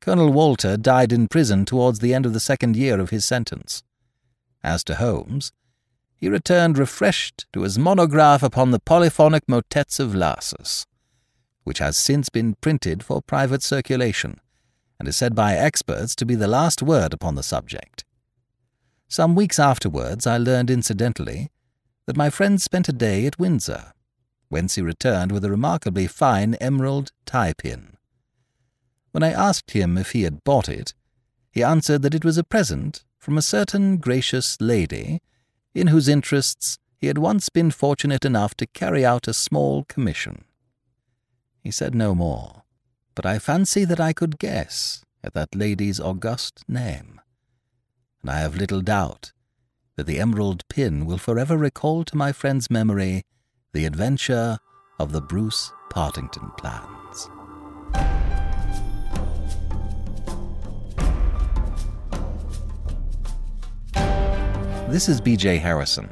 Colonel 0.00 0.32
Walter 0.32 0.76
died 0.76 1.12
in 1.12 1.26
prison 1.26 1.64
towards 1.64 1.98
the 1.98 2.14
end 2.14 2.26
of 2.26 2.32
the 2.32 2.40
second 2.40 2.76
year 2.76 3.00
of 3.00 3.10
his 3.10 3.24
sentence. 3.24 3.82
As 4.62 4.84
to 4.84 4.96
Holmes, 4.96 5.52
he 6.16 6.28
returned 6.28 6.78
refreshed 6.78 7.46
to 7.52 7.62
his 7.62 7.78
monograph 7.78 8.42
upon 8.42 8.70
the 8.70 8.78
polyphonic 8.78 9.42
motets 9.48 9.98
of 9.98 10.14
Lassus, 10.14 10.86
which 11.64 11.78
has 11.78 11.96
since 11.96 12.28
been 12.28 12.54
printed 12.60 13.02
for 13.02 13.20
private 13.20 13.62
circulation, 13.62 14.40
and 14.98 15.08
is 15.08 15.16
said 15.16 15.34
by 15.34 15.54
experts 15.54 16.14
to 16.14 16.24
be 16.24 16.34
the 16.34 16.46
last 16.46 16.82
word 16.82 17.12
upon 17.12 17.34
the 17.34 17.42
subject. 17.42 18.04
Some 19.08 19.34
weeks 19.34 19.58
afterwards, 19.58 20.26
I 20.26 20.38
learned 20.38 20.70
incidentally 20.70 21.50
that 22.06 22.16
my 22.16 22.30
friend 22.30 22.62
spent 22.62 22.88
a 22.88 22.92
day 22.92 23.26
at 23.26 23.38
Windsor, 23.38 23.92
whence 24.48 24.74
he 24.74 24.82
returned 24.82 25.32
with 25.32 25.44
a 25.44 25.50
remarkably 25.50 26.06
fine 26.06 26.54
emerald 26.54 27.12
tie 27.24 27.52
pin. 27.52 27.96
When 29.12 29.22
I 29.22 29.30
asked 29.30 29.70
him 29.70 29.96
if 29.96 30.12
he 30.12 30.22
had 30.22 30.44
bought 30.44 30.68
it, 30.68 30.94
he 31.50 31.62
answered 31.62 32.02
that 32.02 32.14
it 32.14 32.24
was 32.24 32.36
a 32.36 32.44
present 32.44 33.04
from 33.18 33.38
a 33.38 33.42
certain 33.42 33.96
gracious 33.96 34.60
lady 34.60 35.20
in 35.74 35.88
whose 35.88 36.08
interests 36.08 36.78
he 36.98 37.06
had 37.06 37.18
once 37.18 37.48
been 37.48 37.70
fortunate 37.70 38.24
enough 38.24 38.54
to 38.56 38.66
carry 38.66 39.04
out 39.04 39.28
a 39.28 39.34
small 39.34 39.84
commission. 39.84 40.44
He 41.62 41.70
said 41.70 41.94
no 41.94 42.14
more, 42.14 42.62
but 43.14 43.26
I 43.26 43.38
fancy 43.38 43.84
that 43.84 44.00
I 44.00 44.12
could 44.12 44.38
guess 44.38 45.04
at 45.24 45.34
that 45.34 45.54
lady's 45.54 45.98
august 45.98 46.62
name. 46.68 47.20
And 48.22 48.30
I 48.30 48.38
have 48.38 48.56
little 48.56 48.80
doubt 48.80 49.32
that 49.96 50.06
the 50.06 50.20
emerald 50.20 50.66
pin 50.68 51.06
will 51.06 51.18
forever 51.18 51.56
recall 51.56 52.04
to 52.04 52.16
my 52.16 52.32
friend's 52.32 52.70
memory 52.70 53.24
the 53.76 53.84
adventure 53.84 54.58
of 54.98 55.12
the 55.12 55.20
Bruce 55.20 55.70
Partington 55.90 56.50
plans. 56.56 57.28
This 64.90 65.10
is 65.10 65.20
BJ 65.20 65.60
Harrison. 65.60 66.08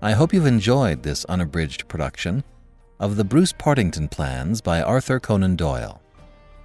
I 0.00 0.12
hope 0.12 0.32
you've 0.32 0.46
enjoyed 0.46 1.02
this 1.02 1.26
unabridged 1.26 1.86
production 1.86 2.42
of 2.98 3.16
The 3.16 3.24
Bruce 3.24 3.52
Partington 3.52 4.08
Plans 4.08 4.62
by 4.62 4.80
Arthur 4.80 5.20
Conan 5.20 5.54
Doyle. 5.54 6.00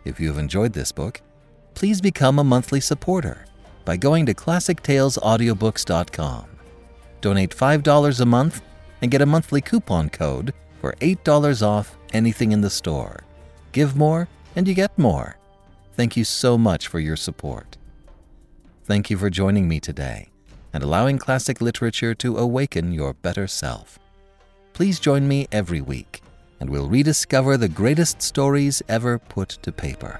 If 0.05 0.17
you 0.17 0.29
have 0.29 0.37
enjoyed 0.37 0.71
this 0.71 0.93
book, 0.93 1.19
please 1.73 1.99
become 1.99 2.39
a 2.39 2.43
monthly 2.45 2.79
supporter 2.79 3.45
by 3.83 3.97
going 3.97 4.25
to 4.27 4.33
ClassicTalesAudiobooks.com. 4.33 6.45
Donate 7.19 7.53
$5 7.53 8.21
a 8.21 8.25
month 8.25 8.61
and 9.01 9.11
get 9.11 9.21
a 9.21 9.25
monthly 9.25 9.61
coupon 9.61 10.09
code 10.09 10.53
for 10.79 10.95
$8 11.01 11.61
off 11.61 11.97
anything 12.13 12.51
in 12.51 12.61
the 12.61 12.69
store. 12.69 13.23
Give 13.71 13.95
more 13.95 14.27
and 14.55 14.67
you 14.67 14.73
get 14.73 14.97
more. 14.97 15.37
Thank 15.93 16.17
you 16.17 16.23
so 16.23 16.57
much 16.57 16.87
for 16.87 16.99
your 16.99 17.15
support. 17.15 17.77
Thank 18.83 19.09
you 19.09 19.17
for 19.17 19.29
joining 19.29 19.67
me 19.67 19.79
today 19.79 20.29
and 20.73 20.83
allowing 20.83 21.17
classic 21.17 21.61
literature 21.61 22.15
to 22.15 22.37
awaken 22.37 22.91
your 22.91 23.13
better 23.13 23.47
self. 23.47 23.99
Please 24.73 24.99
join 24.99 25.27
me 25.27 25.47
every 25.51 25.81
week, 25.81 26.21
and 26.59 26.69
we'll 26.69 26.87
rediscover 26.87 27.57
the 27.57 27.67
greatest 27.67 28.21
stories 28.21 28.81
ever 28.87 29.19
put 29.19 29.49
to 29.61 29.71
paper. 29.71 30.19